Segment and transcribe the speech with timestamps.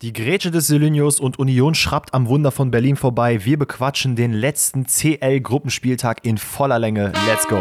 [0.00, 3.44] Die Grätsche des Selinius und Union schrappt am Wunder von Berlin vorbei.
[3.44, 7.12] Wir bequatschen den letzten CL-Gruppenspieltag in voller Länge.
[7.26, 7.58] Let's go!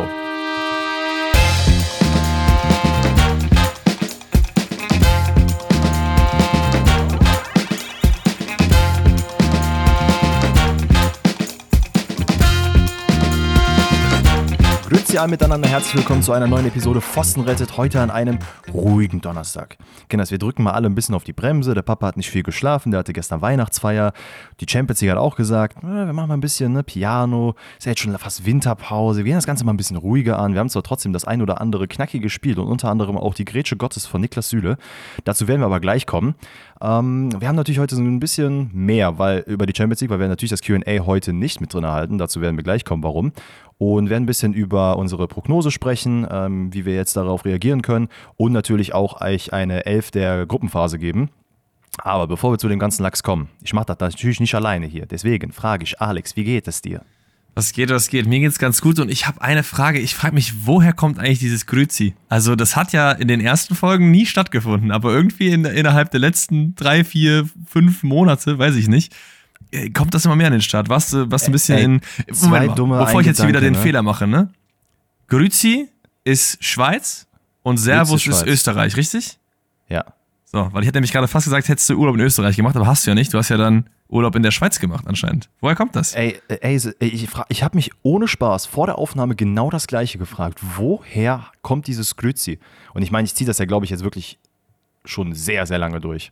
[15.18, 18.38] Alle miteinander, herzlich willkommen zu einer neuen Episode Pfosten rettet, heute an einem
[18.71, 19.77] ruhigen Donnerstag.
[20.09, 22.43] Kinders, wir drücken mal alle ein bisschen auf die Bremse, der Papa hat nicht viel
[22.43, 24.13] geschlafen, der hatte gestern Weihnachtsfeier,
[24.59, 27.85] die Champions League hat auch gesagt, äh, wir machen mal ein bisschen ne, Piano, ist
[27.85, 30.59] ja jetzt schon fast Winterpause, wir gehen das Ganze mal ein bisschen ruhiger an, wir
[30.59, 33.76] haben zwar trotzdem das ein oder andere knackige gespielt und unter anderem auch die Grätsche
[33.76, 34.77] Gottes von Niklas Süle,
[35.23, 36.35] dazu werden wir aber gleich kommen.
[36.81, 40.20] Ähm, wir haben natürlich heute so ein bisschen mehr weil, über die Champions League, weil
[40.20, 43.31] wir natürlich das Q&A heute nicht mit drin erhalten, dazu werden wir gleich kommen, warum
[43.77, 48.09] und werden ein bisschen über unsere Prognose sprechen, ähm, wie wir jetzt darauf reagieren können
[48.35, 51.30] und natürlich auch euch eine Elf der Gruppenphase geben.
[51.99, 55.05] Aber bevor wir zu dem ganzen Lachs kommen, ich mache das natürlich nicht alleine hier.
[55.05, 57.01] Deswegen frage ich Alex, wie geht es dir?
[57.58, 58.27] Was geht, was geht?
[58.27, 59.98] Mir geht's ganz gut und ich habe eine Frage.
[59.98, 62.13] Ich frage mich, woher kommt eigentlich dieses Grüzi?
[62.30, 66.19] Also, das hat ja in den ersten Folgen nie stattgefunden, aber irgendwie in, innerhalb der
[66.19, 69.16] letzten drei, vier, fünf Monate, weiß ich nicht,
[69.72, 70.90] äh, kommt das immer mehr in den Start.
[70.90, 72.02] Was, was ein bisschen Ey, in.
[72.41, 73.80] Moment mal, dumme bevor ich jetzt hier wieder den ne?
[73.80, 74.52] Fehler mache, ne?
[75.28, 75.90] Grüzi
[76.25, 77.25] ist Schweiz
[77.63, 79.40] und Servus ist, ist Österreich, richtig?
[79.90, 80.06] Ja.
[80.46, 82.85] So, weil ich hätte nämlich gerade fast gesagt, hättest du Urlaub in Österreich gemacht, aber
[82.85, 83.34] hast du ja nicht.
[83.34, 85.50] Du hast ja dann Urlaub in der Schweiz gemacht anscheinend.
[85.59, 86.13] Woher kommt das?
[86.13, 90.59] Ey, ey ich, ich habe mich ohne Spaß vor der Aufnahme genau das gleiche gefragt.
[90.78, 92.59] Woher kommt dieses Grüzi?
[92.94, 94.40] Und ich meine, ich ziehe das ja, glaube ich, jetzt wirklich
[95.06, 96.31] schon sehr, sehr lange durch.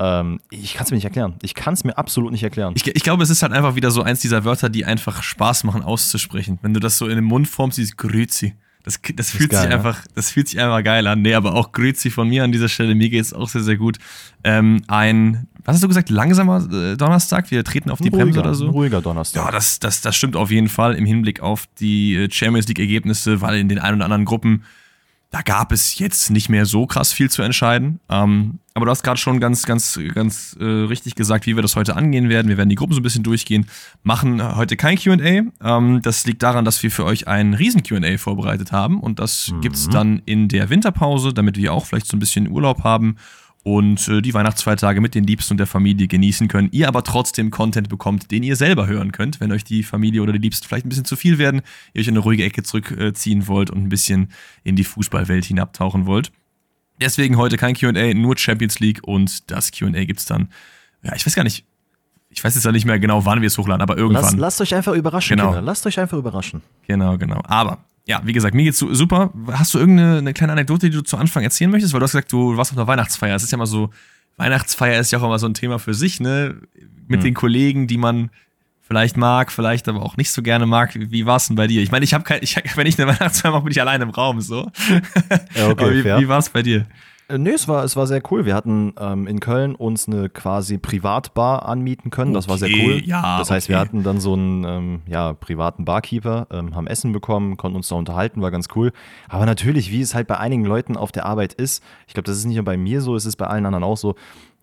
[0.00, 1.34] Ähm, ich kann es mir nicht erklären.
[1.42, 2.74] Ich kann es mir absolut nicht erklären.
[2.76, 5.64] Ich, ich, glaube, es ist halt einfach wieder so eins dieser Wörter, die einfach Spaß
[5.64, 6.58] machen auszusprechen.
[6.62, 8.54] Wenn du das so in den Mund formst, dieses Grüzi.
[8.82, 10.10] Das, das, fühlt geil, sich einfach, ne?
[10.14, 11.22] das fühlt sich einfach geil an.
[11.22, 12.94] Nee, aber auch Grüzi von mir an dieser Stelle.
[12.94, 13.98] Mir geht es auch sehr, sehr gut.
[14.42, 17.50] Ähm, ein, was hast du gesagt, langsamer äh, Donnerstag?
[17.50, 18.70] Wir treten auf die ruhiger, Bremse oder so?
[18.70, 19.44] Ruhiger Donnerstag.
[19.44, 23.40] Ja, das, das, das stimmt auf jeden Fall im Hinblick auf die äh, Champions League-Ergebnisse,
[23.40, 24.64] weil in den ein oder anderen Gruppen
[25.34, 27.98] da gab es jetzt nicht mehr so krass viel zu entscheiden.
[28.08, 31.74] Ähm, aber du hast gerade schon ganz, ganz, ganz äh, richtig gesagt, wie wir das
[31.74, 32.46] heute angehen werden.
[32.48, 33.66] Wir werden die Gruppen so ein bisschen durchgehen,
[34.04, 35.42] machen heute kein QA.
[35.60, 39.00] Ähm, das liegt daran, dass wir für euch ein riesen QA vorbereitet haben.
[39.00, 39.60] Und das mhm.
[39.60, 43.16] gibt es dann in der Winterpause, damit wir auch vielleicht so ein bisschen Urlaub haben
[43.64, 46.68] und äh, die Weihnachtsfeiertage mit den Liebsten und der Familie genießen können.
[46.70, 50.32] Ihr aber trotzdem Content bekommt, den ihr selber hören könnt, wenn euch die Familie oder
[50.32, 51.62] die Liebsten vielleicht ein bisschen zu viel werden,
[51.94, 54.28] ihr euch in eine ruhige Ecke zurückziehen wollt und ein bisschen
[54.64, 56.30] in die Fußballwelt hinabtauchen wollt.
[57.00, 60.50] Deswegen heute kein QA, nur Champions League und das QA gibt es dann.
[61.02, 61.64] Ja, ich weiß gar nicht.
[62.28, 64.24] Ich weiß jetzt ja nicht mehr genau, wann wir es hochladen, aber irgendwann.
[64.24, 65.50] Lasst, lasst euch einfach überraschen, genau.
[65.50, 65.62] Kinder.
[65.62, 66.62] Lasst euch einfach überraschen.
[66.86, 67.40] Genau, genau.
[67.44, 69.32] Aber ja, wie gesagt, mir geht's super.
[69.52, 71.94] Hast du irgendeine kleine Anekdote, die du zu Anfang erzählen möchtest?
[71.94, 73.34] Weil du hast gesagt, du warst auf einer Weihnachtsfeier.
[73.34, 73.90] Es ist ja immer so,
[74.36, 76.56] Weihnachtsfeier ist ja auch immer so ein Thema für sich, ne?
[77.08, 77.24] Mit hm.
[77.24, 78.30] den Kollegen, die man
[78.82, 80.94] vielleicht mag, vielleicht aber auch nicht so gerne mag.
[80.94, 81.82] Wie war es denn bei dir?
[81.82, 84.10] Ich meine, ich habe kein, ich, wenn ich eine Weihnachtsfeier mache, bin ich allein im
[84.10, 84.70] Raum, so.
[85.54, 86.86] Ja, okay, wie, wie war es bei dir?
[87.28, 88.44] Äh, nee, es war, es war sehr cool.
[88.44, 92.30] Wir hatten ähm, in Köln uns eine quasi Privatbar anmieten können.
[92.30, 93.02] Okay, das war sehr cool.
[93.04, 93.74] Ja, das heißt, okay.
[93.74, 97.88] wir hatten dann so einen ähm, ja, privaten Barkeeper, ähm, haben Essen bekommen, konnten uns
[97.88, 98.92] da unterhalten, war ganz cool.
[99.28, 102.36] Aber natürlich, wie es halt bei einigen Leuten auf der Arbeit ist, ich glaube, das
[102.36, 104.14] ist nicht nur bei mir so, es ist bei allen anderen auch so.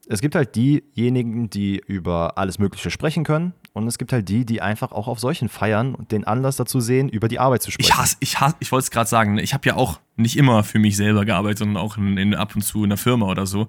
[0.08, 3.54] Es gibt halt diejenigen, die über alles Mögliche sprechen können.
[3.74, 7.08] Und es gibt halt die, die einfach auch auf solchen Feiern den Anlass dazu sehen,
[7.08, 7.90] über die Arbeit zu sprechen.
[7.90, 10.38] Ich hasse, ich hasse, ich wollte es gerade sagen, ne, ich habe ja auch nicht
[10.38, 13.28] immer für mich selber gearbeitet, sondern auch in, in, ab und zu in der Firma
[13.28, 13.68] oder so.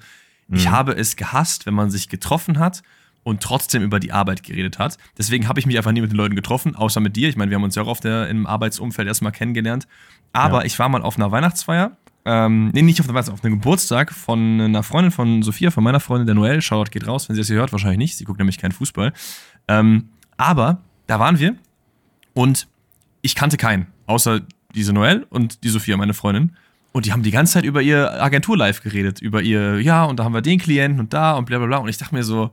[0.48, 0.56] Mhm.
[0.56, 2.82] Ich habe es gehasst, wenn man sich getroffen hat
[3.22, 4.98] und trotzdem über die Arbeit geredet hat.
[5.16, 7.28] Deswegen habe ich mich einfach nie mit den Leuten getroffen, außer mit dir.
[7.28, 9.86] Ich meine, wir haben uns ja auch auf der, im Arbeitsumfeld erstmal kennengelernt.
[10.32, 10.64] Aber ja.
[10.64, 14.12] ich war mal auf einer Weihnachtsfeier ähm, nee, nicht auf der Weihnachtsfeier, auf einem Geburtstag
[14.12, 16.62] von einer Freundin von Sophia, von meiner Freundin, der Noelle.
[16.62, 18.16] Shoutout geht raus, wenn sie das hier hört, wahrscheinlich nicht.
[18.16, 19.12] Sie guckt nämlich keinen Fußball.
[19.68, 21.56] Ähm, aber da waren wir
[22.34, 22.68] und
[23.20, 24.40] ich kannte keinen, außer
[24.74, 26.56] diese Noelle und die Sophia, meine Freundin.
[26.92, 30.24] Und die haben die ganze Zeit über ihr Agentur-Live geredet, über ihr, ja, und da
[30.24, 31.78] haben wir den Klienten und da und bla bla bla.
[31.78, 32.50] Und ich dachte mir so,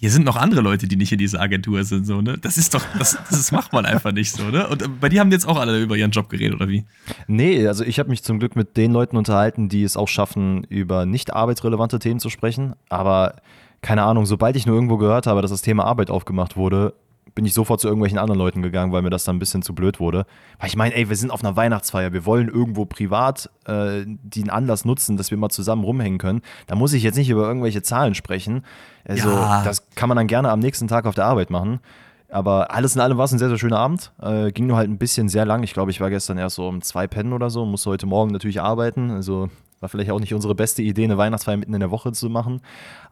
[0.00, 2.38] hier sind noch andere Leute, die nicht in dieser Agentur sind, so, ne?
[2.38, 4.68] Das ist doch, das, das macht man einfach nicht so, ne?
[4.68, 6.84] Und äh, bei dir haben jetzt auch alle über ihren Job geredet, oder wie?
[7.26, 10.62] Nee, also ich habe mich zum Glück mit den Leuten unterhalten, die es auch schaffen,
[10.64, 12.74] über nicht arbeitsrelevante Themen zu sprechen.
[12.88, 13.36] Aber
[13.82, 16.94] keine Ahnung, sobald ich nur irgendwo gehört habe, dass das Thema Arbeit aufgemacht wurde,
[17.34, 19.74] bin ich sofort zu irgendwelchen anderen Leuten gegangen, weil mir das dann ein bisschen zu
[19.74, 20.26] blöd wurde.
[20.58, 24.50] Weil ich meine, ey, wir sind auf einer Weihnachtsfeier, wir wollen irgendwo privat äh, den
[24.50, 26.42] Anlass nutzen, dass wir mal zusammen rumhängen können.
[26.66, 28.64] Da muss ich jetzt nicht über irgendwelche Zahlen sprechen.
[29.04, 29.62] Also, ja.
[29.62, 31.78] das kann man dann gerne am nächsten Tag auf der Arbeit machen.
[32.28, 34.12] Aber alles in allem war es ein sehr, sehr schöner Abend.
[34.20, 35.62] Äh, ging nur halt ein bisschen sehr lang.
[35.62, 38.32] Ich glaube, ich war gestern erst so um zwei Pennen oder so, musste heute Morgen
[38.32, 39.10] natürlich arbeiten.
[39.10, 39.48] Also
[39.80, 42.60] War vielleicht auch nicht unsere beste Idee, eine Weihnachtsfeier mitten in der Woche zu machen.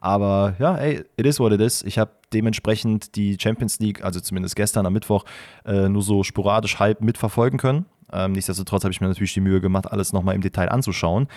[0.01, 1.83] Aber ja, ey, it is what it is.
[1.83, 5.23] Ich habe dementsprechend die Champions League, also zumindest gestern am Mittwoch,
[5.65, 7.85] äh, nur so sporadisch halb mitverfolgen können.
[8.11, 11.27] Ähm, nichtsdestotrotz habe ich mir natürlich die Mühe gemacht, alles nochmal im Detail anzuschauen.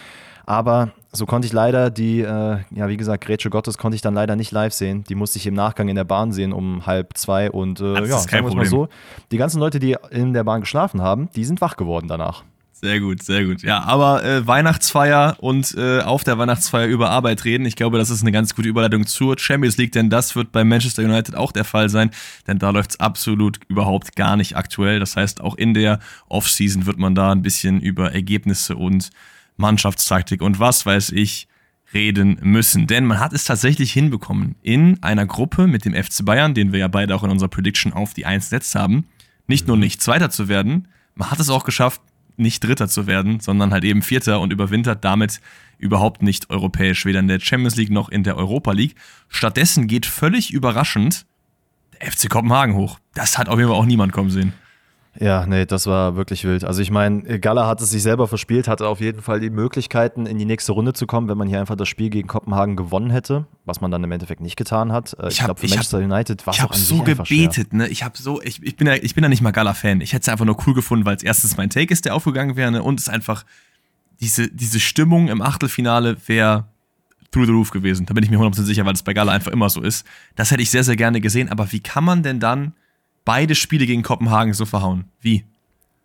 [0.46, 4.14] Aber so konnte ich leider die, äh, ja, wie gesagt, Grätsche Gottes konnte ich dann
[4.14, 5.04] leider nicht live sehen.
[5.04, 7.50] Die musste ich im Nachgang in der Bahn sehen um halb zwei.
[7.50, 8.88] Und äh, ja, sagen wir mal so,
[9.30, 12.44] die ganzen Leute, die in der Bahn geschlafen haben, die sind wach geworden danach.
[12.80, 13.60] Sehr gut, sehr gut.
[13.60, 18.08] Ja, aber äh, Weihnachtsfeier und äh, auf der Weihnachtsfeier über Arbeit reden, ich glaube, das
[18.08, 21.52] ist eine ganz gute Überleitung zur Champions League, denn das wird bei Manchester United auch
[21.52, 22.10] der Fall sein,
[22.46, 24.98] denn da läuft es absolut überhaupt gar nicht aktuell.
[24.98, 25.98] Das heißt, auch in der
[26.30, 29.10] Offseason wird man da ein bisschen über Ergebnisse und
[29.58, 31.48] Mannschaftstaktik und was weiß ich
[31.92, 32.86] reden müssen.
[32.86, 36.78] Denn man hat es tatsächlich hinbekommen, in einer Gruppe mit dem FC Bayern, den wir
[36.78, 39.04] ja beide auch in unserer Prediction auf die 1 gesetzt haben,
[39.46, 42.00] nicht nur nicht Zweiter zu werden, man hat es auch geschafft,
[42.40, 45.40] nicht Dritter zu werden, sondern halt eben Vierter und überwintert damit
[45.78, 48.96] überhaupt nicht europäisch, weder in der Champions League noch in der Europa League.
[49.28, 51.26] Stattdessen geht völlig überraschend
[52.00, 52.98] der FC Kopenhagen hoch.
[53.14, 54.52] Das hat auf jeden Fall auch niemand kommen sehen.
[55.20, 56.64] Ja, nee, das war wirklich wild.
[56.64, 60.24] Also ich meine, Gala hat es sich selber verspielt, hatte auf jeden Fall die Möglichkeiten,
[60.24, 63.10] in die nächste Runde zu kommen, wenn man hier einfach das Spiel gegen Kopenhagen gewonnen
[63.10, 65.14] hätte, was man dann im Endeffekt nicht getan hat.
[65.18, 67.86] Äh, ich, ich glaube, für Manchester hab, United war es auch an so gebetet, ne?
[67.88, 70.00] Ich habe so, ich, ich bin ja, ich bin ja nicht mal Gala-Fan.
[70.00, 72.56] Ich hätte es einfach nur cool gefunden, weil es erstens mein Take ist, der aufgegangen
[72.56, 72.82] wäre, ne?
[72.82, 73.44] und es einfach
[74.20, 76.64] diese, diese Stimmung im Achtelfinale wäre
[77.30, 78.06] through the roof gewesen.
[78.06, 80.06] Da bin ich mir 100% sicher, weil es bei Gala einfach immer so ist.
[80.34, 81.50] Das hätte ich sehr, sehr gerne gesehen.
[81.50, 82.72] Aber wie kann man denn dann
[83.24, 85.04] beide Spiele gegen Kopenhagen so verhauen.
[85.20, 85.44] Wie?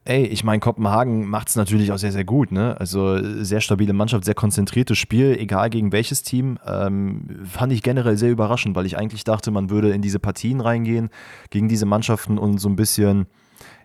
[0.07, 2.51] Ey, ich meine, Kopenhagen macht es natürlich auch sehr, sehr gut.
[2.51, 2.79] Ne?
[2.79, 6.59] Also sehr stabile Mannschaft, sehr konzentriertes Spiel, egal gegen welches Team.
[6.67, 10.62] Ähm, fand ich generell sehr überraschend, weil ich eigentlich dachte, man würde in diese Partien
[10.62, 11.09] reingehen
[11.50, 13.25] gegen diese Mannschaften und so ein bisschen,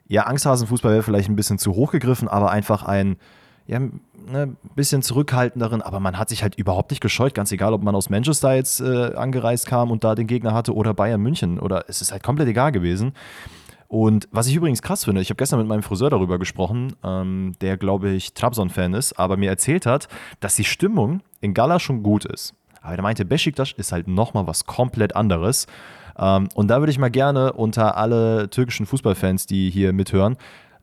[0.08, 3.16] ja, Angsthasenfußball wäre vielleicht ein bisschen zu hoch gegriffen, aber einfach ein,
[3.70, 7.84] ja, ne, bisschen zurückhaltenderen, aber man hat sich halt überhaupt nicht gescheut, ganz egal, ob
[7.84, 11.60] man aus Manchester jetzt äh, angereist kam und da den Gegner hatte oder Bayern München
[11.60, 13.12] oder es ist halt komplett egal gewesen.
[13.86, 17.52] Und was ich übrigens krass finde, ich habe gestern mit meinem Friseur darüber gesprochen, ähm,
[17.60, 20.08] der glaube ich Trabzon-Fan ist, aber mir erzählt hat,
[20.40, 22.54] dass die Stimmung in Gala schon gut ist.
[22.82, 25.66] Aber er meinte, Besiktas ist halt nochmal was komplett anderes.
[26.18, 30.36] Ähm, und da würde ich mal gerne unter alle türkischen Fußballfans, die hier mithören,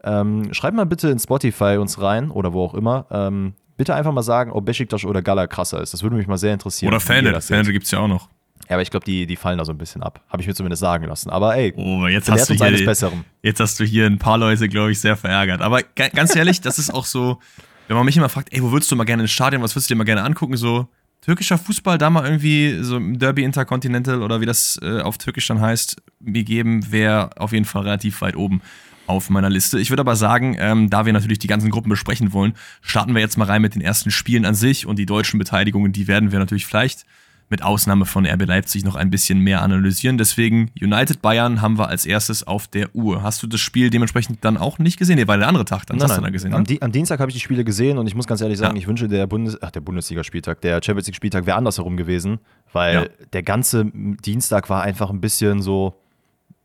[0.07, 3.05] ähm, schreibt mal bitte in Spotify uns rein oder wo auch immer.
[3.11, 5.93] Ähm, bitte einfach mal sagen, ob Besiktas oder Gala krasser ist.
[5.93, 6.89] Das würde mich mal sehr interessieren.
[6.89, 7.39] Oder Fähnle.
[7.41, 8.29] Fähnle gibt es ja auch noch.
[8.69, 10.21] Ja, aber ich glaube, die, die fallen da so ein bisschen ab.
[10.29, 11.29] Habe ich mir zumindest sagen lassen.
[11.29, 13.23] Aber ey, oh, jetzt hast du uns hier, eines Besseren.
[13.41, 15.61] Jetzt hast du hier ein paar Leute, glaube ich, sehr verärgert.
[15.61, 17.39] Aber ganz ehrlich, das ist auch so,
[17.87, 19.89] wenn man mich immer fragt, ey, wo würdest du mal gerne ins Stadion, was würdest
[19.89, 20.57] du dir mal gerne angucken?
[20.57, 20.87] So,
[21.21, 25.61] türkischer Fußball, da mal irgendwie so Derby Intercontinental oder wie das äh, auf Türkisch dann
[25.61, 28.61] heißt, mir geben, wäre auf jeden Fall relativ weit oben
[29.07, 29.79] auf meiner Liste.
[29.79, 33.21] Ich würde aber sagen, ähm, da wir natürlich die ganzen Gruppen besprechen wollen, starten wir
[33.21, 36.31] jetzt mal rein mit den ersten Spielen an sich und die deutschen Beteiligungen, die werden
[36.31, 37.05] wir natürlich vielleicht
[37.49, 40.17] mit Ausnahme von RB Leipzig noch ein bisschen mehr analysieren.
[40.17, 43.23] Deswegen United Bayern haben wir als erstes auf der Uhr.
[43.23, 45.15] Hast du das Spiel dementsprechend dann auch nicht gesehen?
[45.15, 46.19] Nee, war der andere Tag, dann nein, hast nein.
[46.19, 46.53] du dann gesehen.
[46.53, 46.77] Am, ne?
[46.81, 48.81] am Dienstag habe ich die Spiele gesehen und ich muss ganz ehrlich sagen, ja.
[48.81, 52.39] ich wünsche, der, Bundes ach, der Bundesligaspieltag, der Champions League-Spieltag wäre andersherum gewesen,
[52.73, 53.05] weil ja.
[53.31, 55.93] der ganze Dienstag war einfach ein bisschen so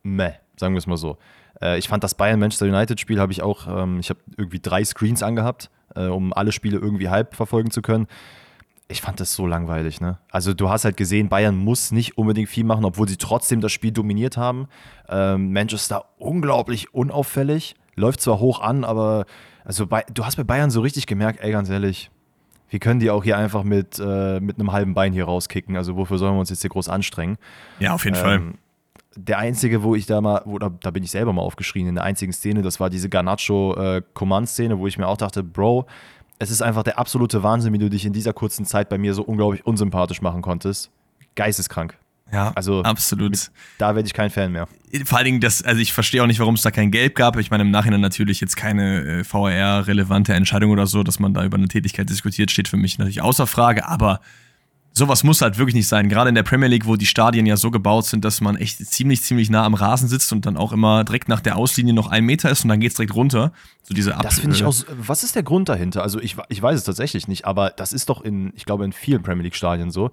[0.03, 1.17] meh, sagen wir es mal so.
[1.61, 5.23] Äh, ich fand das Bayern-Manchester United-Spiel habe ich auch, ähm, ich habe irgendwie drei Screens
[5.23, 8.07] angehabt, äh, um alle Spiele irgendwie halb verfolgen zu können.
[8.89, 10.19] Ich fand das so langweilig, ne?
[10.31, 13.73] Also du hast halt gesehen, Bayern muss nicht unbedingt viel machen, obwohl sie trotzdem das
[13.73, 14.69] Spiel dominiert haben.
[15.09, 19.25] Ähm, Manchester unglaublich unauffällig, läuft zwar hoch an, aber
[19.65, 22.11] also bei, du hast bei Bayern so richtig gemerkt, ey, ganz ehrlich,
[22.69, 25.77] wir können die auch hier einfach mit, äh, mit einem halben Bein hier rauskicken.
[25.77, 27.37] Also wofür sollen wir uns jetzt hier groß anstrengen?
[27.79, 28.43] Ja, auf jeden ähm, Fall
[29.17, 31.95] der einzige, wo ich da mal, wo, da, da, bin ich selber mal aufgeschrien in
[31.95, 35.87] der einzigen Szene, das war diese Garnacho-Command-Szene, äh, wo ich mir auch dachte, Bro,
[36.39, 39.15] es ist einfach der absolute Wahnsinn, wie du dich in dieser kurzen Zeit bei mir
[39.15, 40.91] so unglaublich unsympathisch machen konntest.
[41.35, 41.97] Geisteskrank.
[42.33, 43.33] Ja, also absolut.
[43.33, 44.67] Mit, da werde ich kein Fan mehr.
[45.05, 47.37] Vor allen Dingen, das, also ich verstehe auch nicht, warum es da kein Gelb gab.
[47.37, 51.45] Ich meine, im Nachhinein natürlich jetzt keine äh, VR-relevante Entscheidung oder so, dass man da
[51.45, 54.21] über eine Tätigkeit diskutiert, steht für mich natürlich außer Frage, aber
[54.93, 56.09] sowas muss halt wirklich nicht sein.
[56.09, 58.79] Gerade in der Premier League, wo die Stadien ja so gebaut sind, dass man echt
[58.87, 62.09] ziemlich, ziemlich nah am Rasen sitzt und dann auch immer direkt nach der Auslinie noch
[62.09, 63.53] ein Meter ist und dann geht es direkt runter.
[63.83, 64.75] So diese Ab Das finde ich auch.
[64.99, 66.03] Was ist der Grund dahinter?
[66.03, 68.93] Also ich, ich weiß es tatsächlich nicht, aber das ist doch in, ich glaube, in
[68.93, 70.11] vielen Premier League-Stadien so.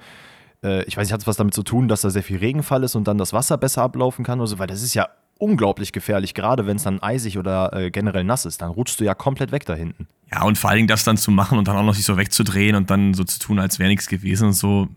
[0.64, 2.84] Äh, ich weiß nicht, hat es was damit zu tun, dass da sehr viel Regenfall
[2.84, 5.10] ist und dann das Wasser besser ablaufen kann oder so, weil das ist ja
[5.40, 8.62] unglaublich gefährlich, gerade wenn es dann eisig oder äh, generell nass ist.
[8.62, 10.08] Dann rutschst du ja komplett weg da hinten.
[10.32, 12.18] Ja, und vor allen Dingen das dann zu machen und dann auch noch sich so
[12.18, 14.88] wegzudrehen und dann so zu tun, als wäre nichts gewesen und so.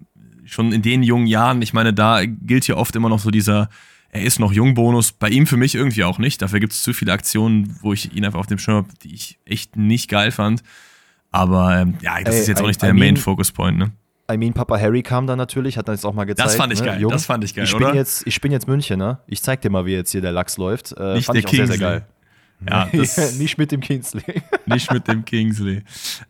[0.45, 3.71] Schon in den jungen Jahren, ich meine, da gilt ja oft immer noch so dieser,
[4.11, 5.13] er ist noch jung Bonus.
[5.13, 6.43] Bei ihm für mich irgendwie auch nicht.
[6.43, 9.15] Dafür gibt es zu viele Aktionen, wo ich ihn einfach auf dem Schirm habe, die
[9.15, 10.63] ich echt nicht geil fand.
[11.31, 13.79] Aber ähm, ja, das Ey, ist jetzt auch nicht der I mean, Main Focus Point,
[13.79, 13.93] ne?
[14.33, 16.49] I mean, Papa Harry kam dann natürlich, hat dann jetzt auch mal gezeigt.
[16.49, 16.87] Das fand ich ne?
[16.87, 17.89] geil, Junge, das fand ich geil, ich oder?
[17.89, 19.19] Bin jetzt, ich bin jetzt München, ne?
[19.27, 20.93] Ich zeig dir mal, wie jetzt hier der Lachs läuft.
[20.93, 21.67] Äh, nicht fand der ich auch Kingsley.
[21.67, 22.07] sehr, sehr geil.
[22.69, 22.89] Ja,
[23.39, 24.23] nicht mit dem Kingsley.
[24.67, 25.83] nicht mit dem Kingsley.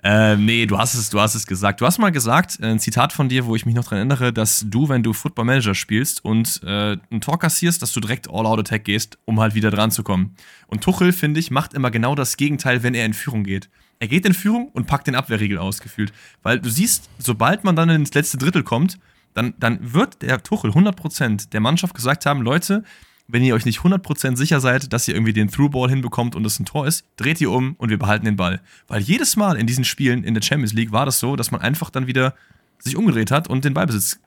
[0.02, 1.80] Äh, nee, du hast es, du hast es gesagt.
[1.80, 4.64] Du hast mal gesagt, ein Zitat von dir, wo ich mich noch dran erinnere, dass
[4.68, 8.84] du, wenn du Football Manager spielst und äh, einen Tor kassierst, dass du direkt All-Out-Attack
[8.84, 10.36] gehst, um halt wieder dran zu kommen.
[10.66, 13.68] Und Tuchel, finde ich, macht immer genau das Gegenteil, wenn er in Führung geht.
[14.02, 16.12] Er geht in Führung und packt den Abwehrriegel ausgefühlt.
[16.42, 18.98] Weil du siehst, sobald man dann ins letzte Drittel kommt,
[19.32, 22.82] dann, dann wird der Tuchel 100% der Mannschaft gesagt haben, Leute,
[23.28, 26.58] wenn ihr euch nicht 100% sicher seid, dass ihr irgendwie den Throughball hinbekommt und es
[26.58, 28.60] ein Tor ist, dreht ihr um und wir behalten den Ball.
[28.88, 31.60] Weil jedes Mal in diesen Spielen in der Champions League war das so, dass man
[31.60, 32.34] einfach dann wieder
[32.80, 34.18] sich umgedreht hat und den Ballbesitz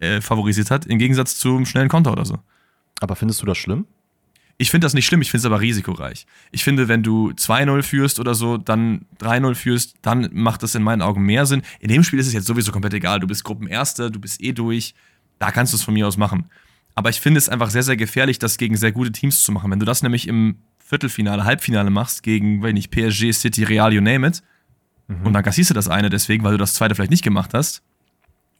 [0.00, 2.40] äh, favorisiert hat, im Gegensatz zum schnellen Konter oder so.
[2.98, 3.86] Aber findest du das schlimm?
[4.62, 6.24] Ich finde das nicht schlimm, ich finde es aber risikoreich.
[6.52, 10.84] Ich finde, wenn du 2-0 führst oder so, dann 3-0 führst, dann macht das in
[10.84, 11.62] meinen Augen mehr Sinn.
[11.80, 13.18] In dem Spiel ist es jetzt sowieso komplett egal.
[13.18, 14.94] Du bist Gruppenerster, du bist eh durch.
[15.40, 16.44] Da kannst du es von mir aus machen.
[16.94, 19.68] Aber ich finde es einfach sehr, sehr gefährlich, das gegen sehr gute Teams zu machen.
[19.68, 24.00] Wenn du das nämlich im Viertelfinale, Halbfinale machst, gegen, wenn nicht, PSG, City, Real, you
[24.00, 24.44] name it,
[25.08, 25.26] mhm.
[25.26, 27.82] und dann kassierst du das eine deswegen, weil du das zweite vielleicht nicht gemacht hast.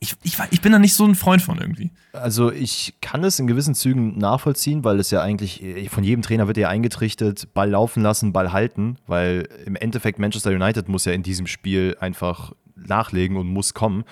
[0.03, 1.93] Ich, ich, ich bin da nicht so ein Freund von irgendwie.
[2.13, 6.49] Also ich kann es in gewissen Zügen nachvollziehen, weil es ja eigentlich, von jedem Trainer
[6.49, 11.13] wird ja eingetrichtert, Ball laufen lassen, Ball halten, weil im Endeffekt Manchester United muss ja
[11.13, 14.03] in diesem Spiel einfach nachlegen und muss kommen.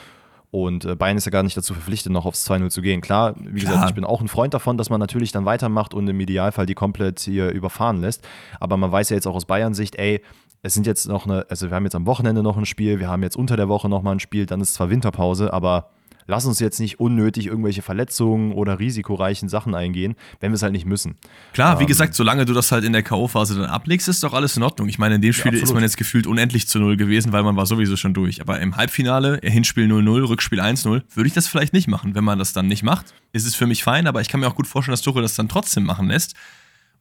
[0.52, 3.00] Und äh, Bayern ist ja gar nicht dazu verpflichtet, noch aufs 2-0 zu gehen.
[3.00, 3.73] Klar, wie Klar.
[3.73, 6.66] gesagt, ich bin auch ein Freund davon, dass man natürlich dann weitermacht und im Idealfall
[6.66, 8.25] die komplett hier überfahren lässt.
[8.61, 10.23] Aber man weiß ja jetzt auch aus Bayern Sicht, ey,
[10.62, 13.09] es sind jetzt noch eine, also wir haben jetzt am Wochenende noch ein Spiel, wir
[13.09, 15.90] haben jetzt unter der Woche nochmal ein Spiel, dann ist zwar Winterpause, aber
[16.26, 20.73] lass uns jetzt nicht unnötig irgendwelche Verletzungen oder risikoreichen Sachen eingehen, wenn wir es halt
[20.73, 21.17] nicht müssen.
[21.52, 24.35] Klar, ähm, wie gesagt, solange du das halt in der K.O.-Phase dann ablegst, ist doch
[24.35, 24.88] alles in Ordnung.
[24.88, 27.43] Ich meine, in dem Spiel ja, ist man jetzt gefühlt unendlich zu Null gewesen, weil
[27.43, 28.40] man war sowieso schon durch.
[28.40, 32.14] Aber im Halbfinale, Hinspiel 0-0, Rückspiel 1-0, würde ich das vielleicht nicht machen.
[32.14, 34.49] Wenn man das dann nicht macht, ist es für mich fein, aber ich kann mir
[34.49, 36.35] auch gut vorstellen, dass Tuchel das dann trotzdem machen lässt.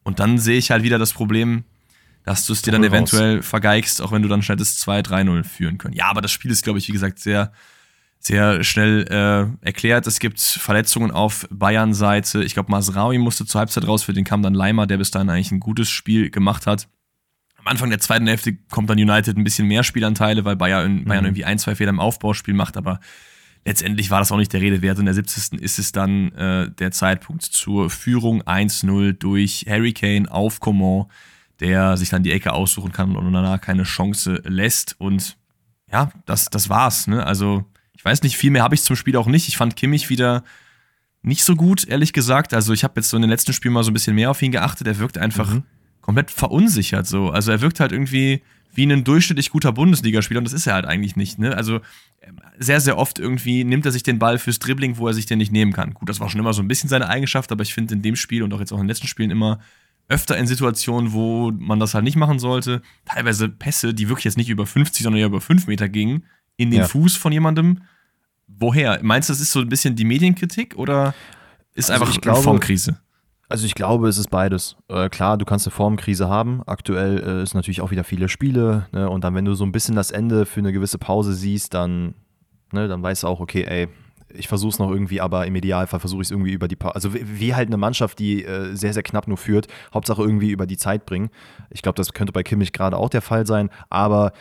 [0.04, 1.66] Und dann sehe ich halt wieder das Problem,
[2.24, 3.48] dass du es dir dann eventuell raus.
[3.48, 5.96] vergeigst, auch wenn du dann schnell das 2-3-0 führen können.
[5.96, 7.52] Ja, aber das Spiel ist, glaube ich, wie gesagt, sehr
[8.20, 10.06] sehr schnell äh, erklärt.
[10.06, 12.44] Es gibt Verletzungen auf Bayern-Seite.
[12.44, 15.30] Ich glaube, Masraui musste zur Halbzeit raus, für den kam dann Leimer, der bis dahin
[15.30, 16.90] eigentlich ein gutes Spiel gemacht hat.
[17.58, 21.24] Am Anfang der zweiten Hälfte kommt dann United ein bisschen mehr Spielanteile, weil Bayern, Bayern
[21.24, 21.28] mhm.
[21.28, 23.00] irgendwie ein, zwei Fehler im Aufbauspiel macht, aber
[23.66, 25.00] letztendlich war das auch nicht der Rede wert.
[25.00, 25.62] In der 70.
[25.62, 31.06] ist es dann äh, der Zeitpunkt zur Führung 1-0 durch Harry Kane auf Coman,
[31.60, 34.96] der sich dann die Ecke aussuchen kann und danach keine Chance lässt.
[35.00, 35.38] Und
[35.92, 37.08] ja, das, das war's.
[37.08, 37.26] Ne?
[37.26, 39.48] Also ich weiß nicht, viel mehr habe ich zum Spiel auch nicht.
[39.48, 40.44] Ich fand Kimmich wieder
[41.22, 42.54] nicht so gut, ehrlich gesagt.
[42.54, 44.42] Also ich habe jetzt so in den letzten Spielen mal so ein bisschen mehr auf
[44.42, 44.88] ihn geachtet.
[44.88, 45.64] Er wirkt einfach mhm.
[46.02, 47.30] komplett verunsichert so.
[47.30, 48.42] Also er wirkt halt irgendwie
[48.74, 51.40] wie ein durchschnittlich guter Bundesligaspieler und das ist er halt eigentlich nicht.
[51.40, 51.56] Ne?
[51.58, 51.82] Also
[52.58, 55.40] sehr, sehr oft irgendwie nimmt er sich den Ball fürs Dribbling, wo er sich den
[55.40, 55.94] nicht nehmen kann.
[55.94, 58.16] Gut, das war schon immer so ein bisschen seine Eigenschaft, aber ich finde in dem
[58.16, 59.60] Spiel und auch jetzt auch in den letzten Spielen immer
[60.10, 62.82] öfter in Situationen, wo man das halt nicht machen sollte.
[63.06, 66.26] Teilweise Pässe, die wirklich jetzt nicht über 50, sondern eher über 5 Meter gingen,
[66.58, 66.88] in den ja.
[66.88, 67.84] Fuß von jemandem.
[68.48, 69.00] Woher?
[69.04, 71.14] Meinst du, das ist so ein bisschen die Medienkritik oder
[71.76, 73.00] ist also einfach ich glaube, Formkrise?
[73.48, 74.76] Also ich glaube, es ist beides.
[74.90, 76.62] Äh, klar, du kannst eine Formkrise haben.
[76.66, 78.88] Aktuell äh, ist natürlich auch wieder viele Spiele.
[78.92, 79.10] Ne?
[79.10, 82.16] Und dann, wenn du so ein bisschen das Ende für eine gewisse Pause siehst, dann,
[82.72, 83.88] ne, dann weißt du auch, okay, ey,
[84.34, 86.96] ich versuche es noch irgendwie, aber im Idealfall versuche ich es irgendwie über die Pause.
[86.96, 90.52] Also wie, wie, halt eine Mannschaft, die äh, sehr, sehr knapp nur führt, Hauptsache irgendwie
[90.52, 91.30] über die Zeit bringen.
[91.70, 93.70] Ich glaube, das könnte bei Kimmich gerade auch der Fall sein.
[93.90, 94.34] Aber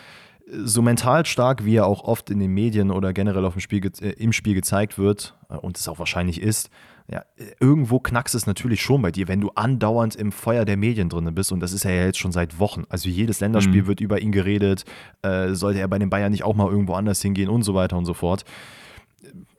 [0.50, 3.84] so mental stark, wie er auch oft in den Medien oder generell auf dem Spiel,
[4.00, 6.70] äh, im Spiel gezeigt wird äh, und es auch wahrscheinlich ist,
[7.10, 7.22] ja,
[7.58, 11.34] irgendwo knackst es natürlich schon bei dir, wenn du andauernd im Feuer der Medien drin
[11.34, 11.52] bist.
[11.52, 12.84] Und das ist er ja jetzt schon seit Wochen.
[12.90, 13.86] Also jedes Länderspiel mhm.
[13.86, 14.84] wird über ihn geredet.
[15.22, 17.96] Äh, sollte er bei den Bayern nicht auch mal irgendwo anders hingehen und so weiter
[17.96, 18.44] und so fort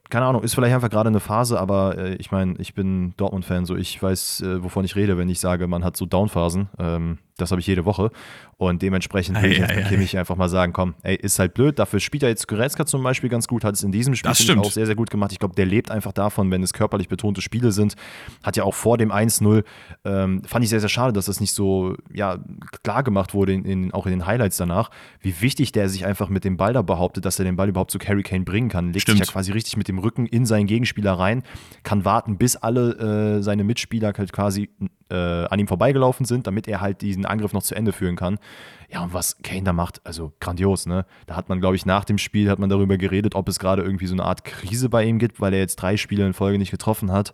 [0.09, 3.65] keine Ahnung, ist vielleicht einfach gerade eine Phase, aber äh, ich meine, ich bin Dortmund-Fan,
[3.65, 6.69] so ich weiß, äh, wovon ich rede, wenn ich sage, man hat so Downphasen.
[6.79, 8.11] Ähm, das habe ich jede Woche.
[8.57, 11.79] Und dementsprechend will ich ei, Kimmich einfach mal sagen, komm, ey, ist halt blöd.
[11.79, 14.71] Dafür spielt er jetzt Goretzka zum Beispiel ganz gut, hat es in diesem Spiel auch
[14.71, 15.31] sehr, sehr gut gemacht.
[15.31, 17.95] Ich glaube, der lebt einfach davon, wenn es körperlich betonte Spiele sind.
[18.43, 19.63] Hat ja auch vor dem 1-0,
[20.05, 22.37] ähm, fand ich sehr, sehr schade, dass das nicht so ja,
[22.83, 24.89] klar gemacht wurde, in, in, auch in den Highlights danach,
[25.21, 27.91] wie wichtig der sich einfach mit dem Ball da behauptet, dass er den Ball überhaupt
[27.91, 28.87] zu Harry Kane bringen kann.
[28.87, 29.19] Legt Stimmt.
[29.19, 31.43] sich ja quasi richtig mit dem Rücken in seinen Gegenspieler rein,
[31.83, 34.69] kann warten, bis alle äh, seine Mitspieler halt quasi
[35.09, 38.39] äh, an ihm vorbeigelaufen sind, damit er halt diesen Angriff noch zu Ende führen kann.
[38.91, 41.05] Ja, und was Kane da macht, also grandios, ne?
[41.27, 43.83] Da hat man, glaube ich, nach dem Spiel hat man darüber geredet, ob es gerade
[43.83, 46.57] irgendwie so eine Art Krise bei ihm gibt, weil er jetzt drei Spiele in Folge
[46.57, 47.33] nicht getroffen hat.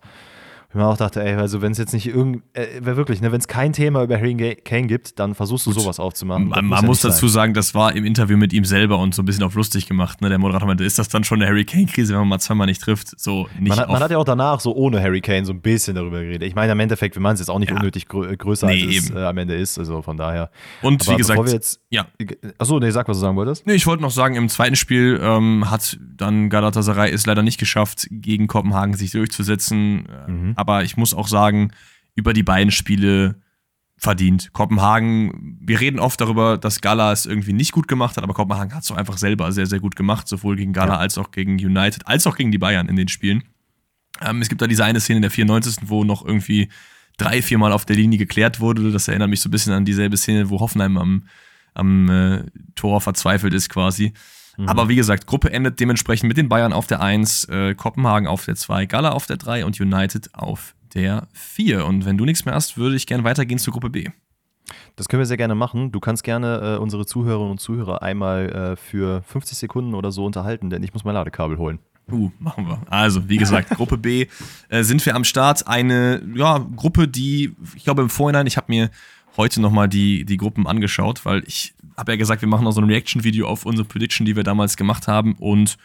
[0.76, 3.40] Ich mir auch dachte, ey, also wenn es jetzt nicht irgend, äh, wirklich, ne, wenn
[3.40, 5.80] es kein Thema über Harry Kane gibt, dann versuchst du Gut.
[5.80, 6.50] sowas aufzumachen.
[6.50, 7.34] Man, man muss, dazu sein.
[7.34, 10.20] sagen, das war im Interview mit ihm selber und so ein bisschen auf lustig gemacht.
[10.20, 10.28] Ne?
[10.28, 12.82] Der Moderator meinte, ist das dann schon eine Harry Kane-Krise, wenn man mal zweimal nicht
[12.82, 13.18] trifft?
[13.18, 15.62] So nicht man, hat, man hat ja auch danach so ohne Harry Kane so ein
[15.62, 16.46] bisschen darüber geredet.
[16.46, 17.78] Ich meine, im Endeffekt, wir meinen es jetzt auch nicht ja.
[17.78, 20.50] unnötig grö größer, nee, als es äh, am Ende ist, also von daher.
[20.82, 22.06] Und Aber wie gesagt, wir jetzt, ja.
[22.58, 23.66] Achso, nee, sag, was du sagen wolltest.
[23.66, 27.62] Nee, ich wollte noch sagen, im zweiten Spiel ähm, hat dann Galatasaray es leider nicht
[27.62, 30.10] geschafft, gegen Kopenhagen sich durchzusetzen.
[30.28, 30.54] Mhm.
[30.66, 31.72] Aber ich muss auch sagen,
[32.16, 33.36] über die beiden Spiele
[33.98, 34.52] verdient.
[34.52, 38.74] Kopenhagen, wir reden oft darüber, dass Gala es irgendwie nicht gut gemacht hat, aber Kopenhagen
[38.74, 41.00] hat es doch einfach selber sehr, sehr gut gemacht, sowohl gegen Gala ja.
[41.00, 43.44] als auch gegen United, als auch gegen die Bayern in den Spielen.
[44.22, 45.76] Ähm, es gibt da diese eine Szene in der 94.
[45.84, 46.70] wo noch irgendwie
[47.18, 48.92] drei, viermal auf der Linie geklärt wurde.
[48.92, 51.24] Das erinnert mich so ein bisschen an dieselbe Szene, wo Hoffenheim am,
[51.76, 52.44] am äh,
[52.74, 54.14] Tor verzweifelt ist quasi.
[54.58, 54.70] Mhm.
[54.70, 58.46] Aber wie gesagt, Gruppe endet dementsprechend mit den Bayern auf der 1, äh, Kopenhagen auf
[58.46, 61.86] der 2, Gala auf der 3 und United auf der 4.
[61.86, 64.10] Und wenn du nichts mehr hast, würde ich gerne weitergehen zur Gruppe B.
[64.96, 65.92] Das können wir sehr gerne machen.
[65.92, 70.26] Du kannst gerne äh, unsere Zuhörerinnen und Zuhörer einmal äh, für 50 Sekunden oder so
[70.26, 71.80] unterhalten, denn ich muss mein Ladekabel holen.
[72.12, 72.82] Uh, machen wir.
[72.90, 74.28] Also, wie gesagt, Gruppe B
[74.70, 75.68] äh, sind wir am Start.
[75.68, 78.90] Eine ja, Gruppe, die, ich glaube im Vorhinein, ich habe mir
[79.38, 82.82] heute nochmal die, die Gruppen angeschaut, weil ich habe ja gesagt, wir machen noch so
[82.82, 85.34] ein Reaction-Video auf unsere Prediction, die wir damals gemacht haben.
[85.34, 85.78] Und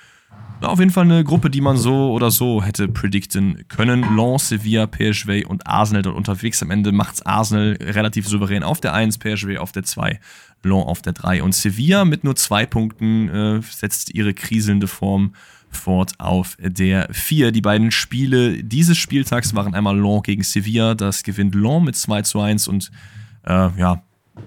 [0.62, 4.16] ja, auf jeden Fall eine Gruppe, die man so oder so hätte predikten können.
[4.16, 6.62] Lens, Sevilla, PSV und Arsenal dort unterwegs.
[6.62, 10.20] Am Ende macht's Arsenal relativ souverän auf der 1, PSV auf der 2,
[10.62, 11.42] Lens auf der 3.
[11.42, 15.34] Und Sevilla mit nur zwei Punkten äh, setzt ihre kriselnde Form
[15.70, 17.52] fort auf der 4.
[17.52, 20.94] Die beiden Spiele dieses Spieltags waren einmal Lens gegen Sevilla.
[20.94, 22.90] Das gewinnt Lens mit 2 zu 1 und
[23.46, 24.02] äh, ja,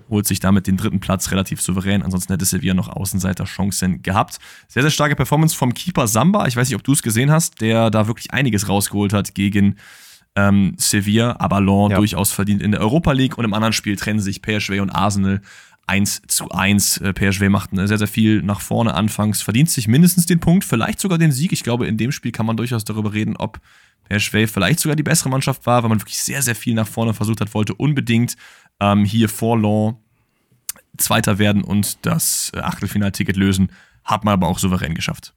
[0.10, 2.04] holt sich damit den dritten Platz relativ souverän.
[2.04, 4.40] Ansonsten hätte Sevilla noch Außenseiter-Chancen gehabt.
[4.68, 6.48] Sehr, sehr starke Performance vom Keeper Samba.
[6.48, 9.76] Ich weiß nicht, ob du es gesehen hast, der da wirklich einiges rausgeholt hat gegen
[10.36, 11.98] ähm, Sevilla, aber Lens ja.
[11.98, 15.42] durchaus verdient in der Europa League und im anderen Spiel trennen sich PSV und Arsenal
[15.88, 16.98] 1 zu 1.
[16.98, 21.00] Äh, PSV macht sehr, sehr viel nach vorne anfangs, verdient sich mindestens den Punkt, vielleicht
[21.00, 21.52] sogar den Sieg.
[21.52, 23.60] Ich glaube, in dem Spiel kann man durchaus darüber reden, ob
[24.10, 27.14] PSV vielleicht sogar die bessere Mannschaft war, weil man wirklich sehr, sehr viel nach vorne
[27.14, 28.36] versucht hat, wollte unbedingt
[28.80, 29.98] ähm, hier vor Law
[30.98, 33.72] Zweiter werden und das äh, Achtelfinalticket lösen.
[34.04, 35.34] Hat man aber auch souverän geschafft.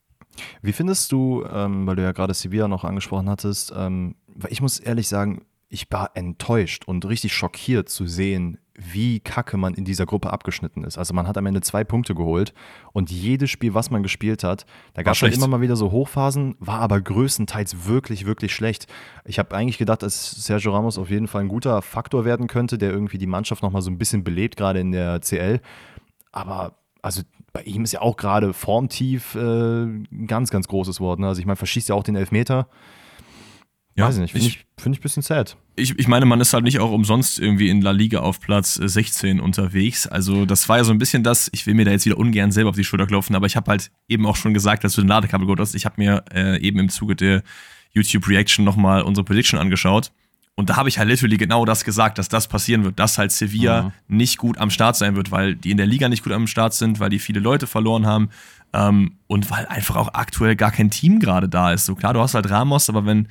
[0.60, 4.16] Wie findest du, ähm, weil du ja gerade Sevilla noch angesprochen hattest, ähm,
[4.48, 9.74] ich muss ehrlich sagen, ich war enttäuscht und richtig schockiert zu sehen, wie kacke man
[9.74, 10.98] in dieser Gruppe abgeschnitten ist.
[10.98, 12.52] Also man hat am Ende zwei Punkte geholt
[12.92, 15.90] und jedes Spiel, was man gespielt hat, da gab es halt immer mal wieder so
[15.90, 18.86] Hochphasen, war aber größtenteils wirklich, wirklich schlecht.
[19.24, 22.78] Ich habe eigentlich gedacht, dass Sergio Ramos auf jeden Fall ein guter Faktor werden könnte,
[22.78, 25.60] der irgendwie die Mannschaft nochmal so ein bisschen belebt, gerade in der CL.
[26.32, 31.20] Aber also bei ihm ist ja auch gerade formtief äh, ein ganz, ganz großes Wort.
[31.20, 31.28] Ne?
[31.28, 32.68] Also ich meine, verschießt ja auch den Elfmeter.
[33.96, 35.56] Ja, Weiß ich nicht, finde ich, find ich ein bisschen sad.
[35.74, 38.74] Ich, ich meine, man ist halt nicht auch umsonst irgendwie in La Liga auf Platz
[38.74, 40.06] 16 äh, unterwegs.
[40.06, 42.52] Also, das war ja so ein bisschen das, ich will mir da jetzt wieder ungern
[42.52, 45.00] selber auf die Schulter klopfen, aber ich habe halt eben auch schon gesagt, dass du
[45.00, 45.74] den Ladekabel gut hast.
[45.74, 47.42] Ich habe mir äh, eben im Zuge der
[47.92, 50.12] YouTube-Reaction nochmal unsere Prediction angeschaut.
[50.56, 53.32] Und da habe ich halt literally genau das gesagt, dass das passieren wird, dass halt
[53.32, 54.16] Sevilla mhm.
[54.16, 56.74] nicht gut am Start sein wird, weil die in der Liga nicht gut am Start
[56.74, 58.30] sind, weil die viele Leute verloren haben
[58.72, 61.86] ähm, und weil einfach auch aktuell gar kein Team gerade da ist.
[61.86, 63.28] So klar, du hast halt Ramos, aber wenn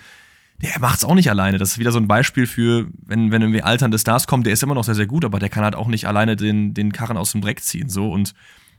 [0.62, 1.58] der macht es auch nicht alleine.
[1.58, 4.64] Das ist wieder so ein Beispiel für, wenn, wenn irgendwie alternde Stars kommen, der ist
[4.64, 7.18] immer noch sehr, sehr gut, aber der kann halt auch nicht alleine den, den Karren
[7.18, 7.90] aus dem Dreck ziehen.
[7.90, 8.12] So.
[8.12, 8.34] Und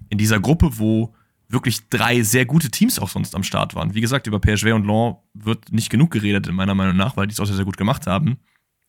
[0.09, 1.15] in dieser Gruppe, wo
[1.49, 3.95] wirklich drei sehr gute Teams auch sonst am Start waren.
[3.95, 7.27] Wie gesagt, über PSV und Law wird nicht genug geredet, in meiner Meinung nach, weil
[7.27, 8.39] die es auch sehr, sehr gut gemacht haben.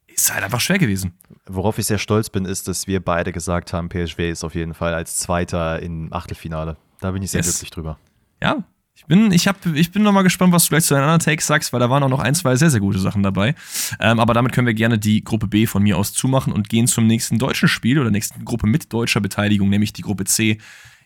[0.07, 1.13] Ist halt einfach schwer gewesen.
[1.45, 4.73] Worauf ich sehr stolz bin, ist, dass wir beide gesagt haben, PSV ist auf jeden
[4.73, 6.77] Fall als Zweiter im Achtelfinale.
[6.99, 7.51] Da bin ich sehr yes.
[7.51, 7.99] glücklich drüber.
[8.41, 8.63] Ja,
[8.97, 11.19] ich bin, ich, hab, ich bin noch mal gespannt, was du gleich zu deinen anderen
[11.19, 13.53] Takes sagst, weil da waren auch noch ein, zwei sehr, sehr gute Sachen dabei.
[13.99, 16.87] Ähm, aber damit können wir gerne die Gruppe B von mir aus zumachen und gehen
[16.87, 20.57] zum nächsten deutschen Spiel oder nächsten Gruppe mit deutscher Beteiligung, nämlich die Gruppe C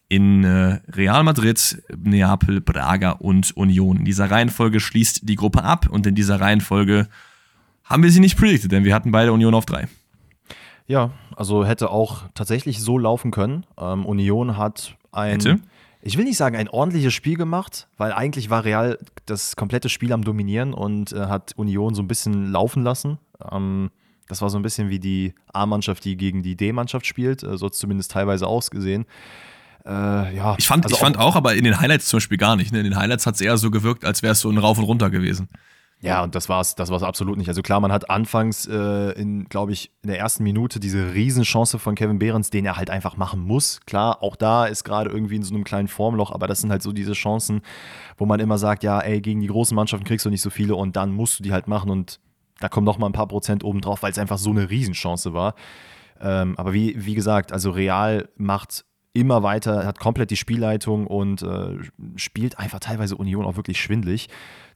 [0.07, 3.97] in äh, Real Madrid, Neapel, Braga und Union.
[3.97, 7.09] In dieser Reihenfolge schließt die Gruppe ab und in dieser Reihenfolge
[7.83, 9.89] haben wir sie nicht predicted, denn wir hatten beide Union auf drei.
[10.87, 13.65] Ja, also hätte auch tatsächlich so laufen können.
[13.77, 15.31] Ähm, Union hat ein.
[15.31, 15.59] Hätte?
[16.01, 20.13] Ich will nicht sagen, ein ordentliches Spiel gemacht, weil eigentlich war Real das komplette Spiel
[20.13, 23.19] am Dominieren und äh, hat Union so ein bisschen laufen lassen.
[23.51, 23.91] Ähm,
[24.27, 27.65] das war so ein bisschen wie die A-Mannschaft, die gegen die D-Mannschaft spielt, äh, so
[27.65, 29.05] hat es zumindest teilweise ausgesehen.
[29.85, 32.55] Äh, ja, ich fand, also ich fand auch, aber in den Highlights zum Beispiel gar
[32.55, 32.71] nicht.
[32.71, 32.79] Ne?
[32.79, 34.85] In den Highlights hat es eher so gewirkt, als wäre es so ein Rauf und
[34.85, 35.49] Runter gewesen.
[36.03, 37.47] Ja, und das war's, das war's absolut nicht.
[37.47, 41.77] Also klar, man hat anfangs äh, in, glaube ich, in der ersten Minute diese Riesenchance
[41.77, 43.81] von Kevin Behrens, den er halt einfach machen muss.
[43.85, 46.81] Klar, auch da ist gerade irgendwie in so einem kleinen Formloch, aber das sind halt
[46.81, 47.61] so diese Chancen,
[48.17, 50.75] wo man immer sagt, ja, ey, gegen die großen Mannschaften kriegst du nicht so viele
[50.75, 52.19] und dann musst du die halt machen und
[52.59, 55.33] da kommen noch mal ein paar Prozent oben drauf, weil es einfach so eine Riesenchance
[55.33, 55.53] war.
[56.19, 61.41] Ähm, aber wie, wie gesagt, also Real macht immer weiter, hat komplett die Spielleitung und
[61.43, 61.77] äh,
[62.15, 64.29] spielt einfach teilweise Union auch wirklich schwindlig,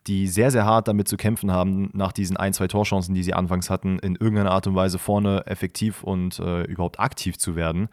[0.07, 3.33] die sehr, sehr hart damit zu kämpfen haben, nach diesen ein, zwei Torchancen, die sie
[3.33, 7.89] anfangs hatten, in irgendeiner Art und Weise vorne effektiv und äh, überhaupt aktiv zu werden.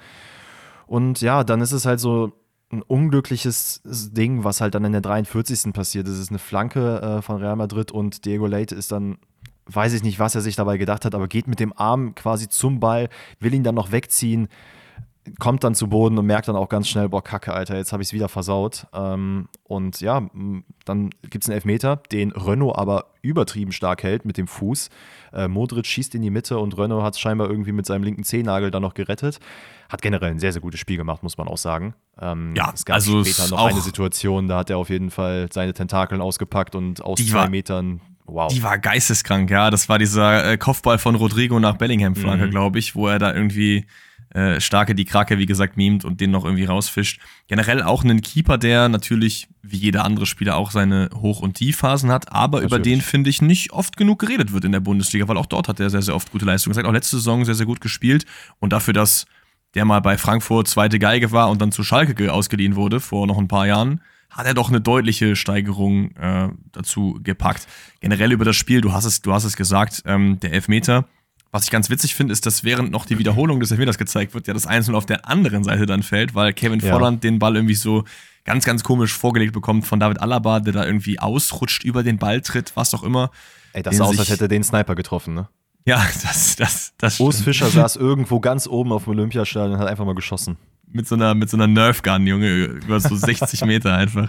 [0.86, 2.32] Und ja, dann ist es halt so
[2.70, 5.72] ein unglückliches Ding, was halt dann in der 43.
[5.72, 6.08] passiert.
[6.08, 9.18] Es ist eine Flanke äh, von Real Madrid und Diego Leite ist dann
[9.66, 12.48] weiß ich nicht, was er sich dabei gedacht hat, aber geht mit dem Arm quasi
[12.48, 14.48] zum Ball, will ihn dann noch wegziehen,
[15.38, 18.02] kommt dann zu Boden und merkt dann auch ganz schnell, boah, Kacke, Alter, jetzt habe
[18.02, 18.86] ich es wieder versaut.
[18.92, 20.28] Ähm, und ja,
[20.84, 24.90] dann gibt es einen Elfmeter, den Renault aber übertrieben stark hält mit dem Fuß.
[25.32, 28.24] Äh, Modric schießt in die Mitte und Renault hat es scheinbar irgendwie mit seinem linken
[28.24, 29.38] Zehennagel dann noch gerettet.
[29.88, 31.94] Hat generell ein sehr, sehr gutes Spiel gemacht, muss man auch sagen.
[32.20, 35.48] Ähm, ja, es gab also später noch eine Situation, da hat er auf jeden Fall
[35.52, 38.52] seine Tentakeln ausgepackt und aus zwei war, Metern Wow.
[38.52, 39.70] Die war geisteskrank, ja.
[39.70, 42.50] Das war dieser äh, Kopfball von Rodrigo nach Bellingham-Flanke, mhm.
[42.50, 43.86] glaube ich, wo er da irgendwie
[44.34, 47.20] äh, starke die Krake, wie gesagt, mimt und den noch irgendwie rausfischt.
[47.48, 52.10] Generell auch einen Keeper, der natürlich, wie jeder andere Spieler, auch seine Hoch- und Tiefphasen
[52.10, 52.72] hat, aber natürlich.
[52.72, 55.68] über den, finde ich, nicht oft genug geredet wird in der Bundesliga, weil auch dort
[55.68, 56.88] hat er sehr, sehr oft gute Leistungen gesagt.
[56.88, 58.24] Auch letzte Saison sehr, sehr gut gespielt
[58.58, 59.26] und dafür, dass
[59.74, 63.38] der mal bei Frankfurt zweite Geige war und dann zu Schalke ausgeliehen wurde vor noch
[63.38, 67.66] ein paar Jahren, hat er doch eine deutliche Steigerung äh, dazu gepackt.
[68.00, 71.06] Generell über das Spiel, du hast es, du hast es gesagt, ähm, der Elfmeter.
[71.52, 74.46] Was ich ganz witzig finde, ist, dass während noch die Wiederholung des Elfmeters gezeigt wird,
[74.46, 76.90] ja das Einzelne auf der anderen Seite dann fällt, weil Kevin ja.
[76.90, 78.04] Volland den Ball irgendwie so
[78.44, 82.40] ganz, ganz komisch vorgelegt bekommt von David Alaba, der da irgendwie ausrutscht, über den Ball
[82.40, 83.30] tritt, was auch immer.
[83.74, 85.48] Ey, das sah aus, als hätte er den Sniper getroffen, ne?
[85.84, 89.88] Ja, das, das, das Urs Fischer saß irgendwo ganz oben auf dem Olympiastadion und hat
[89.88, 90.56] einfach mal geschossen
[90.92, 94.28] mit so einer, mit so einer Nerf Gun, Junge, über so 60 Meter einfach.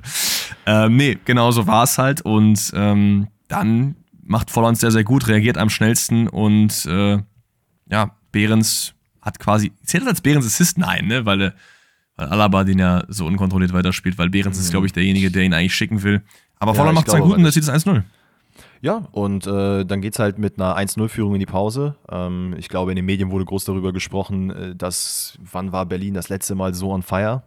[0.66, 2.22] Ähm, nee, genau so war es halt.
[2.22, 7.20] Und ähm, dann macht Volland sehr, sehr gut, reagiert am schnellsten und äh,
[7.90, 10.78] ja, Behrens hat quasi, zählt das als Behrens Assist?
[10.78, 11.54] Nein, ne, weil,
[12.16, 14.64] weil Alaba den ja so unkontrolliert weiterspielt, weil Behrens mhm.
[14.64, 16.22] ist, glaube ich, derjenige, der ihn eigentlich schicken will.
[16.60, 18.04] Aber ja, Volland macht es dann gut und das sieht es 1-0.
[18.82, 21.96] Ja, und äh, dann geht es halt mit einer 1-0-Führung in die Pause.
[22.12, 26.14] Ähm, ich glaube, in den Medien wurde groß darüber gesprochen, äh, dass, wann war Berlin
[26.14, 27.44] das letzte Mal so on fire?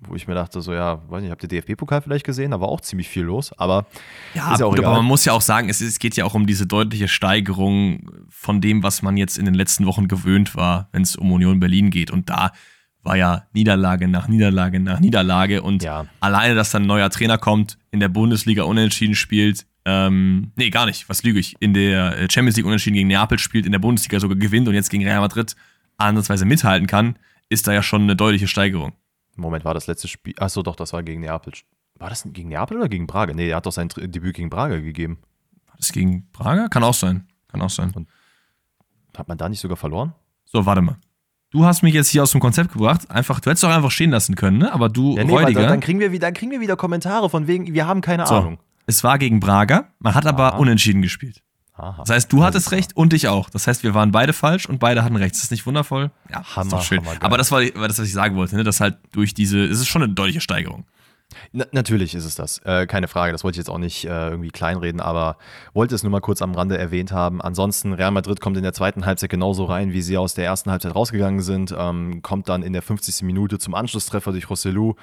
[0.00, 2.52] Wo ich mir dachte, so, ja, weiß nicht, habt ihr DFB-Pokal vielleicht gesehen?
[2.52, 3.86] Da war auch ziemlich viel los, aber
[4.34, 4.92] ja, ist ja auch gut, egal.
[4.92, 8.10] aber man muss ja auch sagen, es, es geht ja auch um diese deutliche Steigerung
[8.28, 11.58] von dem, was man jetzt in den letzten Wochen gewöhnt war, wenn es um Union
[11.58, 12.10] Berlin geht.
[12.10, 12.52] Und da
[13.02, 15.62] war ja Niederlage nach Niederlage nach Niederlage.
[15.62, 16.06] Und ja.
[16.20, 20.84] alleine, dass dann ein neuer Trainer kommt, in der Bundesliga unentschieden spielt, ähm, nee, gar
[20.84, 23.78] nicht, was lüge ich, in der äh, Champions League unentschieden gegen Neapel spielt, in der
[23.78, 25.56] Bundesliga sogar gewinnt und jetzt gegen Real Madrid
[25.96, 27.16] ansatzweise mithalten kann,
[27.48, 28.92] ist da ja schon eine deutliche Steigerung.
[29.38, 30.34] Moment, war das letzte Spiel?
[30.38, 31.52] Achso, doch, das war gegen Neapel.
[31.98, 33.34] War das gegen Neapel oder gegen Braga?
[33.34, 35.18] Nee, er hat doch sein Debüt gegen Braga gegeben.
[35.66, 36.68] War das gegen Braga?
[36.68, 37.26] Kann auch sein.
[37.48, 37.92] Kann auch sein.
[37.94, 38.08] Und
[39.16, 40.14] hat man da nicht sogar verloren?
[40.44, 40.96] So, warte mal.
[41.50, 43.10] Du hast mich jetzt hier aus dem Konzept gebracht.
[43.10, 44.72] Einfach, du hättest doch einfach stehen lassen können, ne?
[44.72, 47.46] Aber du, ja, nee, Räudiger, dann, dann, kriegen wir, dann kriegen wir wieder Kommentare von
[47.46, 48.34] wegen, wir haben keine so.
[48.34, 48.58] Ahnung.
[48.86, 50.58] Es war gegen Braga, man hat aber Aha.
[50.58, 51.42] unentschieden gespielt.
[51.78, 52.02] Aha.
[52.04, 53.48] Das heißt, du hattest recht und ich auch.
[53.50, 55.34] Das heißt, wir waren beide falsch und beide hatten recht.
[55.34, 56.10] Ist das nicht wundervoll?
[56.28, 57.06] Ja, Hammer, ist doch schön.
[57.06, 58.64] Hammer, aber das war, war das, was ich sagen wollte, ne?
[58.64, 60.84] dass halt durch diese, es ist schon eine deutliche Steigerung.
[61.52, 63.32] Na, natürlich ist es das, äh, keine Frage.
[63.32, 65.36] Das wollte ich jetzt auch nicht äh, irgendwie kleinreden, aber
[65.72, 67.40] wollte es nur mal kurz am Rande erwähnt haben.
[67.40, 70.70] Ansonsten, Real Madrid kommt in der zweiten Halbzeit genauso rein, wie sie aus der ersten
[70.70, 71.74] Halbzeit rausgegangen sind.
[71.76, 73.22] Ähm, kommt dann in der 50.
[73.22, 74.94] Minute zum Anschlusstreffer durch Rossellou.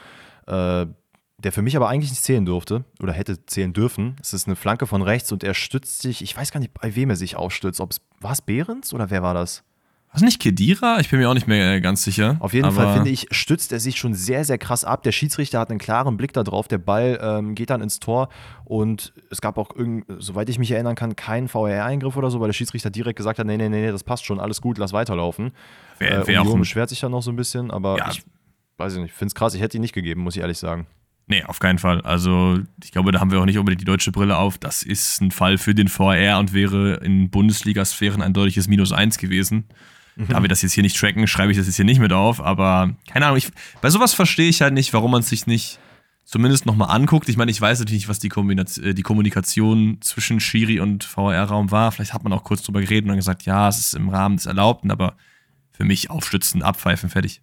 [0.48, 0.88] Äh,
[1.38, 4.16] der für mich aber eigentlich nicht zählen durfte oder hätte zählen dürfen.
[4.22, 6.96] Es ist eine Flanke von rechts und er stützt sich, ich weiß gar nicht, bei
[6.96, 7.80] wem er sich aufstützt.
[7.80, 9.64] war es Behrens oder wer war das?
[10.08, 11.02] War es nicht Kedira?
[11.02, 12.38] Ich bin mir auch nicht mehr äh, ganz sicher.
[12.40, 15.04] Auf jeden Fall finde ich, stützt er sich schon sehr, sehr krass ab.
[15.04, 16.70] Der Schiedsrichter hat einen klaren Blick darauf.
[16.70, 18.30] Der Ball ähm, geht dann ins Tor
[18.64, 19.72] und es gab auch,
[20.20, 23.46] soweit ich mich erinnern kann, keinen VR-Eingriff oder so, weil der Schiedsrichter direkt gesagt hat:
[23.46, 25.52] Nee, nee, nee, das passt schon, alles gut, lass weiterlaufen.
[26.00, 28.10] Wer, äh, wer Union beschwert sich dann noch so ein bisschen, aber ja.
[28.10, 28.24] ich
[28.78, 29.54] weiß ich nicht, finde es krass.
[29.54, 30.88] Ich hätte ihn nicht gegeben, muss ich ehrlich sagen.
[31.28, 32.02] Nee, auf keinen Fall.
[32.02, 34.60] Also, ich glaube, da haben wir auch nicht unbedingt die deutsche Brille auf.
[34.60, 39.18] Das ist ein Fall für den VR und wäre in Bundesliga-Sphären ein deutliches Minus eins
[39.18, 39.66] gewesen.
[40.16, 40.28] Mhm.
[40.28, 42.42] Da wir das jetzt hier nicht tracken, schreibe ich das jetzt hier nicht mit auf.
[42.42, 43.50] Aber keine Ahnung, ich,
[43.82, 45.80] bei sowas verstehe ich halt nicht, warum man es sich nicht
[46.26, 47.28] zumindest nochmal anguckt.
[47.28, 51.72] Ich meine, ich weiß natürlich nicht, was die, äh, die Kommunikation zwischen Schiri und VR-Raum
[51.72, 51.92] war.
[51.92, 54.38] Vielleicht hat man auch kurz drüber geredet und dann gesagt, ja, es ist im Rahmen
[54.38, 55.16] des Erlaubten, aber
[55.72, 57.42] für mich aufstützen, abpfeifen, fertig.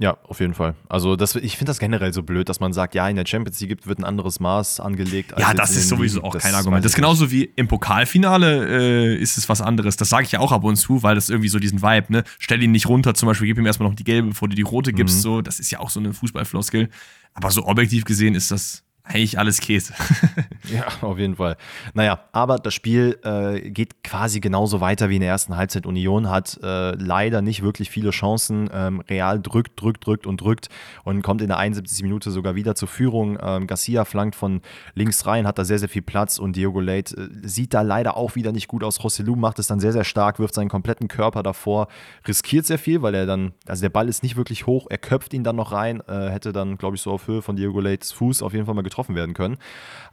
[0.00, 0.76] Ja, auf jeden Fall.
[0.88, 3.60] Also das, ich finde das generell so blöd, dass man sagt, ja, in der Champions
[3.60, 5.34] League wird ein anderes Maß angelegt.
[5.38, 6.82] ja, das ist sowieso auch kein Argument.
[6.82, 9.98] Das ist genauso wie im Pokalfinale äh, ist es was anderes.
[9.98, 12.24] Das sage ich ja auch ab und zu, weil das irgendwie so diesen Vibe, ne?
[12.38, 14.62] Stell ihn nicht runter, zum Beispiel, gib ihm erstmal noch die gelbe, bevor du die
[14.62, 15.18] rote gibst.
[15.18, 15.20] Mhm.
[15.20, 16.88] So, das ist ja auch so eine Fußballfloskel.
[17.34, 19.94] Aber so objektiv gesehen ist das eigentlich alles Käse.
[20.72, 21.56] ja, auf jeden Fall.
[21.94, 25.86] Naja, aber das Spiel äh, geht quasi genauso weiter wie in der ersten Halbzeit.
[25.86, 28.70] Union hat äh, leider nicht wirklich viele Chancen.
[28.72, 30.68] Ähm, Real drückt, drückt, drückt und drückt
[31.04, 32.02] und kommt in der 71.
[32.02, 33.38] Minute sogar wieder zur Führung.
[33.42, 34.60] Ähm, Garcia flankt von
[34.94, 38.16] links rein, hat da sehr, sehr viel Platz und Diogo Late äh, sieht da leider
[38.16, 39.02] auch wieder nicht gut aus.
[39.02, 41.88] Rossellou macht es dann sehr, sehr stark, wirft seinen kompletten Körper davor,
[42.28, 45.34] riskiert sehr viel, weil er dann, also der Ball ist nicht wirklich hoch, er köpft
[45.34, 48.12] ihn dann noch rein, äh, hätte dann, glaube ich, so auf Höhe von Diogo Lates
[48.12, 49.56] Fuß auf jeden Fall mal getroffen werden können.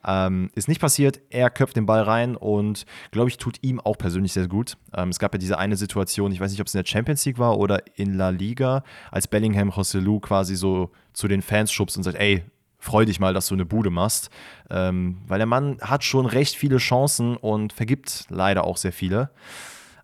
[0.05, 1.19] Ähm, ist nicht passiert.
[1.29, 4.77] Er köpft den Ball rein und, glaube ich, tut ihm auch persönlich sehr gut.
[4.95, 7.25] Ähm, es gab ja diese eine Situation, ich weiß nicht, ob es in der Champions
[7.25, 11.97] League war oder in La Liga, als Bellingham Joselu quasi so zu den Fans schubst
[11.97, 12.43] und sagt, ey,
[12.79, 14.29] freu dich mal, dass du eine Bude machst.
[14.69, 19.29] Ähm, weil der Mann hat schon recht viele Chancen und vergibt leider auch sehr viele.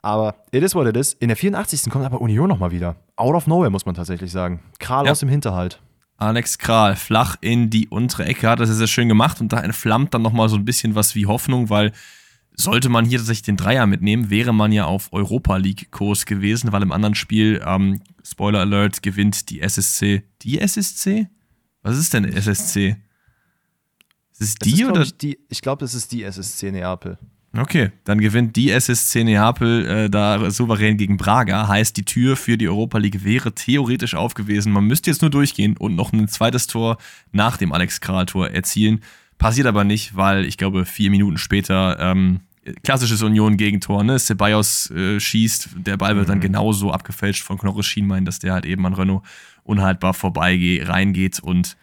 [0.01, 1.13] Aber it is what it is.
[1.13, 1.89] In der 84.
[1.89, 2.97] kommt aber Union nochmal wieder.
[3.15, 4.59] Out of nowhere, muss man tatsächlich sagen.
[4.79, 5.11] Kral ja.
[5.11, 5.81] aus dem Hinterhalt.
[6.23, 10.13] Alex Kral flach in die untere Ecke, hat das sehr schön gemacht und da entflammt
[10.13, 11.91] dann nochmal so ein bisschen was wie Hoffnung, weil
[12.55, 16.81] sollte man hier tatsächlich den Dreier mitnehmen, wäre man ja auf Europa League-Kurs gewesen, weil
[16.81, 20.23] im anderen Spiel, ähm, Spoiler Alert, gewinnt die SSC.
[20.43, 21.27] Die SSC?
[21.81, 22.97] Was ist denn SSC?
[24.33, 25.01] Ist es die ist, oder?
[25.01, 27.17] Ich, die, ich glaube, es ist die SSC Neapel.
[27.55, 31.67] Okay, dann gewinnt die SSC Neapel äh, da souverän gegen Braga.
[31.67, 34.71] Heißt, die Tür für die Europa League wäre theoretisch aufgewesen.
[34.71, 36.97] Man müsste jetzt nur durchgehen und noch ein zweites Tor
[37.31, 39.01] nach dem Alex Kral-Tor erzielen.
[39.37, 42.39] Passiert aber nicht, weil ich glaube, vier Minuten später ähm,
[42.83, 44.17] klassisches Union-Gegentor, ne?
[44.17, 46.31] Ceballos äh, schießt, der Ball wird mhm.
[46.31, 49.23] dann genauso abgefälscht von Knorre Schienbein, dass der halt eben an Renault
[49.63, 51.39] unhaltbar vorbei reingeht.
[51.39, 51.77] Und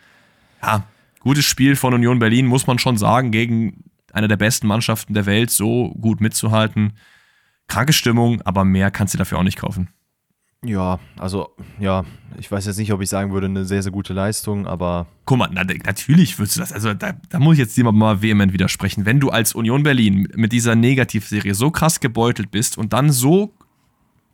[0.62, 0.84] ja,
[1.20, 5.26] gutes Spiel von Union Berlin, muss man schon sagen, gegen einer der besten Mannschaften der
[5.26, 6.92] Welt so gut mitzuhalten.
[7.68, 9.88] Kranke Stimmung, aber mehr kannst du dafür auch nicht kaufen.
[10.62, 12.04] Ja, also, ja,
[12.36, 15.06] ich weiß jetzt nicht, ob ich sagen würde, eine sehr, sehr gute Leistung, aber.
[15.24, 16.72] Guck mal, na, natürlich würdest du das.
[16.72, 19.06] Also, da, da muss ich jetzt jemand mal vehement widersprechen.
[19.06, 23.54] Wenn du als Union Berlin mit dieser Negativserie so krass gebeutelt bist und dann so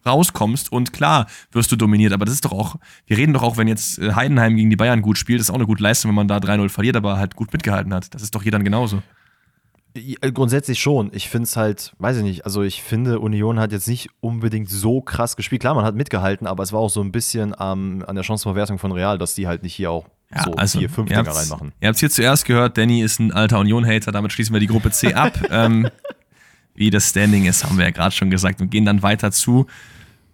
[0.04, 3.56] rauskommst und klar wirst du dominiert, aber das ist doch auch, wir reden doch auch,
[3.56, 6.10] wenn jetzt äh, Heidenheim gegen die Bayern gut spielt, das ist auch eine gute Leistung,
[6.10, 8.14] wenn man da 3-0 verliert, aber halt gut mitgehalten hat.
[8.14, 9.02] Das ist doch hier dann genauso.
[9.96, 11.10] Äh, grundsätzlich schon.
[11.12, 14.68] Ich finde es halt, weiß ich nicht, also ich finde, Union hat jetzt nicht unbedingt
[14.68, 15.60] so krass gespielt.
[15.60, 18.78] Klar, man hat mitgehalten, aber es war auch so ein bisschen ähm, an der Chancenverwertung
[18.78, 21.72] von Real, dass die halt nicht hier auch ja, so also, vier, fünf Dinger reinmachen.
[21.80, 24.66] Ihr habt es hier zuerst gehört, Danny ist ein alter Union-Hater, damit schließen wir die
[24.66, 25.38] Gruppe C ab.
[25.50, 25.88] ähm,
[26.74, 29.66] wie das Standing ist, haben wir ja gerade schon gesagt und gehen dann weiter zu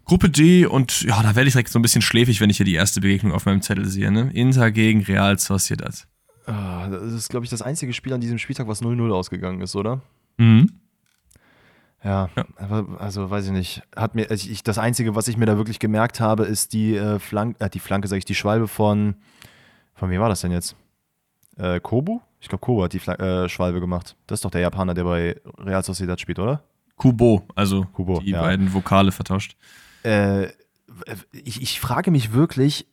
[0.04, 2.66] Gruppe D und ja, da werde ich direkt so ein bisschen schläfig, wenn ich hier
[2.66, 4.10] die erste Begegnung auf meinem Zettel sehe.
[4.10, 4.30] Ne?
[4.34, 6.08] Inter gegen Real Sociedad.
[6.46, 9.76] Ah, das ist, glaube ich, das einzige Spiel an diesem Spieltag, was 0-0 ausgegangen ist,
[9.76, 10.00] oder?
[10.38, 10.70] Mhm.
[12.04, 13.82] Ja, ja, also weiß ich nicht.
[13.94, 16.96] Hat mir, also ich, das Einzige, was ich mir da wirklich gemerkt habe, ist die,
[16.96, 19.14] äh, Flanke, äh, die Flanke, sage ich, die Schwalbe von,
[19.94, 20.74] von wem war das denn jetzt?
[21.56, 22.20] Äh, Kobu?
[22.40, 24.16] Ich glaube, Kobu hat die Fla äh, Schwalbe gemacht.
[24.26, 26.64] Das ist doch der Japaner, der bei Real Sociedad spielt, oder?
[26.96, 28.42] Kubo, also Kubo, die ja.
[28.42, 29.56] beiden Vokale vertauscht.
[30.02, 30.48] Äh,
[31.32, 32.86] ich, ich frage mich wirklich,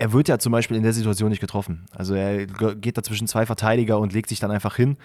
[0.00, 1.84] er wird ja zum Beispiel in der Situation nicht getroffen.
[1.94, 4.96] Also er geht da zwischen zwei Verteidiger und legt sich dann einfach hin.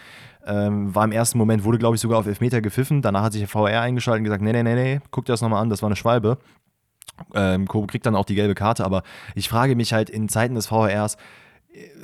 [0.47, 3.01] Ähm, war im ersten Moment, wurde glaube ich sogar auf Elfmeter gepfiffen.
[3.01, 5.41] Danach hat sich der VR eingeschaltet und gesagt, nee, nee, nee, nee, guck dir das
[5.41, 6.38] nochmal an, das war eine Schwalbe.
[7.34, 9.03] Ähm, Kobe kriegt dann auch die gelbe Karte, aber
[9.36, 11.17] ich frage mich halt in Zeiten des VRs,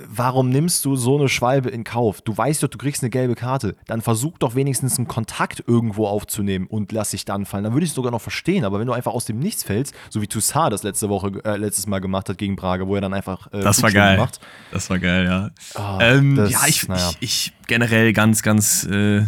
[0.07, 2.21] warum nimmst du so eine Schwalbe in Kauf?
[2.21, 3.75] Du weißt doch, du kriegst eine gelbe Karte.
[3.87, 7.63] Dann versuch doch wenigstens einen Kontakt irgendwo aufzunehmen und lass dich dann fallen.
[7.63, 8.65] Dann würde ich es sogar noch verstehen.
[8.65, 11.57] Aber wenn du einfach aus dem Nichts fällst, so wie Toussaint das letzte Woche, äh,
[11.57, 13.51] letztes Mal gemacht hat gegen Prager, wo er dann einfach.
[13.53, 14.17] Äh, das war geil.
[14.17, 14.39] Macht.
[14.71, 15.49] Das war geil, ja.
[15.75, 17.09] Oh, ähm, das, ja, ich, naja.
[17.19, 18.83] ich, ich, generell ganz, ganz.
[18.85, 19.25] Äh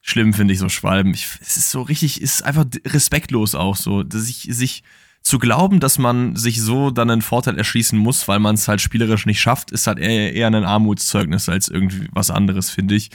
[0.00, 1.12] schlimm finde ich so Schwalben.
[1.12, 4.82] Ich, es ist so richtig, ist einfach respektlos auch so, dass ich sich
[5.28, 8.80] zu glauben, dass man sich so dann einen Vorteil erschließen muss, weil man es halt
[8.80, 13.10] spielerisch nicht schafft, ist halt eher, eher ein Armutszeugnis als irgendwie was anderes, finde ich.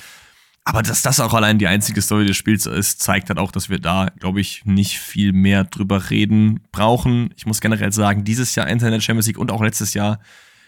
[0.63, 3.71] Aber dass das auch allein die einzige Story des Spiels ist, zeigt halt auch, dass
[3.71, 7.34] wir da, glaube ich, nicht viel mehr drüber reden brauchen.
[7.36, 10.19] Ich muss generell sagen, dieses Jahr Internet Champions League und auch letztes Jahr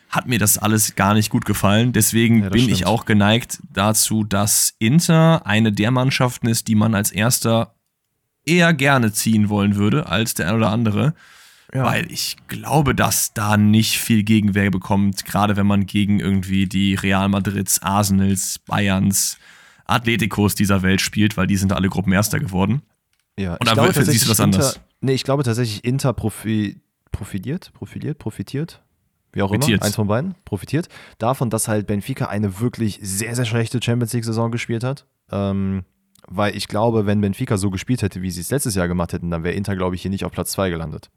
[0.09, 1.93] hat mir das alles gar nicht gut gefallen.
[1.93, 2.75] Deswegen ja, bin stimmt.
[2.75, 7.75] ich auch geneigt dazu, dass Inter eine der Mannschaften ist, die man als erster
[8.47, 11.13] eher gerne ziehen wollen würde als der ein oder andere.
[11.75, 11.83] Ja.
[11.83, 16.95] Weil ich glaube, dass da nicht viel Gegenwehr bekommt, gerade wenn man gegen irgendwie die
[16.95, 19.37] Real Madrids, Arsenals, Bayerns,
[19.83, 22.81] Atleticos dieser Welt spielt, weil die sind alle Gruppenerster geworden.
[23.37, 24.79] Ja, und da siehst du was anderes.
[25.01, 26.79] nee, ich glaube tatsächlich, Inter profi
[27.11, 28.81] profitiert, profiliert, profitiert,
[29.33, 29.81] wie auch profitiert.
[29.81, 34.13] immer, eins von beiden, profitiert davon, dass halt Benfica eine wirklich sehr, sehr schlechte Champions
[34.13, 35.05] League-Saison gespielt hat.
[35.29, 35.83] Ähm,
[36.27, 39.29] weil ich glaube, wenn Benfica so gespielt hätte, wie sie es letztes Jahr gemacht hätten,
[39.29, 41.09] dann wäre Inter, glaube ich, hier nicht auf Platz 2 gelandet.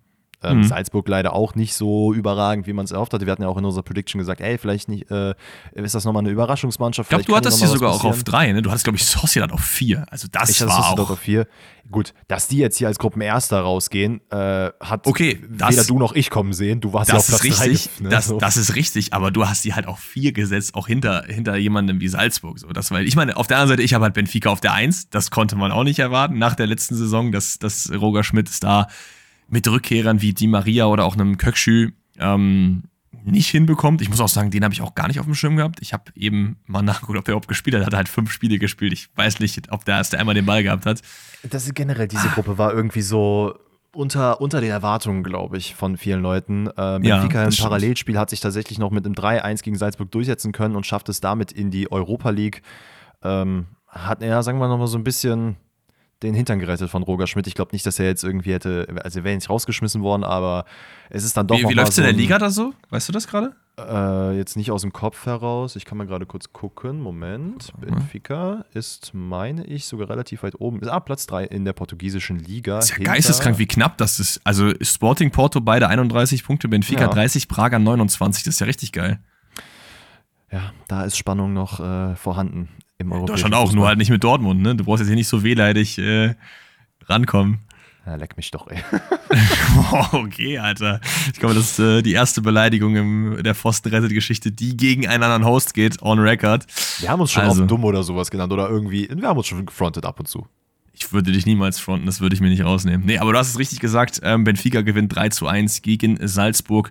[0.43, 0.65] Ähm, mhm.
[0.65, 3.27] Salzburg leider auch nicht so überragend, wie man es erhofft hatte.
[3.27, 5.35] Wir hatten ja auch in unserer Prediction gesagt, ey, vielleicht nicht, äh,
[5.73, 7.11] ist das nochmal eine Überraschungsmannschaft.
[7.11, 8.63] Ich glaube, du hattest sie sogar auch auf drei, ne?
[8.63, 10.07] Du hattest, glaube ich, Sociedad auf vier.
[10.11, 11.11] Also das ich war auch.
[11.11, 11.47] auf vier.
[11.91, 16.15] Gut, dass die jetzt hier als Gruppenerster rausgehen, äh, hat okay, das, weder du noch
[16.15, 16.81] ich kommen sehen.
[16.81, 18.09] Du warst ja auf Platz richtig, drei, ne?
[18.11, 21.57] das, das ist richtig, aber du hast sie halt auf vier gesetzt, auch hinter, hinter
[21.57, 22.59] jemandem wie Salzburg.
[22.59, 22.69] So.
[22.69, 25.09] Das, weil, ich meine, auf der anderen Seite, ich habe halt Benfica auf der Eins.
[25.09, 28.65] Das konnte man auch nicht erwarten nach der letzten Saison, dass, dass Roger Schmidt ist
[28.65, 28.87] da
[29.49, 32.85] mit Rückkehrern wie Di Maria oder auch einem Kökschü ähm,
[33.25, 34.01] nicht hinbekommt.
[34.01, 35.79] Ich muss auch sagen, den habe ich auch gar nicht auf dem Schirm gehabt.
[35.81, 37.83] Ich habe eben mal nachgeguckt, ob der überhaupt gespielt hat.
[37.83, 38.93] Er hat halt fünf Spiele gespielt.
[38.93, 41.03] Ich weiß nicht, ob der erst einmal den Ball gehabt hat.
[41.43, 43.55] Das ist generell, diese Gruppe war irgendwie so
[43.95, 46.69] unter, unter den Erwartungen, glaube ich, von vielen Leuten.
[46.69, 50.53] Äh, Benfica ja, im Parallelspiel hat sich tatsächlich noch mit einem 3-1 gegen Salzburg durchsetzen
[50.53, 52.63] können und schafft es damit in die Europa League.
[53.23, 55.57] Ähm, hat, ja, sagen wir noch mal so ein bisschen
[56.23, 57.47] den Hintern gerettet von Roger Schmidt.
[57.47, 60.65] Ich glaube nicht, dass er jetzt irgendwie hätte, also er wäre nicht rausgeschmissen worden, aber
[61.11, 61.59] es ist dann doch.
[61.59, 62.75] Wie, wie läuft es so in der Liga da so?
[62.91, 63.55] Weißt du das gerade?
[63.79, 65.77] Äh, jetzt nicht aus dem Kopf heraus.
[65.77, 67.01] Ich kann mal gerade kurz gucken.
[67.01, 67.73] Moment.
[67.77, 67.81] Mhm.
[67.87, 70.87] Benfica ist, meine ich, sogar relativ weit oben.
[70.89, 72.81] Ah, Platz 3 in der portugiesischen Liga.
[72.81, 74.41] ist ja geisteskrank, wie knapp das ist.
[74.43, 77.09] Also Sporting Porto beide 31 Punkte, Benfica ja.
[77.09, 78.43] 30, Prager 29.
[78.43, 79.21] Das ist ja richtig geil.
[80.51, 82.69] Ja, da ist Spannung noch äh, vorhanden
[82.99, 83.77] im europäischen Deutschland auch, Fußball.
[83.77, 84.75] nur halt nicht mit Dortmund, ne?
[84.75, 86.35] Du brauchst jetzt hier nicht so wehleidig äh,
[87.07, 87.61] rankommen.
[88.09, 88.83] Ja, leck mich doch, ey.
[90.13, 91.01] okay, Alter.
[91.31, 95.45] Ich glaube, das ist äh, die erste Beleidigung in der Pfosten-Rettet-Geschichte, die gegen einen anderen
[95.45, 96.67] Host geht, on record.
[97.01, 99.67] Wir haben uns schon also, dumm oder sowas genannt oder irgendwie, wir haben uns schon
[99.67, 100.47] gefrontet ab und zu.
[100.95, 103.05] Ich würde dich niemals fronten, das würde ich mir nicht rausnehmen.
[103.05, 106.91] Nee, aber du hast es richtig gesagt, ähm, Benfica gewinnt 3 zu 1 gegen Salzburg.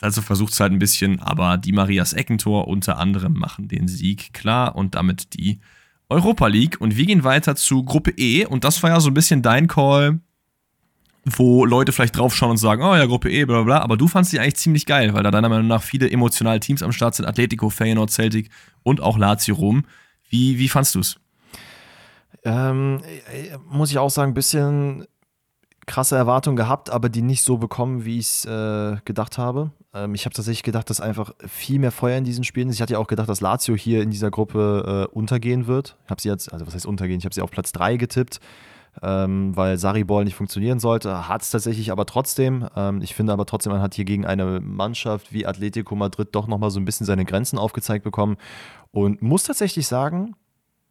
[0.00, 4.32] Also versucht es halt ein bisschen, aber die Marias Eckentor unter anderem machen den Sieg
[4.32, 5.60] klar und damit die
[6.08, 6.80] Europa League.
[6.80, 9.66] Und wir gehen weiter zu Gruppe E und das war ja so ein bisschen dein
[9.66, 10.20] Call,
[11.24, 14.06] wo Leute vielleicht draufschauen und sagen, oh ja, Gruppe E, bla bla bla, aber du
[14.06, 17.16] fandst die eigentlich ziemlich geil, weil da deiner Meinung nach viele emotionale Teams am Start
[17.16, 18.50] sind, Atletico, Feyenoord, Celtic
[18.84, 19.84] und auch Lazio Rom.
[20.30, 21.16] Wie, wie fandst du es?
[22.44, 23.02] Ähm,
[23.68, 25.06] muss ich auch sagen, ein bisschen
[25.86, 29.72] krasse Erwartungen gehabt, aber die nicht so bekommen, wie ich es äh, gedacht habe.
[29.94, 32.76] Ähm, ich habe tatsächlich gedacht, dass einfach viel mehr Feuer in diesen Spielen ist.
[32.76, 35.96] Ich hatte ja auch gedacht, dass Lazio hier in dieser Gruppe äh, untergehen wird.
[36.04, 37.18] Ich habe sie jetzt, also was heißt untergehen?
[37.18, 38.40] Ich habe sie auf Platz 3 getippt,
[39.02, 41.28] ähm, weil Sarri-Ball nicht funktionieren sollte.
[41.28, 42.68] Hat es tatsächlich aber trotzdem.
[42.76, 46.46] Ähm, ich finde aber trotzdem, man hat hier gegen eine Mannschaft wie Atletico Madrid doch
[46.46, 48.36] nochmal so ein bisschen seine Grenzen aufgezeigt bekommen.
[48.90, 50.34] Und muss tatsächlich sagen,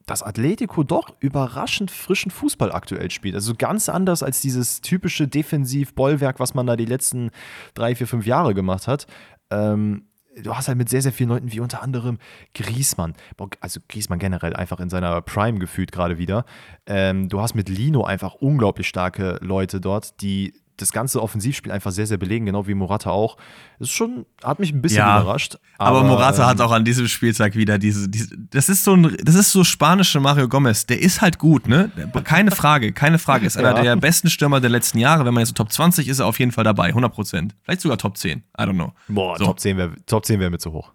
[0.08, 3.36] dass Atletico doch überraschend frischen Fußball aktuell spielt.
[3.36, 7.30] Also ganz anders als dieses typische Defensiv-Bollwerk, was man da die letzten
[7.76, 9.06] drei, vier, fünf Jahre gemacht hat.
[9.52, 10.08] Ähm,
[10.42, 12.20] du hast halt mit sehr, sehr vielen Leuten wie unter anderem
[12.54, 13.16] Griesmann,
[13.60, 16.46] also Griesmann generell einfach in seiner Prime gefühlt gerade wieder.
[16.86, 21.92] Ähm, du hast mit Lino einfach unglaublich starke Leute dort, die das ganze Offensivspiel einfach
[21.92, 23.38] sehr, sehr belegen, genau wie Morata auch.
[23.80, 25.58] Das ist schon, hat mich ein bisschen ja, überrascht.
[25.78, 28.94] Aber, aber Morata ähm, hat auch an diesem Spieltag wieder diese, diese, das ist so
[28.94, 30.86] ein, das ist so spanische Mario Gomez.
[30.86, 31.92] Der ist halt gut, ne?
[32.24, 33.46] Keine Frage, keine Frage.
[33.46, 33.82] Ist einer ja.
[33.82, 35.26] der besten Stürmer der letzten Jahre.
[35.26, 37.56] Wenn man jetzt so Top 20 ist, er auf jeden Fall dabei, 100 Prozent.
[37.64, 38.40] Vielleicht sogar Top 10.
[38.40, 38.94] I don't know.
[39.08, 39.46] Boah, so.
[39.46, 40.92] Top 10 wäre Top 10 wär mir zu hoch.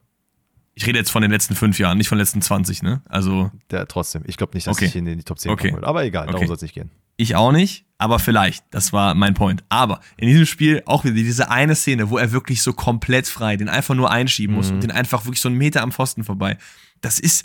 [0.74, 3.02] Ich rede jetzt von den letzten fünf Jahren, nicht von den letzten 20, ne?
[3.08, 3.50] Also.
[3.70, 4.22] Der, trotzdem.
[4.26, 4.86] Ich glaube nicht, dass okay.
[4.86, 5.68] ich in die Top 10 okay.
[5.68, 5.86] kommen würde.
[5.86, 6.32] Aber egal, okay.
[6.32, 6.90] darum soll es nicht gehen.
[7.16, 8.64] Ich auch nicht, aber vielleicht.
[8.70, 9.62] Das war mein Point.
[9.68, 13.56] Aber in diesem Spiel auch wieder diese eine Szene, wo er wirklich so komplett frei
[13.56, 14.76] den einfach nur einschieben muss mhm.
[14.76, 16.56] und den einfach wirklich so einen Meter am Pfosten vorbei.
[17.02, 17.44] Das ist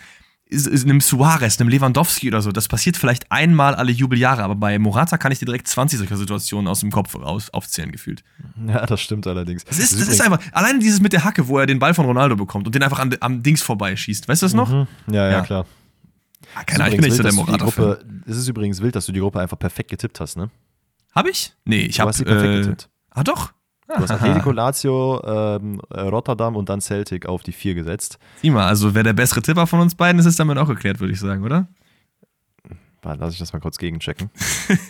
[0.52, 2.52] einem Suarez, einem Lewandowski oder so.
[2.52, 6.16] Das passiert vielleicht einmal alle Jubeljahre, aber bei Morata kann ich dir direkt 20 solcher
[6.18, 8.24] Situationen aus dem Kopf raus aufzählen gefühlt.
[8.66, 9.66] Ja, das stimmt allerdings.
[9.66, 12.06] Das ist, das ist einfach, alleine dieses mit der Hacke, wo er den Ball von
[12.06, 14.28] Ronaldo bekommt und den einfach an, am Dings vorbeischießt.
[14.28, 14.70] Weißt du das noch?
[14.70, 14.88] Mhm.
[15.08, 15.66] Ja, ja, ja, klar.
[16.56, 17.98] Ah, keine Ahnung, ich bin nicht so der Morata.
[18.26, 20.50] Es ist übrigens wild, dass du die Gruppe einfach perfekt getippt hast, ne?
[21.14, 21.54] Hab ich?
[21.66, 22.08] Nee, ich habe.
[22.08, 22.90] Du hast sie perfekt äh, getippt.
[23.12, 23.52] Ah, doch.
[23.88, 28.20] Du hast Atletico, Lazio, ähm, Rotterdam und dann Celtic auf die vier gesetzt.
[28.42, 31.00] Sieh mal, also wer der bessere Tipper von uns beiden ist, ist damit auch erklärt,
[31.00, 31.68] würde ich sagen, oder?
[33.04, 34.30] Lass ich das mal kurz gegenchecken.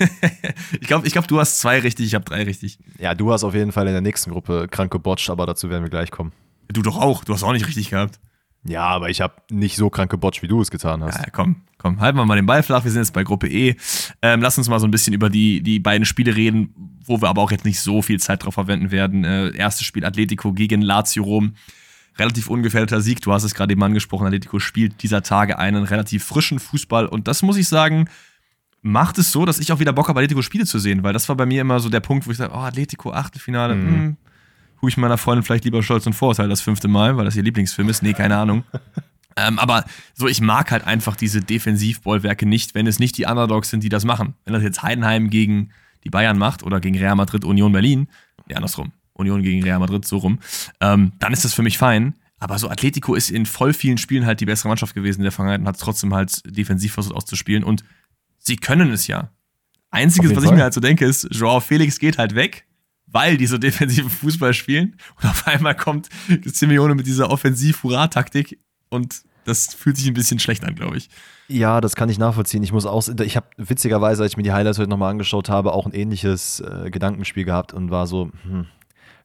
[0.81, 2.79] ich glaube, ich glaub, du hast zwei richtig, ich habe drei richtig.
[2.97, 5.83] Ja, du hast auf jeden Fall in der nächsten Gruppe krank gebotcht, aber dazu werden
[5.83, 6.31] wir gleich kommen.
[6.67, 8.19] Du doch auch, du hast auch nicht richtig gehabt.
[8.63, 11.19] Ja, aber ich habe nicht so krank gebotcht, wie du es getan hast.
[11.19, 12.84] Ja, komm, komm, halten wir mal den Ball flach.
[12.84, 13.76] Wir sind jetzt bei Gruppe E.
[14.21, 16.73] Ähm, lass uns mal so ein bisschen über die, die beiden Spiele reden,
[17.06, 19.23] wo wir aber auch jetzt nicht so viel Zeit drauf verwenden werden.
[19.23, 21.54] Äh, erstes Spiel Atletico gegen Lazio Rom.
[22.17, 23.21] Relativ ungefährdeter Sieg.
[23.21, 24.25] Du hast es gerade eben angesprochen.
[24.25, 27.06] Atletico spielt dieser Tage einen relativ frischen Fußball.
[27.06, 28.10] Und das muss ich sagen,
[28.81, 31.04] macht es so, dass ich auch wieder Bock habe, Atletico Spiele zu sehen.
[31.04, 33.75] Weil das war bei mir immer so der Punkt, wo ich sage, oh, Atletico, Achtelfinale,
[33.75, 33.83] mhm.
[33.83, 34.17] mh, hm,
[34.77, 37.44] gucke ich meiner Freundin vielleicht lieber Stolz und Vorurteil das fünfte Mal, weil das ihr
[37.44, 38.02] Lieblingsfilm ist.
[38.02, 38.63] Nee, keine Ahnung.
[39.38, 39.85] Ähm, aber
[40.15, 43.90] so, ich mag halt einfach diese Defensivbollwerke nicht, wenn es nicht die Underdogs sind, die
[43.90, 44.33] das machen.
[44.44, 45.69] Wenn das jetzt Heidenheim gegen
[46.04, 48.08] die Bayern macht oder gegen Real Madrid, Union Berlin,
[48.48, 48.92] nee, andersrum.
[49.13, 50.40] Union gegen Real Madrid, so rum.
[50.81, 52.15] Ähm, dann ist das für mich fein.
[52.40, 55.31] Aber so Atletico ist in voll vielen Spielen halt die bessere Mannschaft gewesen in der
[55.31, 57.63] Vergangenheit und hat trotzdem halt defensiv versucht auszuspielen.
[57.63, 57.83] Und
[58.38, 59.31] sie können es ja.
[59.90, 62.67] Einziges, was ich mir halt so denke, ist, Joao Felix geht halt weg,
[63.08, 64.98] weil die so defensiven Fußball spielen.
[65.21, 66.10] Und auf einmal kommt
[66.46, 68.60] Simeone mit dieser Offensiv-Hurra-Taktik
[68.90, 71.10] und das fühlt sich ein bisschen schlecht an, glaube ich.
[71.48, 72.63] Ja, das kann ich nachvollziehen.
[72.63, 75.71] Ich muss auch, ich habe witzigerweise, als ich mir die Highlights heute nochmal angeschaut habe,
[75.71, 78.67] auch ein ähnliches äh, Gedankenspiel gehabt und war so, hm,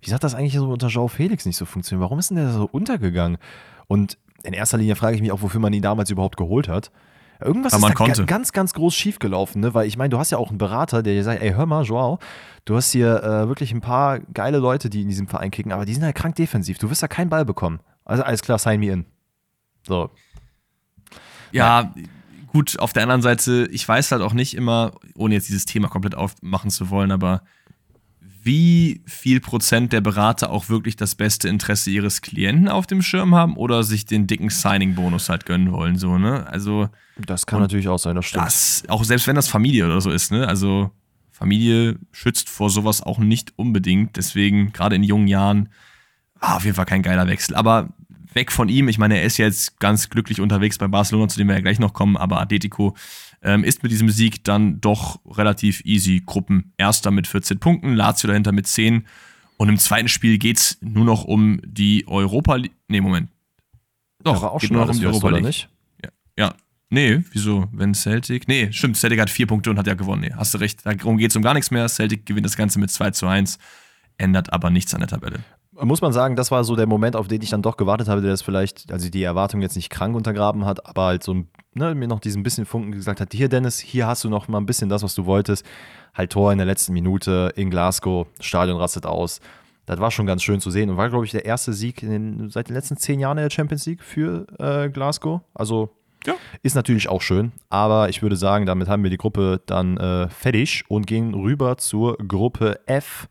[0.00, 2.02] wie hat das eigentlich so unter Joao Felix nicht so funktioniert?
[2.02, 3.38] Warum ist denn der so untergegangen?
[3.88, 6.90] Und in erster Linie frage ich mich auch, wofür man ihn damals überhaupt geholt hat.
[7.40, 8.24] Irgendwas ist da konnte.
[8.24, 9.74] ganz, ganz groß schiefgelaufen, ne?
[9.74, 11.84] Weil ich meine, du hast ja auch einen Berater, der dir sagt, ey, hör mal,
[11.84, 12.20] Joao,
[12.64, 15.84] du hast hier äh, wirklich ein paar geile Leute, die in diesem Verein kicken, aber
[15.84, 16.78] die sind halt krank defensiv.
[16.78, 17.80] Du wirst ja keinen Ball bekommen.
[18.04, 19.06] Also alles klar, sign me in.
[19.86, 20.10] So.
[21.52, 21.92] Ja,
[22.46, 25.88] gut, auf der anderen Seite, ich weiß halt auch nicht immer, ohne jetzt dieses Thema
[25.88, 27.42] komplett aufmachen zu wollen, aber
[28.44, 33.34] wie viel Prozent der Berater auch wirklich das beste Interesse ihres Klienten auf dem Schirm
[33.34, 36.46] haben oder sich den dicken Signing-Bonus halt gönnen wollen, so, ne?
[36.48, 36.88] Also.
[37.18, 38.46] Das kann natürlich auch sein, das stimmt.
[38.46, 40.48] Das, auch selbst wenn das Familie oder so ist, ne?
[40.48, 40.90] Also,
[41.30, 44.16] Familie schützt vor sowas auch nicht unbedingt.
[44.16, 45.68] Deswegen, gerade in jungen Jahren,
[46.40, 47.54] war auf jeden Fall kein geiler Wechsel.
[47.54, 47.90] Aber
[48.34, 51.48] weg von ihm, ich meine, er ist jetzt ganz glücklich unterwegs bei Barcelona, zu dem
[51.48, 52.96] wir ja gleich noch kommen, aber Atletico
[53.42, 58.52] ähm, ist mit diesem Sieg dann doch relativ easy Gruppenerster mit 14 Punkten, Lazio dahinter
[58.52, 59.06] mit 10.
[59.56, 62.72] Und im zweiten Spiel geht es nur noch um die Europa League.
[62.88, 63.30] Nee, Moment.
[64.24, 65.44] Doch, auch geht schon nur noch um die Europa League.
[65.44, 65.68] Nicht?
[66.04, 66.54] Ja, ja.
[66.90, 67.68] Nee, wieso?
[67.72, 68.48] Wenn Celtic.
[68.48, 70.22] Nee, stimmt, Celtic hat vier Punkte und hat ja gewonnen.
[70.22, 70.84] Nee, hast du recht.
[70.84, 71.88] Darum geht es um gar nichts mehr.
[71.88, 73.58] Celtic gewinnt das Ganze mit 2 zu 1,
[74.18, 75.42] ändert aber nichts an der Tabelle
[75.88, 78.20] muss man sagen, das war so der Moment, auf den ich dann doch gewartet habe,
[78.20, 81.94] der das vielleicht, also die Erwartung jetzt nicht krank untergraben hat, aber halt so ne,
[81.94, 84.66] mir noch diesen bisschen Funken gesagt hat, hier Dennis, hier hast du noch mal ein
[84.66, 85.64] bisschen das, was du wolltest.
[86.14, 89.40] Halt Tor in der letzten Minute in Glasgow, Stadion rastet aus.
[89.86, 92.50] Das war schon ganz schön zu sehen und war, glaube ich, der erste Sieg den,
[92.50, 95.40] seit den letzten zehn Jahren in der Champions League für äh, Glasgow.
[95.54, 95.90] Also
[96.24, 96.34] ja.
[96.62, 100.28] ist natürlich auch schön, aber ich würde sagen, damit haben wir die Gruppe dann äh,
[100.28, 103.28] fertig und gehen rüber zur Gruppe F.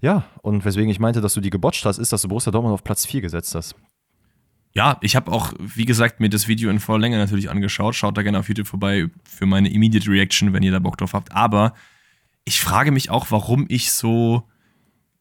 [0.00, 2.74] Ja, und weswegen ich meinte, dass du die gebotcht hast, ist, dass du Borussia Dortmund
[2.74, 3.74] auf Platz 4 gesetzt hast.
[4.72, 7.94] Ja, ich habe auch, wie gesagt, mir das Video in voller Länge natürlich angeschaut.
[7.94, 11.14] Schaut da gerne auf YouTube vorbei für meine Immediate Reaction, wenn ihr da Bock drauf
[11.14, 11.32] habt.
[11.32, 11.74] Aber
[12.44, 14.44] ich frage mich auch, warum ich so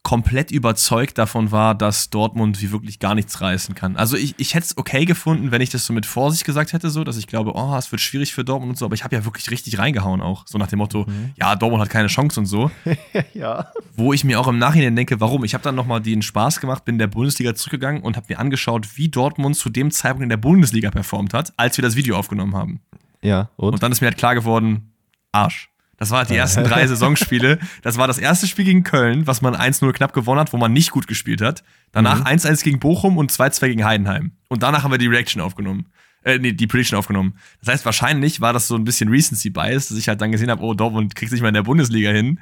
[0.07, 3.97] komplett überzeugt davon war, dass Dortmund wie wirklich gar nichts reißen kann.
[3.97, 6.89] Also ich, ich hätte es okay gefunden, wenn ich das so mit Vorsicht gesagt hätte,
[6.89, 9.17] so, dass ich glaube, oh, es wird schwierig für Dortmund und so, aber ich habe
[9.17, 10.45] ja wirklich richtig reingehauen auch.
[10.47, 11.31] So nach dem Motto, mhm.
[11.35, 12.71] ja, Dortmund hat keine Chance und so.
[13.33, 13.69] ja.
[13.97, 15.43] Wo ich mir auch im Nachhinein denke, warum?
[15.43, 18.39] Ich habe dann nochmal den Spaß gemacht, bin in der Bundesliga zurückgegangen und habe mir
[18.39, 22.15] angeschaut, wie Dortmund zu dem Zeitpunkt in der Bundesliga performt hat, als wir das Video
[22.15, 22.79] aufgenommen haben.
[23.21, 23.73] Ja, und?
[23.73, 24.93] Und dann ist mir halt klar geworden,
[25.33, 25.69] Arsch.
[25.97, 27.59] Das waren die ersten drei Saisonspiele.
[27.81, 30.71] Das war das erste Spiel gegen Köln, was man 1-0 knapp gewonnen hat, wo man
[30.71, 31.63] nicht gut gespielt hat.
[31.91, 32.27] Danach mhm.
[32.27, 34.31] 1-1 gegen Bochum und 2-2 gegen Heidenheim.
[34.47, 35.87] Und danach haben wir die Reaction aufgenommen.
[36.23, 37.35] Äh, nee, die Prediction aufgenommen.
[37.61, 40.51] Das heißt, wahrscheinlich war das so ein bisschen Recency Bias, dass ich halt dann gesehen
[40.51, 42.39] habe, oh, Dortmund kriegt sich mal in der Bundesliga hin.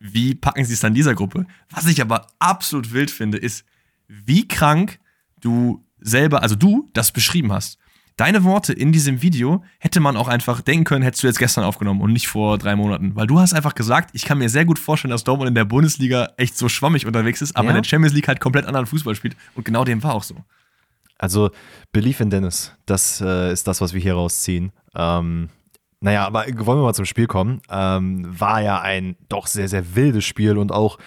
[0.00, 1.46] Wie packen sie es dann in dieser Gruppe?
[1.70, 3.64] Was ich aber absolut wild finde, ist,
[4.08, 4.98] wie krank
[5.40, 7.78] du selber, also du das beschrieben hast.
[8.16, 11.64] Deine Worte in diesem Video hätte man auch einfach denken können, hättest du jetzt gestern
[11.64, 13.16] aufgenommen und nicht vor drei Monaten.
[13.16, 15.64] Weil du hast einfach gesagt, ich kann mir sehr gut vorstellen, dass Dortmund in der
[15.64, 17.70] Bundesliga echt so schwammig unterwegs ist, aber ja.
[17.70, 19.36] in der Champions League halt komplett anderen Fußball spielt.
[19.54, 20.36] Und genau dem war auch so.
[21.18, 21.50] Also,
[21.92, 24.72] Belief in Dennis, das äh, ist das, was wir hier rausziehen.
[24.94, 25.48] Ähm,
[26.00, 27.62] naja, aber wollen wir mal zum Spiel kommen.
[27.70, 30.98] Ähm, war ja ein doch sehr, sehr wildes Spiel und auch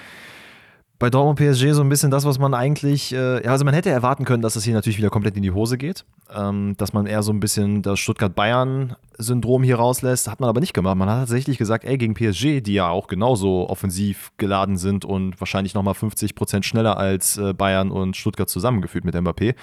[0.98, 3.90] bei Dortmund PSG so ein bisschen das, was man eigentlich, äh, ja, also man hätte
[3.90, 7.06] erwarten können, dass es hier natürlich wieder komplett in die Hose geht, ähm, dass man
[7.06, 10.96] eher so ein bisschen das Stuttgart-Bayern-Syndrom hier rauslässt, hat man aber nicht gemacht.
[10.96, 15.40] Man hat tatsächlich gesagt, ey, gegen PSG, die ja auch genauso offensiv geladen sind und
[15.42, 19.56] wahrscheinlich nochmal 50 Prozent schneller als äh, Bayern und Stuttgart zusammengeführt mit Mbappé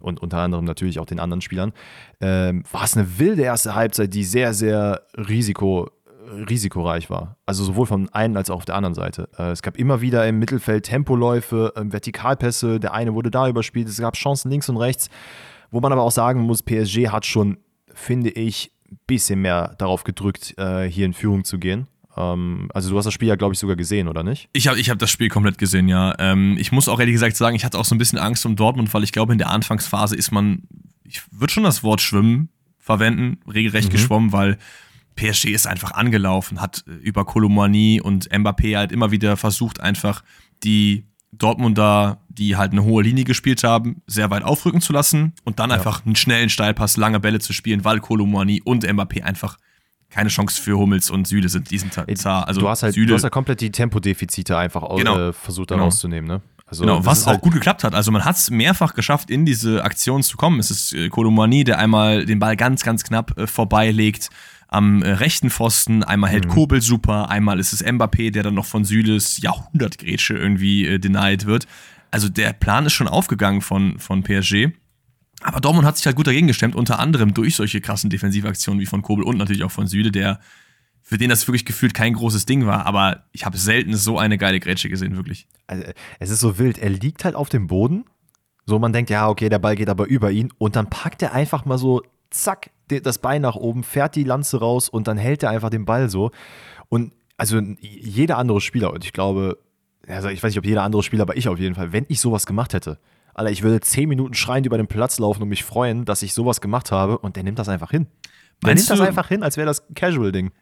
[0.00, 1.72] und unter anderem natürlich auch den anderen Spielern,
[2.20, 5.90] ähm, war es eine wilde erste Halbzeit, die sehr, sehr risiko
[6.26, 7.36] risikoreich war.
[7.46, 9.28] Also sowohl von einen als auch auf der anderen Seite.
[9.38, 13.88] Äh, es gab immer wieder im Mittelfeld Tempoläufe, ähm, Vertikalpässe, der eine wurde da überspielt,
[13.88, 15.08] es gab Chancen links und rechts,
[15.70, 17.58] wo man aber auch sagen muss, PSG hat schon,
[17.92, 21.88] finde ich, ein bisschen mehr darauf gedrückt, äh, hier in Führung zu gehen.
[22.16, 24.48] Ähm, also du hast das Spiel ja, glaube ich, sogar gesehen, oder nicht?
[24.52, 26.14] Ich habe ich hab das Spiel komplett gesehen, ja.
[26.18, 28.56] Ähm, ich muss auch ehrlich gesagt sagen, ich hatte auch so ein bisschen Angst um
[28.56, 30.62] Dortmund, weil ich glaube, in der Anfangsphase ist man,
[31.04, 32.48] ich würde schon das Wort Schwimmen
[32.78, 33.92] verwenden, regelrecht mhm.
[33.92, 34.58] geschwommen, weil
[35.16, 40.22] PSG ist einfach angelaufen, hat äh, über Kolomani und Mbappé halt immer wieder versucht, einfach
[40.62, 45.58] die Dortmunder, die halt eine hohe Linie gespielt haben, sehr weit aufrücken zu lassen und
[45.58, 45.76] dann ja.
[45.76, 49.58] einfach einen schnellen Steilpass, lange Bälle zu spielen, weil Kolomani und Mbappé einfach
[50.08, 52.46] keine Chance für Hummels und Süle sind diesen Zar.
[52.46, 55.70] Also du hast halt Süle, du hast ja komplett die Tempodefizite einfach genau, äh, versucht
[55.70, 55.86] dann genau.
[55.86, 56.42] rauszunehmen, ne?
[56.68, 57.94] Also genau, was auch halt gut geklappt hat.
[57.94, 60.58] Also man hat es mehrfach geschafft, in diese Aktion zu kommen.
[60.58, 64.30] Es ist äh, Kolomani, der einmal den Ball ganz, ganz knapp äh, vorbeilegt
[64.68, 66.02] am äh, rechten Pfosten.
[66.02, 66.50] Einmal hält mhm.
[66.50, 71.46] Kobel super, einmal ist es Mbappé, der dann noch von Süles Jahrhundertgrätsche irgendwie äh, denied
[71.46, 71.66] wird.
[72.10, 74.68] Also der Plan ist schon aufgegangen von, von PSG.
[75.42, 78.86] Aber Dortmund hat sich halt gut dagegen gestemmt, unter anderem durch solche krassen Defensivaktionen wie
[78.86, 80.40] von Kobel und natürlich auch von Süle, der
[81.02, 82.86] für den das wirklich gefühlt kein großes Ding war.
[82.86, 85.46] Aber ich habe selten so eine geile Grätsche gesehen, wirklich.
[85.68, 85.84] Also,
[86.18, 86.78] es ist so wild.
[86.78, 88.06] Er liegt halt auf dem Boden.
[88.64, 90.52] So, man denkt, ja, okay, der Ball geht aber über ihn.
[90.58, 94.60] Und dann packt er einfach mal so, zack, das Bein nach oben, fährt die Lanze
[94.60, 96.30] raus und dann hält er einfach den Ball so.
[96.88, 99.58] Und also jeder andere Spieler, und ich glaube,
[100.06, 102.20] also ich weiß nicht, ob jeder andere Spieler, aber ich auf jeden Fall, wenn ich
[102.20, 102.98] sowas gemacht hätte,
[103.34, 106.32] Alter, ich würde zehn Minuten schreiend über den Platz laufen und mich freuen, dass ich
[106.32, 108.06] sowas gemacht habe und der nimmt das einfach hin.
[108.62, 110.52] Der Meinst nimmt das einfach hin, als wäre das Casual-Ding.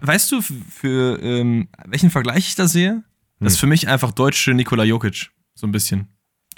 [0.00, 3.02] Weißt du, für ähm, welchen Vergleich ich da sehe?
[3.40, 3.60] Das ist hm.
[3.60, 5.30] für mich einfach deutsche Nikola Jokic.
[5.54, 6.08] So ein bisschen.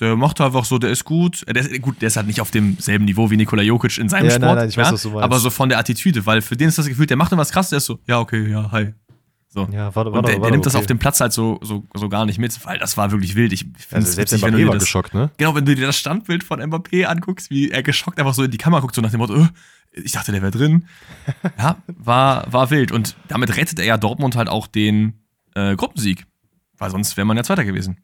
[0.01, 1.42] Der macht einfach so, der ist gut.
[1.47, 4.09] Äh, der ist, gut, der ist halt nicht auf demselben Niveau wie Nikola Jokic in
[4.09, 4.42] seinem ja, Sport.
[4.42, 5.24] Nein, nein, ich weiß, ja, was du meinst.
[5.24, 7.51] Aber so von der Attitüde, weil für den ist das Gefühl, der macht dann was
[7.51, 8.95] krasses, der ist so, ja, okay, ja, hi.
[9.49, 9.68] So.
[9.70, 10.64] Ja, warte, warte, und der, der nimmt okay.
[10.64, 13.36] das auf dem Platz halt so, so, so gar nicht mit, weil das war wirklich
[13.36, 13.53] wild.
[13.53, 15.30] Ich also selbst witzig, Mbappé war das, geschockt, ne?
[15.36, 18.51] Genau, wenn du dir das Standbild von Mbappé anguckst, wie er geschockt einfach so in
[18.51, 19.47] die Kamera guckt, so nach dem Motto, oh,
[19.92, 20.86] ich dachte, der wäre drin.
[21.59, 22.90] ja, war, war wild.
[22.90, 25.20] Und damit rettet er ja Dortmund halt auch den
[25.55, 26.26] äh, Gruppensieg.
[26.76, 27.99] Weil sonst wäre man ja Zweiter gewesen.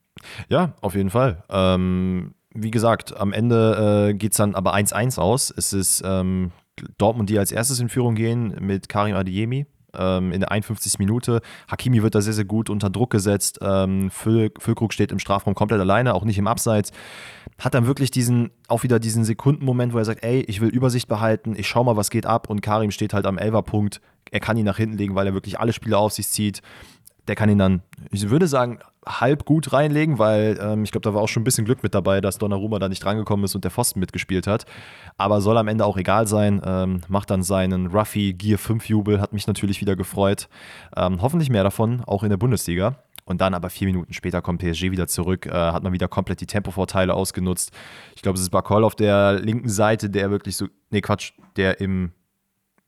[0.49, 1.45] Ja, auf jeden Fall.
[1.49, 5.53] Ähm, wie gesagt, am Ende äh, geht es dann aber 1-1 aus.
[5.57, 6.53] Es ist ähm,
[6.99, 10.99] Dortmund, die als erstes in Führung gehen mit Karim Adeyemi ähm, in der 51.
[10.99, 11.41] Minute.
[11.69, 13.59] Hakimi wird da sehr, sehr gut unter Druck gesetzt.
[13.63, 16.93] Ähm, Füll, Füllkrug steht im Strafraum komplett alleine, auch nicht im Abseits.
[17.59, 21.09] Hat dann wirklich diesen, auch wieder diesen Sekundenmoment, wo er sagt, ey, ich will Übersicht
[21.09, 22.49] behalten, ich schau mal, was geht ab.
[22.49, 24.01] Und Karim steht halt am Elferpunkt.
[24.31, 26.63] Er kann ihn nach hinten legen, weil er wirklich alle Spiele auf sich zieht.
[27.29, 31.15] Der kann ihn dann, ich würde sagen, halb gut reinlegen, weil ähm, ich glaube, da
[31.15, 33.65] war auch schon ein bisschen Glück mit dabei, dass Donnarumma da nicht drangekommen ist und
[33.65, 34.67] der Pfosten mitgespielt hat.
[35.17, 36.61] Aber soll am Ende auch egal sein.
[36.65, 40.49] Ähm, macht dann seinen Ruffy Gear 5 Jubel, hat mich natürlich wieder gefreut.
[40.97, 42.97] Ähm, hoffentlich mehr davon, auch in der Bundesliga.
[43.25, 46.41] Und dann aber vier Minuten später kommt PSG wieder zurück, äh, hat man wieder komplett
[46.41, 47.71] die Tempovorteile ausgenutzt.
[48.17, 51.81] Ich glaube, es ist Bakol auf der linken Seite, der wirklich so, nee Quatsch, der
[51.81, 52.13] im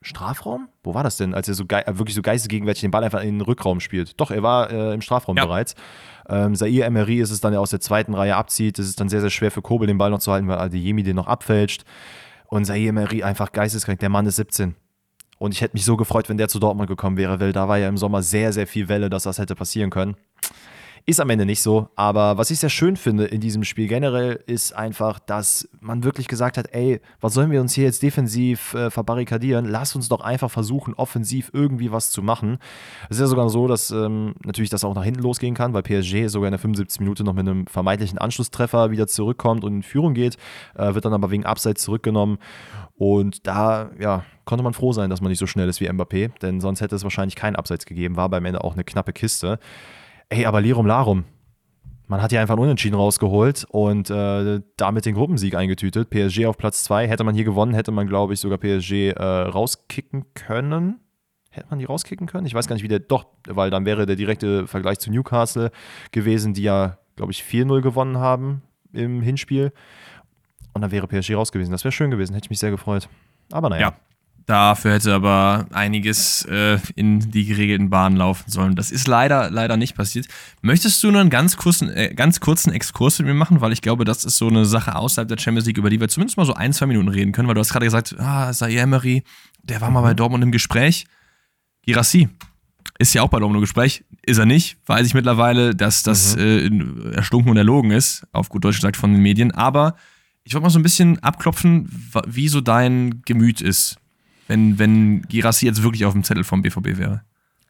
[0.02, 0.68] Strafraum?
[0.82, 3.40] Wo war das denn, als er so wirklich so geistesgegenwärtig den Ball einfach in den
[3.40, 4.20] Rückraum spielt?
[4.20, 5.44] Doch, er war äh, im Strafraum ja.
[5.44, 5.74] bereits.
[6.28, 8.78] Ähm, Sair Emery ist es dann, der aus der zweiten Reihe abzieht.
[8.78, 11.02] Das ist dann sehr, sehr schwer für Kobel, den Ball noch zu halten, weil Adeyemi
[11.02, 11.84] den noch abfälscht.
[12.46, 14.00] Und Sair Emery einfach geisteskrank.
[14.00, 14.74] Der Mann ist 17.
[15.38, 17.78] Und ich hätte mich so gefreut, wenn der zu Dortmund gekommen wäre, weil da war
[17.78, 20.14] ja im Sommer sehr, sehr viel Welle, dass das hätte passieren können.
[21.04, 24.40] Ist am Ende nicht so, aber was ich sehr schön finde in diesem Spiel generell
[24.46, 28.74] ist einfach, dass man wirklich gesagt hat, ey, was sollen wir uns hier jetzt defensiv
[28.74, 29.64] äh, verbarrikadieren?
[29.64, 32.58] Lass uns doch einfach versuchen, offensiv irgendwie was zu machen.
[33.10, 35.82] Es ist ja sogar so, dass ähm, natürlich das auch nach hinten losgehen kann, weil
[35.82, 37.00] PSG sogar in der 75.
[37.00, 40.36] Minute noch mit einem vermeintlichen Anschlusstreffer wieder zurückkommt und in Führung geht,
[40.76, 42.38] äh, wird dann aber wegen Abseits zurückgenommen.
[42.94, 46.30] Und da, ja, konnte man froh sein, dass man nicht so schnell ist wie Mbappé,
[46.42, 49.58] denn sonst hätte es wahrscheinlich keinen Abseits gegeben, war beim Ende auch eine knappe Kiste.
[50.32, 51.24] Ey, aber Lirum Larum.
[52.06, 56.08] Man hat hier einfach einen Unentschieden rausgeholt und äh, damit den Gruppensieg eingetütet.
[56.08, 57.06] PSG auf Platz 2.
[57.06, 61.00] Hätte man hier gewonnen, hätte man, glaube ich, sogar PSG äh, rauskicken können.
[61.50, 62.46] Hätte man die rauskicken können?
[62.46, 63.00] Ich weiß gar nicht, wie der.
[63.00, 65.70] Doch, weil dann wäre der direkte Vergleich zu Newcastle
[66.12, 68.62] gewesen, die ja, glaube ich, 4-0 gewonnen haben
[68.94, 69.70] im Hinspiel.
[70.72, 71.72] Und dann wäre PSG raus gewesen.
[71.72, 73.06] Das wäre schön gewesen, hätte ich mich sehr gefreut.
[73.50, 73.88] Aber naja.
[73.88, 73.96] Ja,
[74.46, 78.74] Dafür hätte aber einiges äh, in die geregelten Bahnen laufen sollen.
[78.74, 80.26] Das ist leider, leider nicht passiert.
[80.62, 83.60] Möchtest du nur einen ganz kurzen, äh, ganz kurzen Exkurs mit mir machen?
[83.60, 86.08] Weil ich glaube, das ist so eine Sache außerhalb der Champions League, über die wir
[86.08, 88.80] zumindest mal so ein, zwei Minuten reden können, weil du hast gerade gesagt, ah, Zaire
[88.80, 89.22] Emery,
[89.62, 90.16] der war mal bei mhm.
[90.16, 91.06] Dortmund im Gespräch.
[91.82, 92.28] Girassi
[92.98, 94.04] ist ja auch bei Dortmund im Gespräch.
[94.24, 94.76] Ist er nicht.
[94.86, 97.10] Weiß ich mittlerweile, dass das mhm.
[97.12, 99.52] äh, erstunken und erlogen ist, auf gut Deutsch gesagt von den Medien.
[99.52, 99.94] Aber
[100.42, 103.98] ich wollte mal so ein bisschen abklopfen, wie so dein Gemüt ist
[104.52, 107.22] wenn, wenn Girassi jetzt wirklich auf dem Zettel vom BVB wäre?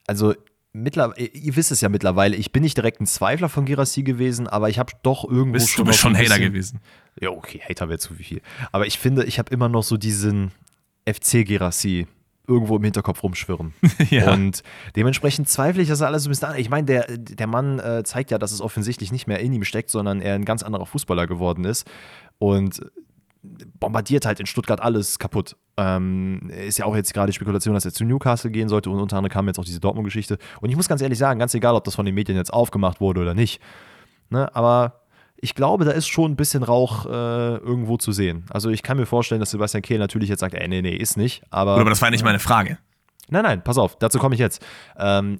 [0.08, 0.34] Also
[0.72, 4.48] mittlerweile, ihr wisst es ja mittlerweile, ich bin nicht direkt ein Zweifler von Girassi gewesen,
[4.48, 5.84] aber ich habe doch irgendwo bist, schon.
[5.84, 6.80] Du bist schon Hater gewesen.
[7.20, 8.42] Ja, okay, Hater wäre zu viel.
[8.72, 10.50] Aber ich finde, ich habe immer noch so diesen
[11.08, 12.08] FC Girassi
[12.48, 13.72] irgendwo im Hinterkopf rumschwirren.
[14.10, 14.32] ja.
[14.32, 14.64] Und
[14.96, 16.58] dementsprechend zweifle ich das alles so ein bisschen an.
[16.58, 19.62] Ich meine, der, der Mann äh, zeigt ja, dass es offensichtlich nicht mehr in ihm
[19.62, 21.88] steckt, sondern er ein ganz anderer Fußballer geworden ist.
[22.38, 22.80] Und
[23.42, 25.56] bombardiert halt in Stuttgart alles kaputt.
[25.76, 29.16] Ähm, ist ja auch jetzt gerade Spekulation, dass er zu Newcastle gehen sollte und unter
[29.16, 30.38] anderem kam jetzt auch diese Dortmund-Geschichte.
[30.60, 33.00] Und ich muss ganz ehrlich sagen, ganz egal, ob das von den Medien jetzt aufgemacht
[33.00, 33.60] wurde oder nicht,
[34.30, 35.00] ne, aber
[35.36, 37.08] ich glaube, da ist schon ein bisschen Rauch äh,
[37.56, 38.44] irgendwo zu sehen.
[38.50, 41.16] Also ich kann mir vorstellen, dass Sebastian Kehl natürlich jetzt sagt, ey, nee, nee, ist
[41.16, 41.42] nicht.
[41.50, 42.78] Aber, aber das war nicht meine Frage.
[43.28, 44.64] Nein, nein, pass auf, dazu komme ich jetzt.
[44.96, 45.38] Ähm,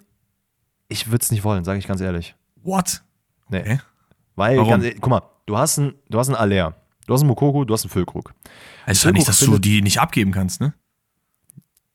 [0.89, 2.35] ich würde es nicht wollen, sage ich ganz ehrlich.
[2.63, 3.03] What?
[3.49, 3.61] Nee.
[3.61, 3.81] Okay.
[4.35, 4.71] Weil, Warum?
[4.71, 6.75] ganz, guck mal, du hast einen, du hast einen Aller,
[7.07, 8.35] du hast einen Mokoko, du hast einen Füllkrug.
[8.87, 10.75] Es ist ja nicht, dass du die nicht abgeben kannst, ne?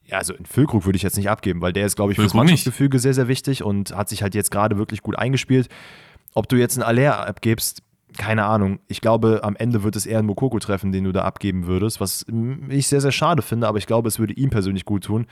[0.03, 2.31] Ja, also einen Füllkrug würde ich jetzt nicht abgeben, weil der ist, glaube ich, fürs
[2.31, 2.51] Füllkrug nicht.
[2.51, 5.67] Mannschaftsgefüge sehr, sehr wichtig und hat sich halt jetzt gerade wirklich gut eingespielt.
[6.33, 7.81] Ob du jetzt einen Aller abgibst,
[8.17, 8.79] keine Ahnung.
[8.87, 11.99] Ich glaube, am Ende wird es eher einen Mokoko treffen, den du da abgeben würdest,
[11.99, 12.25] was
[12.69, 15.27] ich sehr, sehr schade finde, aber ich glaube, es würde ihm persönlich gut tun.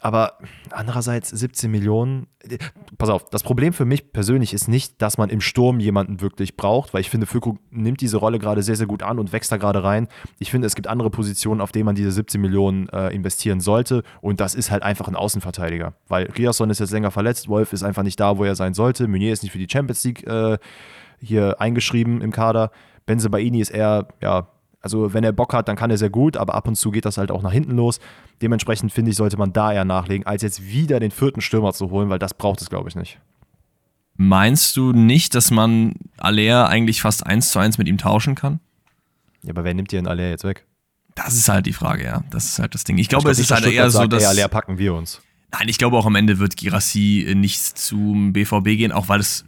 [0.00, 0.38] Aber
[0.70, 2.26] andererseits 17 Millionen.
[2.48, 2.58] äh,
[2.98, 6.56] Pass auf, das Problem für mich persönlich ist nicht, dass man im Sturm jemanden wirklich
[6.56, 9.50] braucht, weil ich finde, Füllkrug nimmt diese Rolle gerade sehr, sehr gut an und wächst
[9.50, 10.08] da gerade rein.
[10.38, 14.02] Ich finde, es gibt andere Positionen, auf denen man diese 17 Millionen äh, investieren sollte
[14.20, 17.82] und das ist halt einfach ein Außenverteidiger, weil Riasson ist jetzt länger verletzt, Wolf ist
[17.82, 20.58] einfach nicht da, wo er sein sollte, Meunier ist nicht für die Champions League äh,
[21.20, 22.70] hier eingeschrieben im Kader,
[23.06, 24.48] Benzebaini ist eher, ja,
[24.80, 27.04] also wenn er Bock hat, dann kann er sehr gut, aber ab und zu geht
[27.04, 27.98] das halt auch nach hinten los.
[28.42, 31.90] Dementsprechend finde ich, sollte man da eher nachlegen, als jetzt wieder den vierten Stürmer zu
[31.90, 33.18] holen, weil das braucht es, glaube ich, nicht.
[34.16, 38.60] Meinst du nicht, dass man Aller eigentlich fast eins zu eins mit ihm tauschen kann?
[39.42, 40.66] Ja, aber wer nimmt dir den Aller jetzt weg?
[41.14, 42.24] Das ist halt die Frage, ja.
[42.30, 42.98] Das ist halt das Ding.
[42.98, 44.22] Ich glaube, glaub es ist halt Stuttgart eher so, sagt, dass.
[44.22, 45.20] ey, Aller packen wir uns.
[45.50, 49.20] Nein, ich glaube auch am Ende wird Girassi äh, nicht zum BVB gehen, auch weil
[49.20, 49.44] es,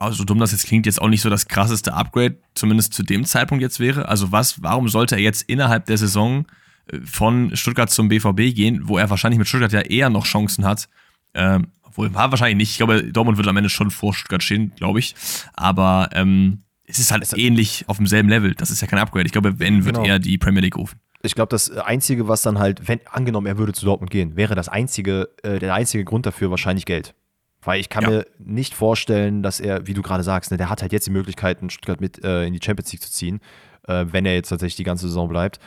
[0.00, 3.02] also so dumm das jetzt klingt, jetzt auch nicht so das krasseste Upgrade, zumindest zu
[3.02, 4.08] dem Zeitpunkt jetzt wäre.
[4.08, 6.46] Also was, warum sollte er jetzt innerhalb der Saison
[6.90, 10.64] äh, von Stuttgart zum BVB gehen, wo er wahrscheinlich mit Stuttgart ja eher noch Chancen
[10.64, 10.88] hat?
[11.34, 12.70] Ähm, obwohl, war wahrscheinlich nicht.
[12.70, 15.14] Ich glaube, Dortmund wird am Ende schon vor Stuttgart stehen, glaube ich.
[15.54, 18.54] Aber ähm, es ist halt ähnlich auf demselben Level.
[18.54, 19.26] Das ist ja kein Upgrade.
[19.26, 20.08] Ich glaube, wenn, wird Genau.
[20.08, 20.98] er die Premier League rufen.
[21.22, 24.54] Ich glaube, das Einzige, was dann halt, wenn angenommen, er würde zu Dortmund gehen, wäre
[24.54, 27.14] das einzige, äh, der einzige Grund dafür wahrscheinlich Geld.
[27.62, 28.10] Weil ich kann Ja.
[28.10, 31.10] mir nicht vorstellen, dass er, wie du gerade sagst, ne, der hat halt jetzt die
[31.10, 33.40] Möglichkeiten, Stuttgart mit äh, in die Champions League zu ziehen,
[33.86, 35.58] äh, wenn er jetzt tatsächlich die ganze Saison bleibt.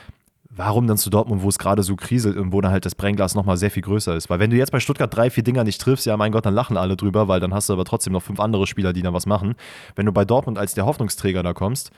[0.55, 3.33] Warum dann zu Dortmund, wo es gerade so kriselt und wo dann halt das Brennglas
[3.33, 4.29] nochmal sehr viel größer ist?
[4.29, 6.53] Weil wenn du jetzt bei Stuttgart drei, vier Dinger nicht triffst, ja mein Gott, dann
[6.53, 9.13] lachen alle drüber, weil dann hast du aber trotzdem noch fünf andere Spieler, die da
[9.13, 9.55] was machen.
[9.95, 11.89] Wenn du bei Dortmund als der Hoffnungsträger da kommst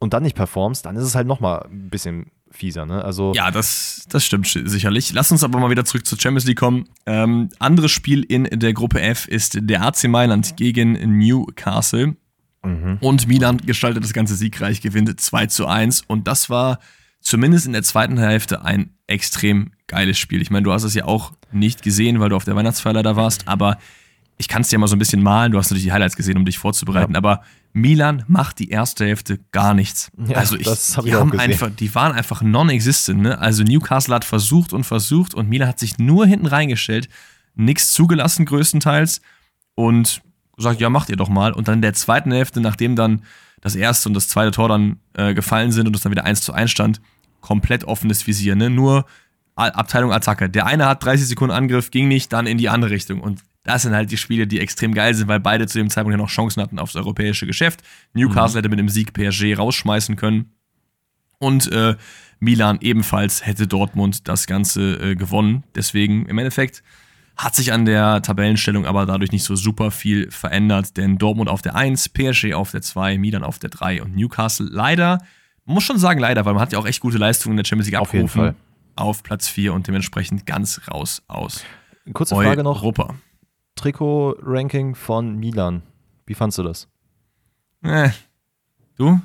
[0.00, 2.86] und dann nicht performst, dann ist es halt nochmal ein bisschen fieser.
[2.86, 3.04] Ne?
[3.04, 5.12] Also Ja, das, das stimmt sicherlich.
[5.12, 6.88] Lass uns aber mal wieder zurück zur Champions League kommen.
[7.06, 12.16] Ähm, anderes Spiel in der Gruppe F ist der AC Mailand gegen Newcastle.
[13.00, 16.02] Und Milan gestaltet das Ganze siegreich, gewinnt 2 zu 1.
[16.06, 16.78] Und das war
[17.20, 20.42] zumindest in der zweiten Hälfte ein extrem geiles Spiel.
[20.42, 23.16] Ich meine, du hast es ja auch nicht gesehen, weil du auf der Weihnachtsfeier leider
[23.16, 23.78] warst, aber
[24.40, 25.52] ich kann es dir mal so ein bisschen malen.
[25.52, 27.42] Du hast natürlich die Highlights gesehen, um dich vorzubereiten, aber
[27.74, 30.10] Milan macht die erste Hälfte gar nichts.
[30.16, 31.50] Ja, also ich, das hab die ich haben gesehen.
[31.50, 33.20] einfach, die waren einfach non-existent.
[33.20, 33.38] Ne?
[33.38, 37.10] Also Newcastle hat versucht und versucht und Milan hat sich nur hinten reingestellt,
[37.54, 39.20] nichts zugelassen größtenteils
[39.74, 40.22] und
[40.56, 41.52] gesagt, ja, macht ihr doch mal.
[41.52, 43.22] Und dann in der zweiten Hälfte, nachdem dann
[43.60, 46.40] das erste und das zweite Tor dann äh, gefallen sind und es dann wieder 1
[46.40, 47.02] zu 1 stand,
[47.42, 48.56] komplett offenes Visier.
[48.56, 48.70] Ne?
[48.70, 49.04] Nur
[49.54, 50.48] Abteilung Attacke.
[50.48, 53.20] Der eine hat 30 Sekunden Angriff, ging nicht, dann in die andere Richtung.
[53.20, 56.12] Und das sind halt die Spiele, die extrem geil sind, weil beide zu dem Zeitpunkt
[56.12, 57.82] ja noch Chancen hatten aufs europäische Geschäft.
[58.14, 60.52] Newcastle hätte mit dem Sieg PSG rausschmeißen können.
[61.38, 61.96] Und äh,
[62.38, 65.64] Milan ebenfalls hätte Dortmund das Ganze äh, gewonnen.
[65.74, 66.82] Deswegen im Endeffekt
[67.36, 71.62] hat sich an der Tabellenstellung aber dadurch nicht so super viel verändert, denn Dortmund auf
[71.62, 75.18] der 1, PSG auf der 2, Milan auf der 3 und Newcastle leider,
[75.64, 77.64] man muss schon sagen leider, weil man hat ja auch echt gute Leistungen in der
[77.64, 78.54] Champions League Auf jeden abgerufen, Fall.
[78.96, 81.64] auf Platz 4 und dementsprechend ganz raus aus
[82.12, 83.14] kurze Frage noch: Europa.
[83.80, 85.82] Trikot-Ranking von Milan.
[86.26, 86.86] Wie fandst du das?
[87.82, 88.10] Äh,
[88.96, 89.20] du?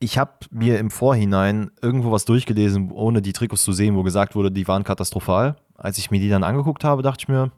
[0.00, 4.34] Ich habe mir im Vorhinein irgendwo was durchgelesen, ohne die Trikots zu sehen, wo gesagt
[4.34, 5.54] wurde, die waren katastrophal.
[5.76, 7.52] Als ich mir die dann angeguckt habe, dachte ich mir,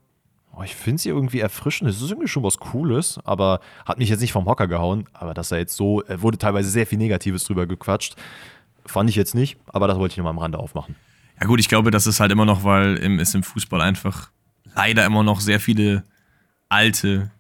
[0.55, 1.89] oh, ich finde sie irgendwie erfrischend.
[1.89, 5.09] Es ist irgendwie schon was Cooles, aber hat mich jetzt nicht vom Hocker gehauen.
[5.15, 8.17] Aber dass da jetzt so, äh, wurde teilweise sehr viel Negatives drüber gequatscht.
[8.85, 10.95] Fand ich jetzt nicht, aber das wollte ich nochmal am Rande aufmachen.
[11.41, 14.31] Ja gut, ich glaube, das ist halt immer noch, weil im, es im Fußball einfach
[14.75, 16.05] leider immer noch sehr viele
[16.69, 17.31] alte,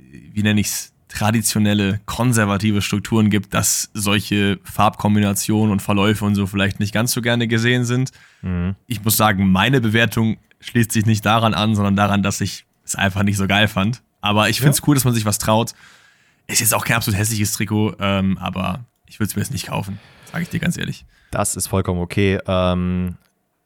[0.00, 6.80] wie nenne ich's, traditionelle, konservative Strukturen gibt, dass solche Farbkombinationen und Verläufe und so vielleicht
[6.80, 8.10] nicht ganz so gerne gesehen sind.
[8.88, 12.96] Ich muss sagen, meine Bewertung schließt sich nicht daran an, sondern daran, dass ich es
[12.96, 14.02] einfach nicht so geil fand.
[14.20, 15.74] Aber ich finde es cool, dass man sich was traut.
[16.46, 19.68] Ist jetzt auch kein absolut hässliches Trikot, ähm, aber ich würde es mir jetzt nicht
[19.68, 20.00] kaufen,
[20.32, 21.06] sage ich dir ganz ehrlich.
[21.30, 22.38] Das ist vollkommen okay.
[22.46, 23.16] Ähm,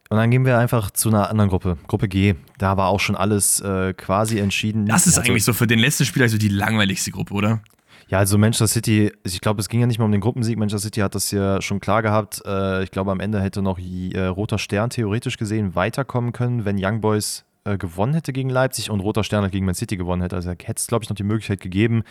[0.09, 2.35] und dann gehen wir einfach zu einer anderen Gruppe, Gruppe G.
[2.59, 4.87] Da war auch schon alles äh, quasi entschieden.
[4.87, 7.61] Das ist Also- eigentlich so für den letzten Spieler so die langweiligste Gruppe, oder?
[8.09, 10.57] Ja, also Manchester City, ich glaube, es ging ja nicht mal um den Gruppensieg.
[10.59, 12.41] Manchester City hat das ja schon klar gehabt.
[12.47, 16.83] Äh, ich glaube, am Ende hätte noch äh, Roter Stern theoretisch gesehen weiterkommen können, wenn
[16.83, 20.23] Young Boys äh, gewonnen hätte gegen Leipzig und Roter Stern halt gegen Man City gewonnen
[20.23, 20.37] hätte.
[20.37, 22.03] Also hätte es, glaube ich, noch die Möglichkeit gegeben.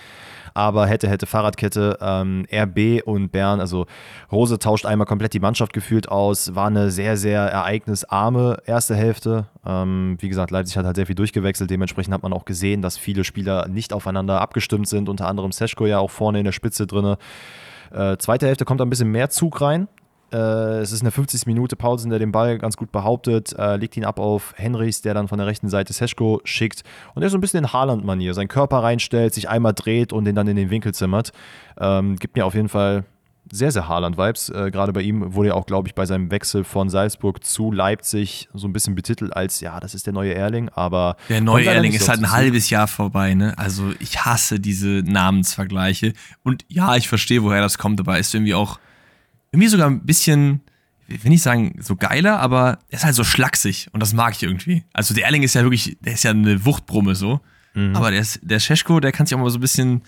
[0.54, 3.86] Aber hätte, hätte Fahrradkette, ähm, RB und Bern, also
[4.32, 9.48] Rose tauscht einmal komplett die Mannschaft gefühlt aus, war eine sehr, sehr ereignisarme erste Hälfte.
[9.66, 11.70] Ähm, wie gesagt, Leipzig hat halt sehr viel durchgewechselt.
[11.70, 15.10] Dementsprechend hat man auch gesehen, dass viele Spieler nicht aufeinander abgestimmt sind.
[15.10, 17.16] Unter anderem Seschko ja auch vorne in der Spitze drin.
[17.92, 19.88] Äh, zweite Hälfte kommt ein bisschen mehr Zug rein.
[20.32, 21.46] Äh, es ist eine 50.
[21.46, 25.14] Minute Pause, der den Ball ganz gut behauptet, äh, legt ihn ab auf Henrichs, der
[25.14, 26.84] dann von der rechten Seite Seschko schickt
[27.16, 30.36] und der so ein bisschen in Haaland-Manier seinen Körper reinstellt, sich einmal dreht und den
[30.36, 31.32] dann in den Winkel zimmert.
[31.80, 33.06] Ähm, gibt mir auf jeden Fall
[33.52, 34.50] sehr, sehr Haaland-Vibes.
[34.50, 37.72] Äh, Gerade bei ihm wurde ja auch, glaube ich, bei seinem Wechsel von Salzburg zu
[37.72, 41.16] Leipzig so ein bisschen betitelt als, ja, das ist der neue Erling, aber.
[41.30, 43.58] Der neue Erling ist halt ein halbes Jahr vorbei, ne?
[43.58, 46.14] Also ich hasse diese Namensvergleiche.
[46.44, 48.80] Und ja, ich verstehe, woher das kommt, aber ist irgendwie auch
[49.52, 50.62] irgendwie sogar ein bisschen,
[51.08, 54.44] will nicht sagen so geiler, aber er ist halt so schlaksig und das mag ich
[54.44, 54.84] irgendwie.
[54.94, 57.40] Also der Erling ist ja wirklich, der ist ja eine Wuchtbrumme so.
[57.74, 57.96] Mhm.
[57.96, 60.02] Aber der, ist, der Scheschko, der kann sich auch mal so ein bisschen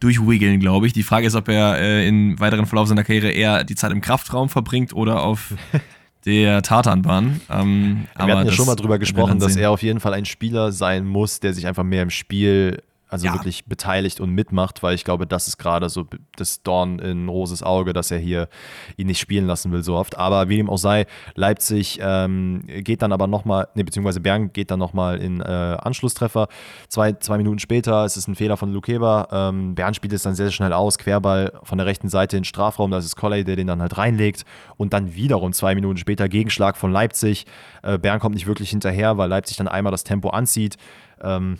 [0.00, 0.92] durchwiggeln, glaube ich.
[0.92, 4.00] Die Frage ist, ob er äh, in weiteren Verlauf seiner Karriere eher die Zeit im
[4.00, 5.54] Kraftraum verbringt oder auf
[6.24, 7.40] der Tatanbahn.
[7.50, 10.72] Ähm, Wir hatten ja schon mal drüber gesprochen, dass er auf jeden Fall ein Spieler
[10.72, 12.82] sein muss, der sich einfach mehr im Spiel
[13.14, 13.32] also ja.
[13.32, 16.04] wirklich beteiligt und mitmacht, weil ich glaube, das ist gerade so
[16.34, 18.48] das Dorn in Roses Auge, dass er hier
[18.96, 20.18] ihn nicht spielen lassen will so oft.
[20.18, 21.06] Aber wie dem auch sei,
[21.36, 26.48] Leipzig ähm, geht dann aber nochmal, ne, beziehungsweise Bern geht dann nochmal in äh, Anschlusstreffer.
[26.88, 29.28] Zwei, zwei Minuten später ist es ein Fehler von Lukeba.
[29.30, 32.40] Ähm, Bern spielt es dann sehr, sehr schnell aus, Querball von der rechten Seite in
[32.40, 34.44] den Strafraum, da ist es Colley, der den dann halt reinlegt
[34.76, 37.46] und dann wiederum zwei Minuten später Gegenschlag von Leipzig.
[37.84, 40.78] Äh, Bern kommt nicht wirklich hinterher, weil Leipzig dann einmal das Tempo anzieht.
[41.22, 41.58] Ähm,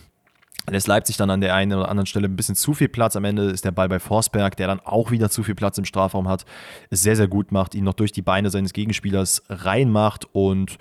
[0.69, 3.17] lässt Leipzig dann an der einen oder anderen Stelle ein bisschen zu viel Platz.
[3.17, 5.85] Am Ende ist der Ball bei Forsberg, der dann auch wieder zu viel Platz im
[5.85, 6.45] Strafraum hat,
[6.91, 10.79] es sehr, sehr gut macht, ihn noch durch die Beine seines Gegenspielers reinmacht und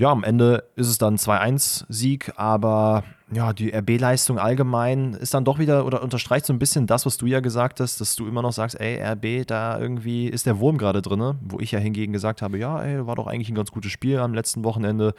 [0.00, 5.58] ja, am Ende ist es dann 2-1-Sieg, aber ja, die RB-Leistung allgemein ist dann doch
[5.58, 8.40] wieder oder unterstreicht so ein bisschen das, was du ja gesagt hast, dass du immer
[8.40, 12.14] noch sagst, ey, RB, da irgendwie ist der Wurm gerade drin, wo ich ja hingegen
[12.14, 15.14] gesagt habe, ja, ey, war doch eigentlich ein ganz gutes Spiel am letzten Wochenende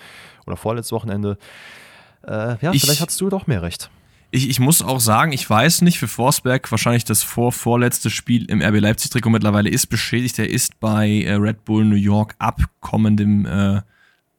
[0.47, 1.37] oder vorletztes Wochenende.
[2.27, 3.89] Äh, ja, ich, vielleicht hast du doch mehr recht.
[4.33, 8.45] Ich, ich muss auch sagen, ich weiß nicht, für Forsberg wahrscheinlich das vor vorletzte Spiel
[8.49, 10.39] im RB Leipzig-Trikot mittlerweile ist beschädigt.
[10.39, 13.81] Er ist bei äh, Red Bull New York ab kommendem, äh,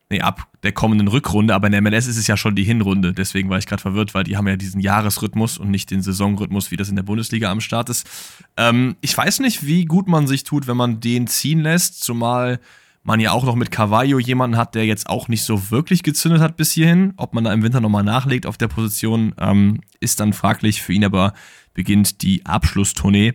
[0.08, 3.12] nee, ab der kommenden Rückrunde, aber in der MLS ist es ja schon die Hinrunde.
[3.12, 6.70] Deswegen war ich gerade verwirrt, weil die haben ja diesen Jahresrhythmus und nicht den Saisonrhythmus,
[6.70, 8.08] wie das in der Bundesliga am Start ist.
[8.56, 12.60] Ähm, ich weiß nicht, wie gut man sich tut, wenn man den ziehen lässt, zumal
[13.04, 16.40] man ja auch noch mit Carvalho jemanden hat, der jetzt auch nicht so wirklich gezündet
[16.40, 17.14] hat bis hierhin.
[17.16, 20.82] Ob man da im Winter nochmal nachlegt auf der Position, ähm, ist dann fraglich.
[20.82, 21.32] Für ihn aber
[21.74, 23.34] beginnt die Abschlusstournee.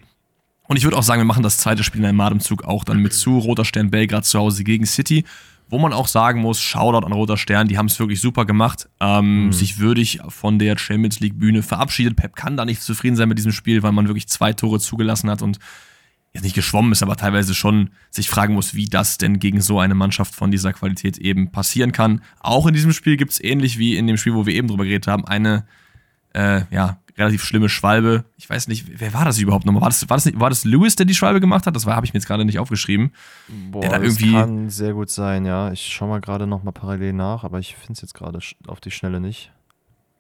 [0.68, 3.02] Und ich würde auch sagen, wir machen das zweite Spiel in einem Atemzug auch dann
[3.02, 3.40] mit zu.
[3.40, 5.26] Roter Stern Belgrad zu Hause gegen City.
[5.70, 8.88] Wo man auch sagen muss, Shoutout an Roter Stern, die haben es wirklich super gemacht.
[9.02, 9.54] Ähm, mhm.
[9.54, 12.16] Sich würdig von der Champions League Bühne verabschiedet.
[12.16, 15.30] Pep kann da nicht zufrieden sein mit diesem Spiel, weil man wirklich zwei Tore zugelassen
[15.30, 15.60] hat und
[16.34, 19.80] jetzt nicht geschwommen ist, aber teilweise schon sich fragen muss, wie das denn gegen so
[19.80, 22.22] eine Mannschaft von dieser Qualität eben passieren kann.
[22.40, 24.84] Auch in diesem Spiel gibt es ähnlich wie in dem Spiel, wo wir eben drüber
[24.84, 25.66] geredet haben, eine
[26.34, 28.26] äh, ja, relativ schlimme Schwalbe.
[28.38, 29.82] Ich weiß nicht, wer war das überhaupt nochmal?
[29.82, 31.76] War das, war das, nicht, war das Lewis, der die Schwalbe gemacht hat?
[31.76, 33.12] Das habe ich mir jetzt gerade nicht aufgeschrieben.
[33.72, 35.72] Boah, der da irgendwie das kann sehr gut sein, ja.
[35.72, 38.92] Ich schaue mal gerade nochmal parallel nach, aber ich finde es jetzt gerade auf die
[38.92, 39.52] Schnelle nicht.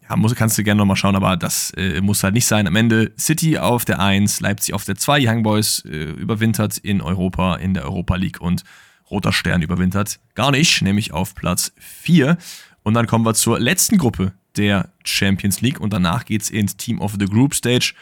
[0.10, 2.68] Ja, muss, kannst du gerne nochmal schauen, aber das äh, muss halt nicht sein.
[2.68, 7.01] Am Ende City auf der 1, Leipzig auf der 2, Young Boys äh, überwintert in
[7.01, 8.64] Europa, in der Europa League und
[9.10, 12.38] Roter Stern überwintert gar nicht, nämlich auf Platz 4.
[12.84, 16.99] Und dann kommen wir zur letzten Gruppe der Champions League und danach geht's ins Team
[16.99, 17.93] of the Group Stage.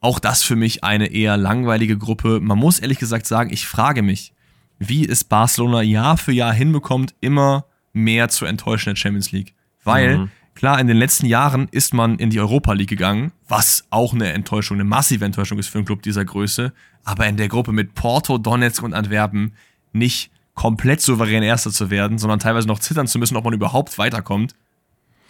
[0.00, 2.40] Auch das für mich eine eher langweilige Gruppe.
[2.40, 4.32] Man muss ehrlich gesagt sagen, ich frage mich,
[4.78, 9.54] wie es Barcelona Jahr für Jahr hinbekommt, immer mehr zu enttäuschen in der Champions League.
[9.82, 10.30] Weil mhm.
[10.58, 14.32] Klar, in den letzten Jahren ist man in die Europa League gegangen, was auch eine
[14.32, 16.72] Enttäuschung, eine massive Enttäuschung ist für einen Club dieser Größe.
[17.04, 19.52] Aber in der Gruppe mit Porto, Donetsk und Antwerpen
[19.92, 23.98] nicht komplett souverän Erster zu werden, sondern teilweise noch zittern zu müssen, ob man überhaupt
[23.98, 24.56] weiterkommt,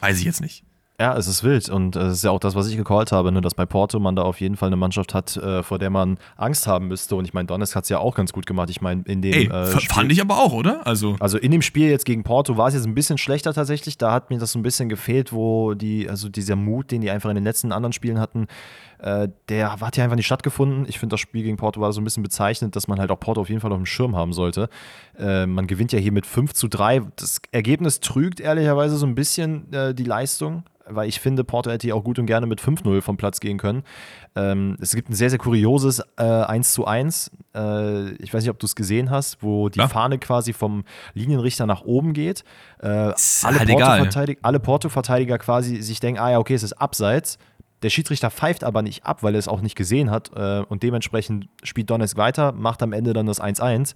[0.00, 0.64] weiß ich jetzt nicht.
[1.00, 3.40] Ja, es ist wild und es ist ja auch das, was ich gecallt habe, ne,
[3.40, 6.18] dass bei Porto man da auf jeden Fall eine Mannschaft hat, äh, vor der man
[6.36, 7.14] Angst haben müsste.
[7.14, 8.68] Und ich meine, Donetsk hat es ja auch ganz gut gemacht.
[8.68, 10.84] Ich meine, in dem Ey, äh, fand ich aber auch, oder?
[10.88, 13.96] Also, also in dem Spiel jetzt gegen Porto war es jetzt ein bisschen schlechter tatsächlich.
[13.96, 17.10] Da hat mir das so ein bisschen gefehlt, wo die, also dieser Mut, den die
[17.10, 18.48] einfach in den letzten anderen Spielen hatten,
[18.98, 20.86] äh, der hat ja einfach nicht stattgefunden.
[20.88, 23.20] Ich finde, das Spiel gegen Porto war so ein bisschen bezeichnend, dass man halt auch
[23.20, 24.68] Porto auf jeden Fall auf dem Schirm haben sollte.
[25.18, 27.02] Äh, man gewinnt ja hier mit 5 zu 3.
[27.16, 31.86] Das Ergebnis trügt ehrlicherweise so ein bisschen äh, die Leistung weil ich finde, Porto hätte
[31.86, 33.82] hier auch gut und gerne mit 5-0 vom Platz gehen können.
[34.34, 37.30] Ähm, es gibt ein sehr, sehr kurioses äh, 1 zu 1.
[37.54, 39.88] Äh, ich weiß nicht, ob du es gesehen hast, wo die ja.
[39.88, 40.84] Fahne quasi vom
[41.14, 42.44] Linienrichter nach oben geht.
[42.80, 47.38] Äh, alle, halt Porto alle Porto-Verteidiger quasi sich denken, ah ja, okay, es ist abseits.
[47.82, 50.30] Der Schiedsrichter pfeift aber nicht ab, weil er es auch nicht gesehen hat.
[50.34, 53.94] Äh, und dementsprechend spielt Donetsk weiter, macht am Ende dann das 1-1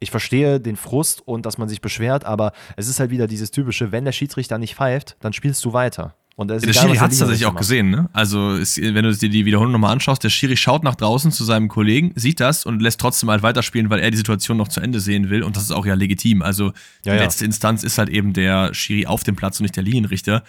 [0.00, 3.50] ich verstehe den Frust und dass man sich beschwert, aber es ist halt wieder dieses
[3.50, 6.14] typische, wenn der Schiedsrichter nicht pfeift, dann spielst du weiter.
[6.36, 8.08] Und der Schiri hat es tatsächlich auch gesehen, ne?
[8.12, 11.42] Also, ist, wenn du dir die Wiederholung nochmal anschaust, der Schiri schaut nach draußen zu
[11.42, 14.80] seinem Kollegen, sieht das und lässt trotzdem halt weiterspielen, weil er die Situation noch zu
[14.80, 15.42] Ende sehen will.
[15.42, 16.42] Und das ist auch ja legitim.
[16.42, 16.72] Also, ja,
[17.02, 17.16] die ja.
[17.16, 20.44] letzte Instanz ist halt eben der Schiri auf dem Platz und nicht der Linienrichter.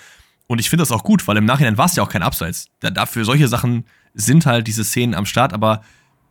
[0.49, 2.65] Und ich finde das auch gut, weil im Nachhinein war es ja auch kein Abseits.
[2.79, 3.85] dafür solche Sachen
[4.15, 5.81] sind halt diese Szenen am Start, aber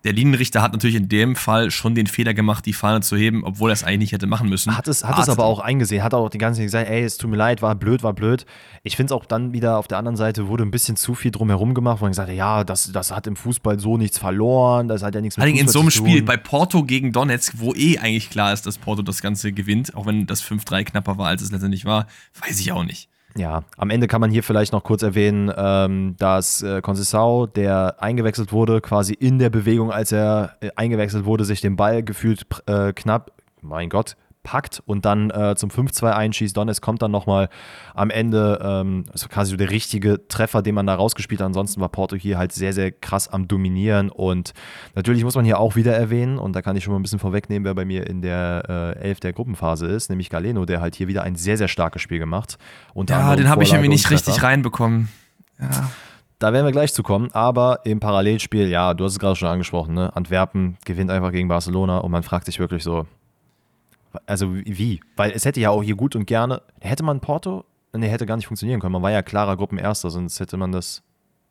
[0.03, 3.45] der Linienrichter hat natürlich in dem Fall schon den Fehler gemacht, die Fahne zu heben,
[3.45, 4.77] obwohl er es eigentlich nicht hätte machen müssen.
[4.77, 7.17] Hat es, hat es aber auch eingesehen, hat auch die ganze Zeit gesagt, ey, es
[7.17, 8.45] tut mir leid, war blöd, war blöd.
[8.83, 11.31] Ich finde es auch dann wieder auf der anderen Seite wurde ein bisschen zu viel
[11.31, 14.89] drumherum gemacht, wo man gesagt hat, ja, das, das hat im Fußball so nichts verloren,
[14.89, 17.73] das hat ja nichts mit Fußball in so einem Spiel bei Porto gegen Donetsk, wo
[17.75, 21.29] eh eigentlich klar ist, dass Porto das Ganze gewinnt, auch wenn das 5-3 knapper war,
[21.29, 22.09] als es letztendlich war,
[22.41, 23.09] weiß ich auch nicht.
[23.37, 27.97] Ja, am Ende kann man hier vielleicht noch kurz erwähnen, ähm, dass äh, Conceição, der
[28.03, 32.47] eingewechselt wurde, quasi in der Bewegung, als er äh, eingewechselt wurde, sich den Ball gefühlt
[32.67, 36.57] äh, knapp, mein Gott, packt und dann äh, zum 5-2 einschießt.
[36.57, 37.49] Donetsk kommt dann nochmal
[37.95, 41.47] am Ende, ähm, also quasi so der richtige Treffer, den man da rausgespielt hat.
[41.47, 44.53] Ansonsten war Porto hier halt sehr, sehr krass am Dominieren und
[44.95, 47.19] natürlich muss man hier auch wieder erwähnen und da kann ich schon mal ein bisschen
[47.19, 50.95] vorwegnehmen, wer bei mir in der äh, Elf der Gruppenphase ist, nämlich Galeno, der halt
[50.95, 52.59] hier wieder ein sehr, sehr starkes Spiel gemacht.
[53.11, 55.09] ja, den habe ich irgendwie nicht richtig reinbekommen.
[55.61, 55.91] Ja.
[56.39, 59.49] Da werden wir gleich zu kommen, aber im Parallelspiel, ja, du hast es gerade schon
[59.49, 60.15] angesprochen, ne?
[60.15, 63.07] Antwerpen gewinnt einfach gegen Barcelona und man fragt sich wirklich so,
[64.27, 65.01] also wie?
[65.17, 67.65] Weil es hätte ja auch hier gut und gerne, hätte man Porto,
[67.97, 68.93] nee, hätte gar nicht funktionieren können.
[68.93, 71.03] Man war ja klarer Gruppenerster, sonst hätte man das.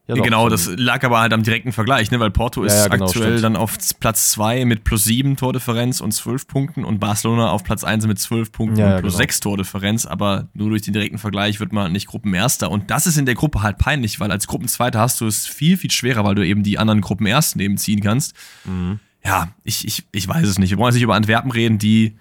[0.07, 2.19] Ja, doch, genau, das lag aber halt am direkten Vergleich, ne?
[2.21, 3.43] weil Porto ist ja, ja, genau, aktuell stimmt.
[3.43, 7.83] dann auf Platz 2 mit plus 7 Tordifferenz und 12 Punkten und Barcelona auf Platz
[7.83, 9.17] 1 mit 12 Punkten und plus genau.
[9.17, 13.17] 6 Tordifferenz, aber nur durch den direkten Vergleich wird man nicht Gruppenerster und das ist
[13.17, 16.35] in der Gruppe halt peinlich, weil als Gruppenzweiter hast du es viel, viel schwerer, weil
[16.35, 18.33] du eben die anderen Gruppenersten eben ziehen kannst.
[18.63, 19.01] Mhm.
[19.25, 20.69] Ja, ich, ich, ich weiß es nicht.
[20.69, 22.15] Wir wollen jetzt nicht über Antwerpen reden, die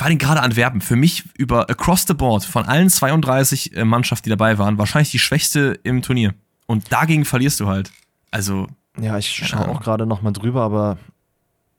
[0.00, 4.24] vor allem gerade Antwerpen, für mich über across the board von allen 32 äh, Mannschaften,
[4.24, 6.32] die dabei waren, wahrscheinlich die schwächste im Turnier.
[6.64, 7.92] Und dagegen verlierst du halt.
[8.30, 8.66] Also.
[8.98, 10.96] Ja, ich schaue auch gerade nochmal drüber, aber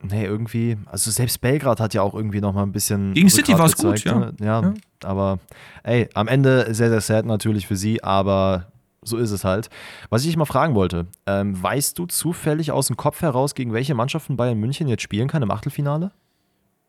[0.03, 3.15] nee, irgendwie, also selbst Belgrad hat ja auch irgendwie nochmal ein bisschen.
[3.15, 4.13] Gegen City war es gut, ja.
[4.13, 4.33] Ne?
[4.39, 4.61] ja.
[4.61, 4.73] ja.
[5.03, 5.39] aber
[5.81, 8.67] ey, am Ende sehr, sehr sad natürlich für sie, aber
[9.01, 9.71] so ist es halt.
[10.11, 13.73] Was ich dich mal fragen wollte, ähm, weißt du zufällig aus dem Kopf heraus, gegen
[13.73, 16.11] welche Mannschaften Bayern München jetzt spielen kann im Achtelfinale?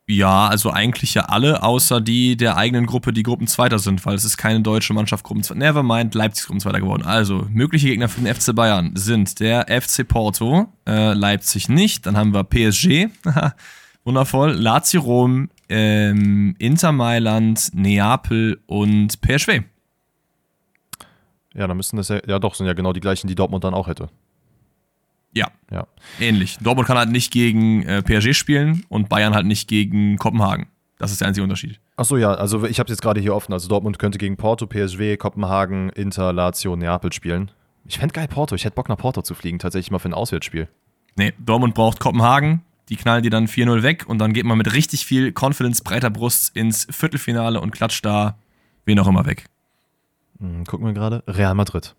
[0.09, 4.25] Ja, also eigentlich ja alle, außer die der eigenen Gruppe, die Gruppenzweiter sind, weil es
[4.25, 5.61] ist keine deutsche Mannschaft Gruppenzweiter.
[5.61, 7.05] Nevermind, Leipzig Gruppenzweiter geworden.
[7.05, 12.17] Also, mögliche Gegner für den FC Bayern sind der FC Porto, äh, Leipzig nicht, dann
[12.17, 13.11] haben wir PSG,
[14.05, 19.63] wundervoll, Lazio Rom, ähm, Inter Mailand, Neapel und PSV.
[21.55, 23.75] Ja, dann müssten das ja, ja doch, sind ja genau die gleichen, die Dortmund dann
[23.75, 24.09] auch hätte.
[25.35, 25.87] Ja, ja.
[26.21, 26.59] Ähnlich.
[26.61, 30.67] Dortmund kann halt nicht gegen äh, PSG spielen und Bayern halt nicht gegen Kopenhagen.
[30.99, 31.81] Das ist der einzige Unterschied.
[31.97, 33.53] Achso, ja, also ich habe es jetzt gerade hier offen.
[33.53, 37.51] Also Dortmund könnte gegen Porto, PSG, Kopenhagen, Inter, Lazio, Neapel spielen.
[37.87, 38.55] Ich fände geil Porto.
[38.55, 40.69] Ich hätte Bock nach Porto zu fliegen, tatsächlich mal für ein Auswärtsspiel.
[41.17, 42.63] Nee, Dortmund braucht Kopenhagen.
[42.89, 46.11] Die knallen die dann 4-0 weg und dann geht man mit richtig viel Confidence, breiter
[46.11, 48.37] Brust ins Viertelfinale und klatscht da
[48.85, 49.47] wen auch immer weg.
[50.39, 51.23] Hm, gucken wir gerade.
[51.27, 51.95] Real Madrid.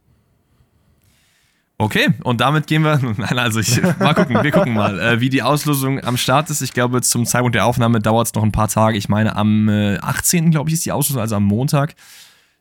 [1.77, 2.97] Okay, und damit gehen wir.
[3.17, 6.61] Nein, also ich mal gucken, wir gucken mal, äh, wie die Auslosung am Start ist.
[6.61, 8.97] Ich glaube, zum Zeitpunkt der Aufnahme dauert es noch ein paar Tage.
[8.97, 10.51] Ich meine, am äh, 18.
[10.51, 11.95] glaube ich, ist die Auslosung, also am Montag.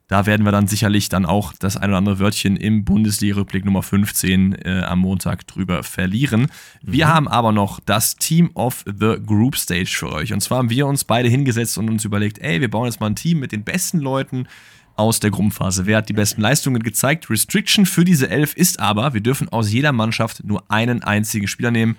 [0.08, 3.82] Da werden wir dann sicherlich dann auch das ein oder andere Wörtchen im Bundesliga-Rückblick Nummer
[3.82, 6.48] 15 äh, am Montag drüber verlieren.
[6.82, 7.10] Wir mhm.
[7.10, 10.32] haben aber noch das Team of the Group Stage für euch.
[10.34, 13.06] Und zwar haben wir uns beide hingesetzt und uns überlegt, ey, wir bauen jetzt mal
[13.06, 14.48] ein Team mit den besten Leuten
[14.96, 15.86] aus der Gruppenphase.
[15.86, 17.30] Wer hat die besten Leistungen gezeigt?
[17.30, 21.70] Restriction für diese elf ist aber, wir dürfen aus jeder Mannschaft nur einen einzigen Spieler
[21.70, 21.96] nehmen.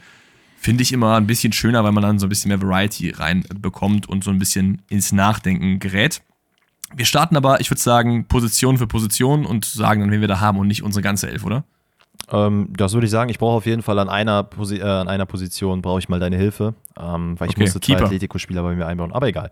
[0.57, 4.07] Finde ich immer ein bisschen schöner, weil man dann so ein bisschen mehr Variety reinbekommt
[4.07, 6.21] und so ein bisschen ins Nachdenken gerät.
[6.95, 10.39] Wir starten aber, ich würde sagen, Position für Position und sagen dann, wen wir da
[10.39, 11.63] haben und nicht unsere ganze Elf, oder?
[12.31, 13.29] Ähm, das würde ich sagen.
[13.29, 16.19] Ich brauche auf jeden Fall an einer, Posi äh, an einer Position brauche ich mal
[16.19, 19.11] deine Hilfe, ähm, weil ich okay, musste zwei Atletico-Spieler bei mir einbauen.
[19.11, 19.49] Aber egal.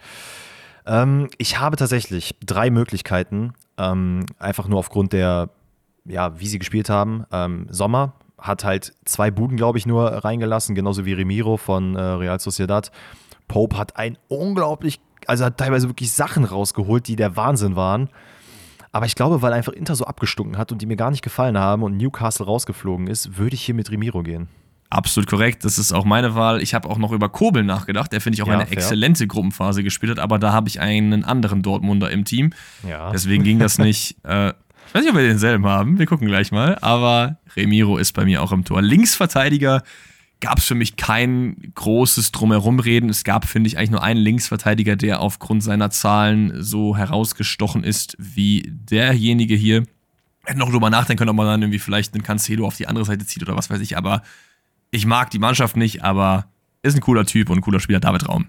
[0.85, 5.49] Ähm, ich habe tatsächlich drei Möglichkeiten, ähm, einfach nur aufgrund der,
[6.05, 7.25] ja, wie sie gespielt haben.
[7.31, 12.01] Ähm, Sommer hat halt zwei Buden, glaube ich, nur reingelassen, genauso wie Remiro von äh,
[12.01, 12.91] Real Sociedad.
[13.47, 18.09] Pope hat ein unglaublich, also hat teilweise wirklich Sachen rausgeholt, die der Wahnsinn waren.
[18.91, 21.57] Aber ich glaube, weil einfach Inter so abgestunken hat und die mir gar nicht gefallen
[21.57, 24.49] haben und Newcastle rausgeflogen ist, würde ich hier mit Remiro gehen.
[24.91, 26.61] Absolut korrekt, das ist auch meine Wahl.
[26.61, 28.77] Ich habe auch noch über Kobel nachgedacht, der finde ich auch ja, eine fair.
[28.77, 32.51] exzellente Gruppenphase gespielt hat, aber da habe ich einen anderen Dortmunder im Team.
[32.85, 33.09] Ja.
[33.11, 34.17] Deswegen ging das nicht.
[34.25, 38.11] äh, ich weiß nicht, ob wir denselben haben, wir gucken gleich mal, aber Remiro ist
[38.11, 38.81] bei mir auch im Tor.
[38.81, 39.81] Linksverteidiger
[40.41, 43.09] gab es für mich kein großes Drumherumreden.
[43.09, 48.17] Es gab, finde ich, eigentlich nur einen Linksverteidiger, der aufgrund seiner Zahlen so herausgestochen ist
[48.19, 49.85] wie derjenige hier.
[50.43, 53.05] Hätte noch drüber nachdenken können, ob man dann irgendwie vielleicht einen Cancelo auf die andere
[53.05, 54.23] Seite zieht oder was weiß ich, aber
[54.91, 56.45] ich mag die Mannschaft nicht, aber
[56.83, 58.47] ist ein cooler Typ und ein cooler Spieler, David Raum.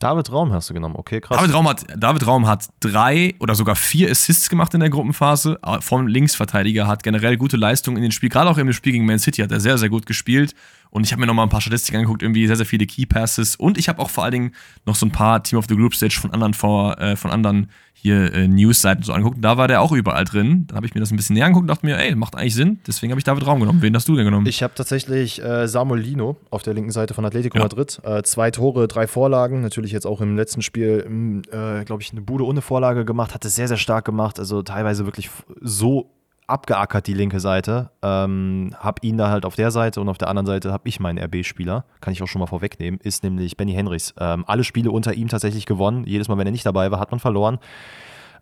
[0.00, 1.36] David Raum hast du genommen, okay, krass.
[1.36, 5.58] David Raum hat, David Raum hat drei oder sogar vier Assists gemacht in der Gruppenphase.
[5.62, 8.30] Äh, vom Linksverteidiger hat generell gute Leistungen in den Spiel.
[8.30, 10.54] Gerade auch im Spiel gegen Man City hat er sehr, sehr gut gespielt.
[10.90, 13.06] Und ich habe mir noch mal ein paar Statistiken angeguckt, irgendwie sehr, sehr viele Key
[13.06, 13.56] Passes.
[13.56, 14.54] Und ich habe auch vor allen Dingen
[14.86, 17.68] noch so ein paar Team of the Group Stage von anderen, vor, äh, von anderen
[17.92, 19.38] hier äh, News-Seiten so angeguckt.
[19.40, 20.64] Da war der auch überall drin.
[20.66, 22.54] Dann habe ich mir das ein bisschen näher angeguckt und dachte mir, ey, macht eigentlich
[22.54, 22.80] Sinn.
[22.86, 23.82] Deswegen habe ich David Raum genommen.
[23.82, 24.46] Wen hast du denn genommen?
[24.46, 27.64] Ich habe tatsächlich äh, Samuel Lino auf der linken Seite von Atletico ja.
[27.64, 28.00] Madrid.
[28.02, 29.60] Äh, zwei Tore, drei Vorlagen.
[29.60, 33.34] Natürlich jetzt auch im letzten Spiel, äh, glaube ich, eine Bude ohne Vorlage gemacht.
[33.34, 34.38] Hat es sehr, sehr stark gemacht.
[34.38, 35.30] Also teilweise wirklich
[35.60, 36.10] so
[36.50, 37.90] abgeackert, die linke Seite.
[38.02, 41.00] Ähm, hab ihn da halt auf der Seite und auf der anderen Seite habe ich
[41.00, 41.84] meinen RB-Spieler.
[42.00, 43.00] Kann ich auch schon mal vorwegnehmen.
[43.02, 44.14] Ist nämlich Benny Henrichs.
[44.18, 46.04] Ähm, alle Spiele unter ihm tatsächlich gewonnen.
[46.06, 47.58] Jedes Mal, wenn er nicht dabei war, hat man verloren.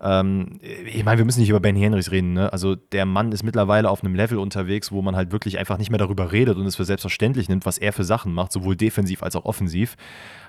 [0.01, 2.33] Ähm, ich meine, wir müssen nicht über Benny Henrichs reden.
[2.33, 2.51] Ne?
[2.51, 5.89] Also der Mann ist mittlerweile auf einem Level unterwegs, wo man halt wirklich einfach nicht
[5.89, 9.23] mehr darüber redet und es für selbstverständlich nimmt, was er für Sachen macht, sowohl defensiv
[9.23, 9.97] als auch offensiv.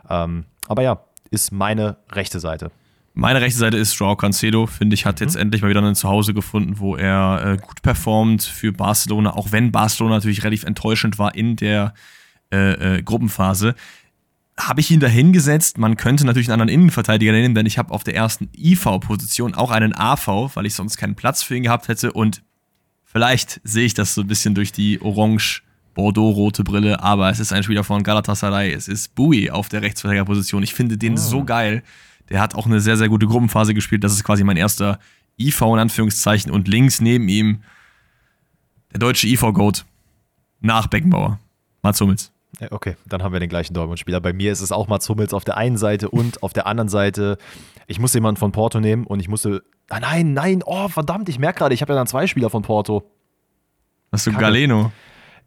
[0.08, 2.70] Ähm, aber ja, ist meine rechte Seite.
[3.12, 5.26] Meine rechte Seite ist Joao Cancelo, finde ich, hat mhm.
[5.26, 9.52] jetzt endlich mal wieder ein Zuhause gefunden, wo er äh, gut performt für Barcelona, auch
[9.52, 11.94] wenn Barcelona natürlich relativ enttäuschend war in der
[12.52, 13.74] äh, äh, Gruppenphase.
[14.58, 15.78] Habe ich ihn da hingesetzt.
[15.78, 19.70] Man könnte natürlich einen anderen Innenverteidiger nehmen, denn ich habe auf der ersten IV-Position auch
[19.70, 22.12] einen AV, weil ich sonst keinen Platz für ihn gehabt hätte.
[22.12, 22.42] Und
[23.04, 25.62] vielleicht sehe ich das so ein bisschen durch die orange
[25.94, 28.72] Bordeaux-rote Brille, aber es ist ein Spieler von Galatasaray.
[28.72, 30.62] Es ist Bui auf der Rechtsverteidigerposition.
[30.62, 31.16] Ich finde den oh.
[31.16, 31.82] so geil.
[32.30, 34.04] Der hat auch eine sehr, sehr gute Gruppenphase gespielt.
[34.04, 34.98] Das ist quasi mein erster
[35.38, 36.50] IV in Anführungszeichen.
[36.52, 37.62] Und links neben ihm
[38.92, 39.84] der deutsche IV-Goat
[40.60, 41.38] nach Beckenbauer.
[41.82, 42.32] Mats Hummels.
[42.70, 44.20] Okay, dann haben wir den gleichen Dortmund-Spieler.
[44.20, 46.88] Bei mir ist es auch Mats Hummels auf der einen Seite und auf der anderen
[46.88, 47.38] Seite,
[47.86, 49.62] ich musste jemanden von Porto nehmen und ich musste.
[49.88, 52.62] Ah, nein, nein, oh, verdammt, ich merke gerade, ich habe ja dann zwei Spieler von
[52.62, 53.04] Porto.
[54.12, 54.32] Hast du.
[54.32, 54.92] Galeno?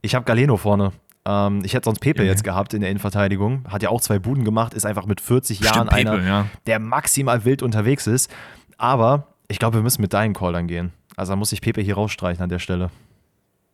[0.01, 0.91] Ich habe Galeno vorne.
[1.25, 2.29] Ähm, ich hätte sonst Pepe ja.
[2.29, 3.65] jetzt gehabt in der Innenverteidigung.
[3.69, 6.45] Hat ja auch zwei Buden gemacht, ist einfach mit 40 Stimmt, Jahren Pepe, einer, ja.
[6.67, 8.31] der maximal wild unterwegs ist.
[8.77, 10.91] Aber ich glaube, wir müssen mit deinen Call dann gehen.
[11.15, 12.89] Also da muss ich Pepe hier rausstreichen an der Stelle.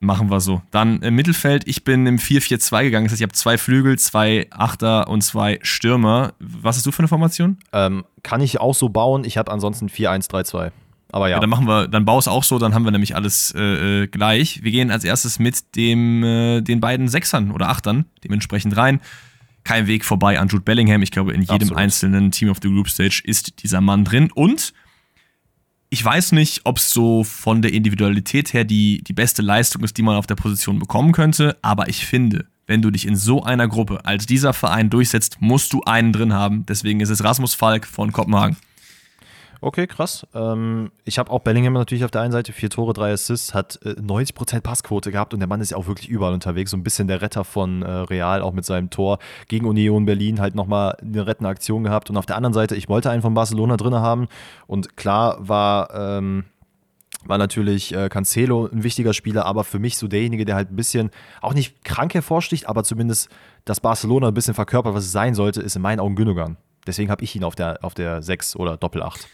[0.02, 0.62] Machen wir so.
[0.72, 3.06] Dann im Mittelfeld, ich bin im 4-4-2 gegangen.
[3.06, 6.34] Das heißt, ich habe zwei Flügel, zwei Achter und zwei Stürmer.
[6.40, 7.58] Was hast du für eine Formation?
[7.74, 9.26] Ähm, kann ich auch so bauen.
[9.26, 10.72] Ich habe ansonsten 4-1-3-2.
[11.12, 11.36] Aber ja.
[11.36, 11.40] ja.
[11.40, 14.08] Dann machen wir, dann bau es auch so, dann haben wir nämlich alles äh, äh,
[14.08, 14.64] gleich.
[14.64, 19.00] Wir gehen als erstes mit dem, äh, den beiden Sechsern oder Achtern dementsprechend rein.
[19.64, 21.02] Kein Weg vorbei an Jude Bellingham.
[21.02, 21.78] Ich glaube, in jedem Absolut.
[21.78, 24.32] einzelnen Team of the Group Stage ist dieser Mann drin.
[24.34, 24.74] Und
[25.90, 29.98] ich weiß nicht, ob es so von der Individualität her die, die beste Leistung ist,
[29.98, 31.58] die man auf der Position bekommen könnte.
[31.62, 35.74] Aber ich finde, wenn du dich in so einer Gruppe als dieser Verein durchsetzt, musst
[35.74, 36.66] du einen drin haben.
[36.68, 38.58] Deswegen ist es Rasmus Falk von Kopenhagen.
[39.62, 40.26] Okay, krass.
[40.34, 43.78] Ähm, ich habe auch Bellingham natürlich auf der einen Seite, vier Tore, drei Assists, hat
[43.84, 46.72] äh, 90% Passquote gehabt und der Mann ist ja auch wirklich überall unterwegs.
[46.72, 50.40] So ein bisschen der Retter von äh, Real, auch mit seinem Tor gegen Union Berlin,
[50.40, 52.10] halt nochmal eine rettende Aktion gehabt.
[52.10, 54.28] Und auf der anderen Seite, ich wollte einen von Barcelona drin haben
[54.68, 55.94] und klar war.
[55.94, 56.46] Ähm,
[57.26, 60.78] war natürlich äh, Cancelo ein wichtiger Spieler, aber für mich so derjenige, der halt ein
[60.78, 63.30] bisschen, auch nicht krank hervorsticht, aber zumindest
[63.66, 66.56] das Barcelona ein bisschen verkörpert, was es sein sollte, ist in meinen Augen Gündogan.
[66.88, 69.28] Deswegen habe ich ihn auf der, auf der 6 oder Doppel 8.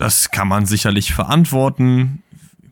[0.00, 2.22] Das kann man sicherlich verantworten.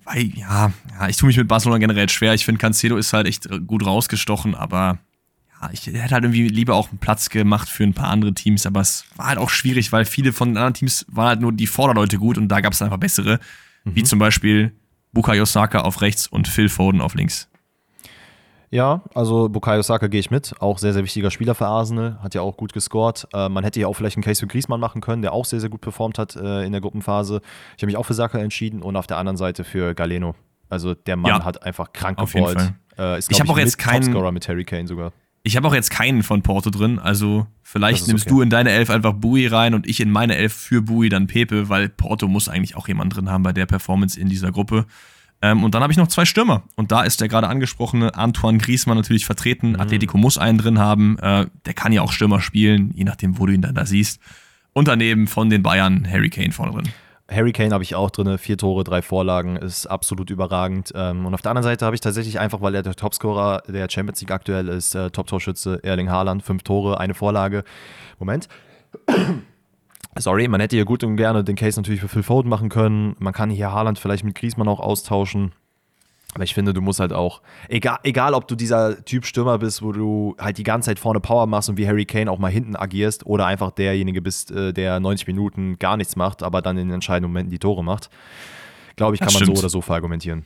[0.06, 2.32] Weil, ja, ja, ich tue mich mit Barcelona generell schwer.
[2.32, 4.98] Ich finde, Cancelo ist halt echt gut rausgestochen, aber
[5.60, 8.64] ja, ich hätte halt irgendwie lieber auch einen Platz gemacht für ein paar andere Teams,
[8.64, 11.52] aber es war halt auch schwierig, weil viele von den anderen Teams waren halt nur
[11.52, 13.40] die Vorderleute gut und da gab es einfach bessere,
[13.84, 13.94] mhm.
[13.94, 14.72] wie zum Beispiel
[15.12, 17.50] Bukayo Saka auf rechts und Phil Foden auf links.
[18.70, 20.54] Ja, also Bukayo Saka gehe ich mit.
[20.60, 22.18] Auch sehr, sehr wichtiger Spieler für Arsenal.
[22.22, 23.26] Hat ja auch gut gescored.
[23.32, 25.60] Äh, man hätte ja auch vielleicht einen Case für Griezmann machen können, der auch sehr,
[25.60, 27.40] sehr gut performt hat äh, in der Gruppenphase.
[27.76, 30.34] Ich habe mich auch für Saka entschieden und auf der anderen Seite für Galeno.
[30.68, 32.74] Also der Mann ja, hat einfach krank geballt.
[32.98, 35.12] Äh, ist, ich habe auch jetzt keinen Topscorer mit Harry Kane sogar.
[35.44, 36.98] Ich habe auch jetzt keinen von Porto drin.
[36.98, 38.34] Also vielleicht nimmst okay.
[38.34, 41.26] du in deine Elf einfach Bui rein und ich in meine Elf für Bui dann
[41.26, 44.84] Pepe, weil Porto muss eigentlich auch jemand drin haben bei der Performance in dieser Gruppe.
[45.40, 46.62] Ähm, und dann habe ich noch zwei Stürmer.
[46.76, 49.70] Und da ist der gerade angesprochene Antoine Griezmann natürlich vertreten.
[49.70, 49.80] Mhm.
[49.80, 51.18] Atletico muss einen drin haben.
[51.18, 54.20] Äh, der kann ja auch Stürmer spielen, je nachdem, wo du ihn dann da siehst.
[54.72, 56.92] Und daneben von den Bayern Harry Kane vorne drin.
[57.30, 60.92] Harry Kane habe ich auch drin, vier Tore, drei Vorlagen, ist absolut überragend.
[60.94, 63.90] Ähm, und auf der anderen Seite habe ich tatsächlich einfach, weil er der Topscorer der
[63.90, 67.64] Champions League aktuell ist, äh, Top-Torschütze Erling Haaland, fünf Tore, eine Vorlage.
[68.18, 68.48] Moment.
[70.20, 73.16] Sorry, man hätte hier gut und gerne den Case natürlich für Phil Foden machen können.
[73.18, 75.52] Man kann hier Haaland vielleicht mit Griezmann auch austauschen.
[76.34, 79.82] Aber ich finde, du musst halt auch, egal, egal ob du dieser Typ Stürmer bist,
[79.82, 82.50] wo du halt die ganze Zeit vorne Power machst und wie Harry Kane auch mal
[82.50, 86.76] hinten agierst oder einfach derjenige bist, äh, der 90 Minuten gar nichts macht, aber dann
[86.76, 88.10] in den entscheidenden Momenten die Tore macht,
[88.96, 90.44] glaube ich, kann man so oder so verargumentieren.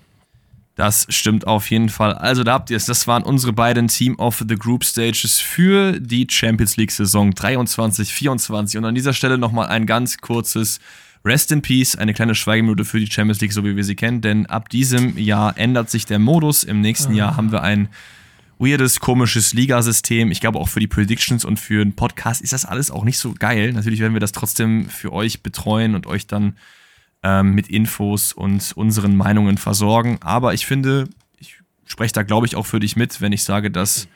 [0.75, 2.15] Das stimmt auf jeden Fall.
[2.15, 2.87] Also da habt ihr es.
[2.87, 8.13] Das waren unsere beiden Team of the Group Stages für die Champions League Saison 23,
[8.13, 8.79] 24.
[8.79, 10.81] Und an dieser Stelle nochmal ein ganz kurzes
[11.25, 14.23] Rest in Peace, eine kleine Schweigeminute für die Champions League, so wie wir sie kennen,
[14.23, 16.65] denn ab diesem Jahr ändert sich der Modus.
[16.65, 17.89] Im nächsten Jahr haben wir ein
[18.59, 20.31] weirdes, komisches Ligasystem.
[20.31, 23.19] Ich glaube auch für die Predictions und für den Podcast ist das alles auch nicht
[23.19, 23.73] so geil.
[23.73, 26.57] Natürlich werden wir das trotzdem für euch betreuen und euch dann
[27.23, 30.19] ähm, mit Infos und unseren Meinungen versorgen.
[30.21, 31.09] Aber ich finde,
[31.39, 34.09] ich spreche da, glaube ich, auch für dich mit, wenn ich sage, dass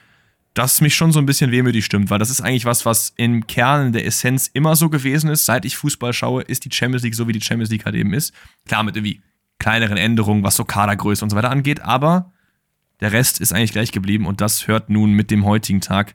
[0.55, 3.47] das mich schon so ein bisschen wehmütig stimmt, weil das ist eigentlich was, was im
[3.47, 5.45] Kern der Essenz immer so gewesen ist.
[5.45, 8.15] Seit ich Fußball schaue, ist die Champions League so, wie die Champions League halt eben
[8.15, 8.33] ist.
[8.67, 9.21] Klar, mit irgendwie
[9.59, 12.33] kleineren Änderungen, was so Kadergröße und so weiter angeht, aber
[13.01, 16.15] der Rest ist eigentlich gleich geblieben und das hört nun mit dem heutigen Tag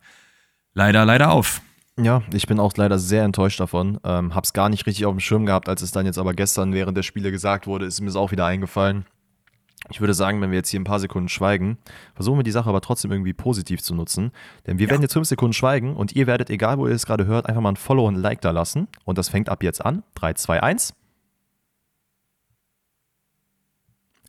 [0.73, 1.61] leider, leider auf.
[1.99, 3.99] Ja, ich bin auch leider sehr enttäuscht davon.
[4.03, 6.73] Ähm, hab's gar nicht richtig auf dem Schirm gehabt, als es dann jetzt aber gestern
[6.73, 9.05] während der Spiele gesagt wurde, ist mir es auch wieder eingefallen.
[9.89, 11.77] Ich würde sagen, wenn wir jetzt hier ein paar Sekunden schweigen,
[12.13, 14.31] versuchen wir die Sache aber trotzdem irgendwie positiv zu nutzen.
[14.67, 14.91] Denn wir ja.
[14.91, 17.61] werden jetzt fünf Sekunden schweigen und ihr werdet, egal wo ihr es gerade hört, einfach
[17.61, 18.87] mal ein Follow und ein Like da lassen.
[19.03, 20.03] Und das fängt ab jetzt an.
[20.15, 20.93] 3, 2, 1.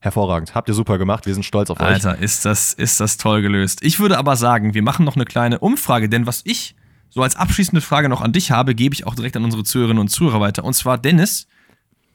[0.00, 0.54] Hervorragend.
[0.54, 1.26] Habt ihr super gemacht.
[1.26, 2.06] Wir sind stolz auf Alter, euch.
[2.06, 3.84] Alter, ist das, ist das toll gelöst.
[3.84, 6.74] Ich würde aber sagen, wir machen noch eine kleine Umfrage, denn was ich
[7.14, 10.00] so als abschließende Frage noch an dich habe, gebe ich auch direkt an unsere Zuhörerinnen
[10.00, 10.64] und Zuhörer weiter.
[10.64, 11.46] Und zwar, Dennis,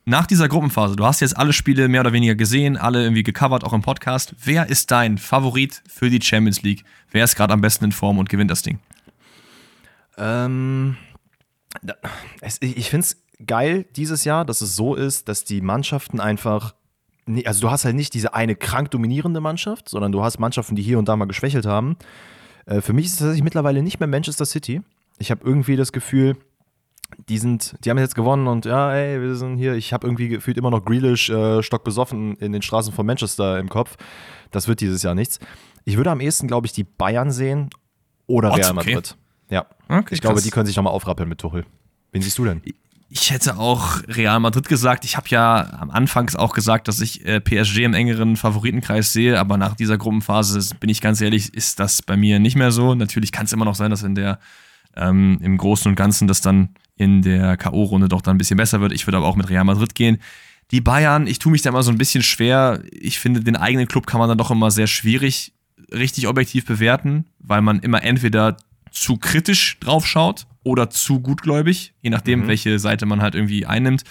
[0.06, 3.64] nach dieser Gruppenphase, du hast jetzt alle Spiele mehr oder weniger gesehen, alle irgendwie gecovert,
[3.64, 4.34] auch im Podcast.
[4.44, 6.84] Wer ist dein Favorit für die Champions League?
[7.12, 8.80] Wer ist gerade am besten in Form und gewinnt das Ding?
[10.18, 10.98] Ähm,
[12.60, 16.74] ich finde es geil dieses Jahr, dass es so ist, dass die Mannschaften einfach.
[17.46, 20.82] Also, du hast halt nicht diese eine krank dominierende Mannschaft, sondern du hast Mannschaften, die
[20.82, 21.98] hier und da mal geschwächelt haben.
[22.68, 24.82] Äh, für mich ist es tatsächlich mittlerweile nicht mehr Manchester City.
[25.18, 26.38] Ich habe irgendwie das Gefühl,
[27.30, 29.74] die sind, die haben jetzt gewonnen und ja, ey, wir sind hier.
[29.74, 33.70] Ich habe irgendwie gefühlt immer noch Grealish äh, stockbesoffen in den Straßen von Manchester im
[33.70, 33.98] Kopf.
[34.52, 35.40] Das wird dieses Jahr nichts.
[35.86, 37.70] Ich würde am ehesten, glaube ich, die Bayern sehen
[38.28, 38.98] oder Real Madrid.
[38.98, 39.56] Okay.
[39.56, 39.66] Ja.
[39.88, 41.66] Okay, ich glaube, die können sich nochmal aufrappeln mit Tuchel.
[42.12, 42.62] Wen siehst du denn?
[43.10, 45.06] Ich hätte auch Real Madrid gesagt.
[45.06, 49.40] Ich habe ja am Anfang auch gesagt, dass ich äh, PSG im engeren Favoritenkreis sehe,
[49.40, 52.96] aber nach dieser Gruppenphase, bin ich ganz ehrlich, ist das bei mir nicht mehr so.
[52.96, 54.40] Natürlich kann es immer noch sein, dass in der
[54.98, 58.82] ähm, im Großen und Ganzen das dann in der K.O.-Runde doch dann ein bisschen besser
[58.82, 58.92] wird.
[58.92, 60.18] Ich würde aber auch mit Real Madrid gehen.
[60.72, 62.82] Die Bayern, ich tue mich da immer so ein bisschen schwer.
[62.92, 65.54] Ich finde, den eigenen Club kann man dann doch immer sehr schwierig
[65.94, 68.58] richtig objektiv bewerten, weil man immer entweder
[68.92, 72.48] zu kritisch drauf schaut oder zu gutgläubig, je nachdem, mhm.
[72.48, 74.04] welche Seite man halt irgendwie einnimmt.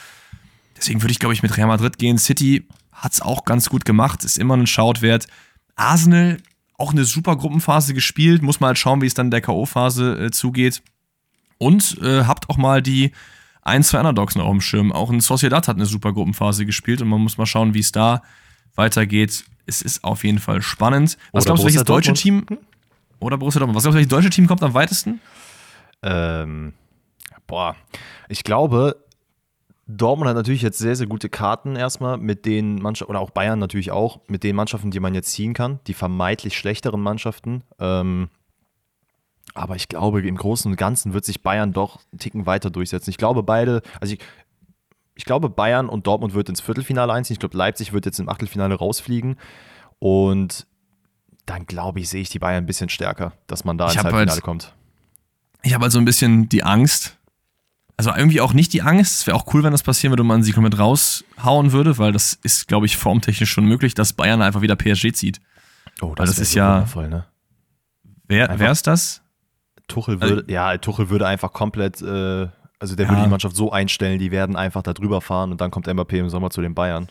[0.77, 2.18] Deswegen würde ich, glaube ich, mit Real Madrid gehen.
[2.18, 5.27] City hat es auch ganz gut gemacht, ist immer ein Shoutwert.
[5.74, 6.39] Arsenal,
[6.79, 10.27] auch eine super Gruppenphase gespielt, muss mal halt schauen, wie es dann in der K.O.-Phase
[10.27, 10.83] äh, zugeht.
[11.59, 13.12] Und äh, habt auch mal die
[13.62, 14.93] ein, zwei Underdogs noch auf dem Schirm.
[14.93, 17.93] Auch ein Sociedad hat eine super Gruppenphase gespielt und man muss mal schauen, wie es
[17.93, 18.22] da
[18.74, 19.45] weitergeht.
[19.66, 21.18] Es ist auf jeden Fall spannend.
[21.33, 22.47] Was Oder glaubst du, welches deutsche Team?
[23.21, 23.77] Oder Borussia Dortmund.
[23.77, 25.21] Was glaubst du, welches deutsche Team kommt am weitesten?
[26.03, 26.75] Ähm,
[27.47, 27.77] boah,
[28.29, 29.05] ich glaube,
[29.87, 33.59] Dortmund hat natürlich jetzt sehr, sehr gute Karten erstmal mit den Mannschaften, oder auch Bayern
[33.59, 37.62] natürlich auch, mit den Mannschaften, die man jetzt ziehen kann, die vermeintlich schlechteren Mannschaften.
[37.79, 38.29] Ähm,
[39.55, 43.11] aber ich glaube, im Großen und Ganzen wird sich Bayern doch einen Ticken weiter durchsetzen.
[43.11, 44.21] Ich glaube, beide, also ich,
[45.14, 47.35] ich glaube, Bayern und Dortmund wird ins Viertelfinale einziehen.
[47.35, 49.37] Ich glaube, Leipzig wird jetzt im Achtelfinale rausfliegen.
[49.99, 50.67] Und
[51.47, 54.30] dann glaube ich, sehe ich die Bayern ein bisschen stärker, dass man da ins Halbfinale
[54.30, 54.74] halt, kommt.
[55.62, 57.16] Ich habe halt so ein bisschen die Angst.
[57.97, 59.20] Also irgendwie auch nicht die Angst.
[59.20, 62.12] Es wäre auch cool, wenn das passieren würde und man sie komplett raushauen würde, weil
[62.12, 65.40] das ist, glaube ich, formtechnisch schon möglich, dass Bayern einfach wieder PSG zieht.
[66.02, 66.74] Oh, das, das ist so ja.
[66.74, 67.24] Wundervoll, ne?
[68.28, 69.23] Wer, wer ist das?
[69.89, 72.48] Tuchel würde, also, ja, Tuchel würde einfach komplett, äh,
[72.78, 73.12] also der ja.
[73.12, 76.18] würde die Mannschaft so einstellen, die werden einfach da drüber fahren und dann kommt Mbappé
[76.18, 77.09] im Sommer zu den Bayern.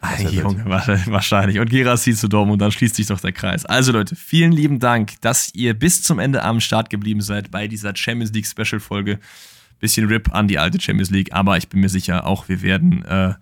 [0.00, 1.58] Ay, Junge, wahrscheinlich.
[1.58, 3.64] Und Gerassi zu Dortmund und dann schließt sich doch der Kreis.
[3.64, 7.66] Also Leute, vielen lieben Dank, dass ihr bis zum Ende am Start geblieben seid bei
[7.66, 9.18] dieser Champions League Special Folge.
[9.80, 13.04] Bisschen RIP an die alte Champions League, aber ich bin mir sicher, auch wir werden
[13.04, 13.34] äh,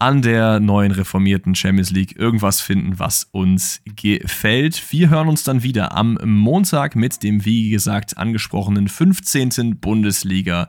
[0.00, 4.82] an der neuen reformierten Champions League irgendwas finden, was uns gefällt.
[4.90, 9.78] Wir hören uns dann wieder am Montag mit dem, wie gesagt, angesprochenen 15.
[9.78, 10.68] Bundesliga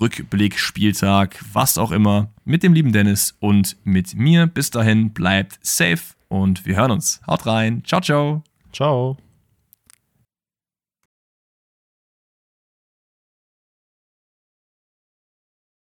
[0.00, 4.46] Rückblick, Spieltag, was auch immer, mit dem lieben Dennis und mit mir.
[4.46, 7.20] Bis dahin, bleibt safe und wir hören uns.
[7.26, 7.82] Haut rein.
[7.84, 8.42] Ciao, ciao.
[8.72, 9.16] Ciao.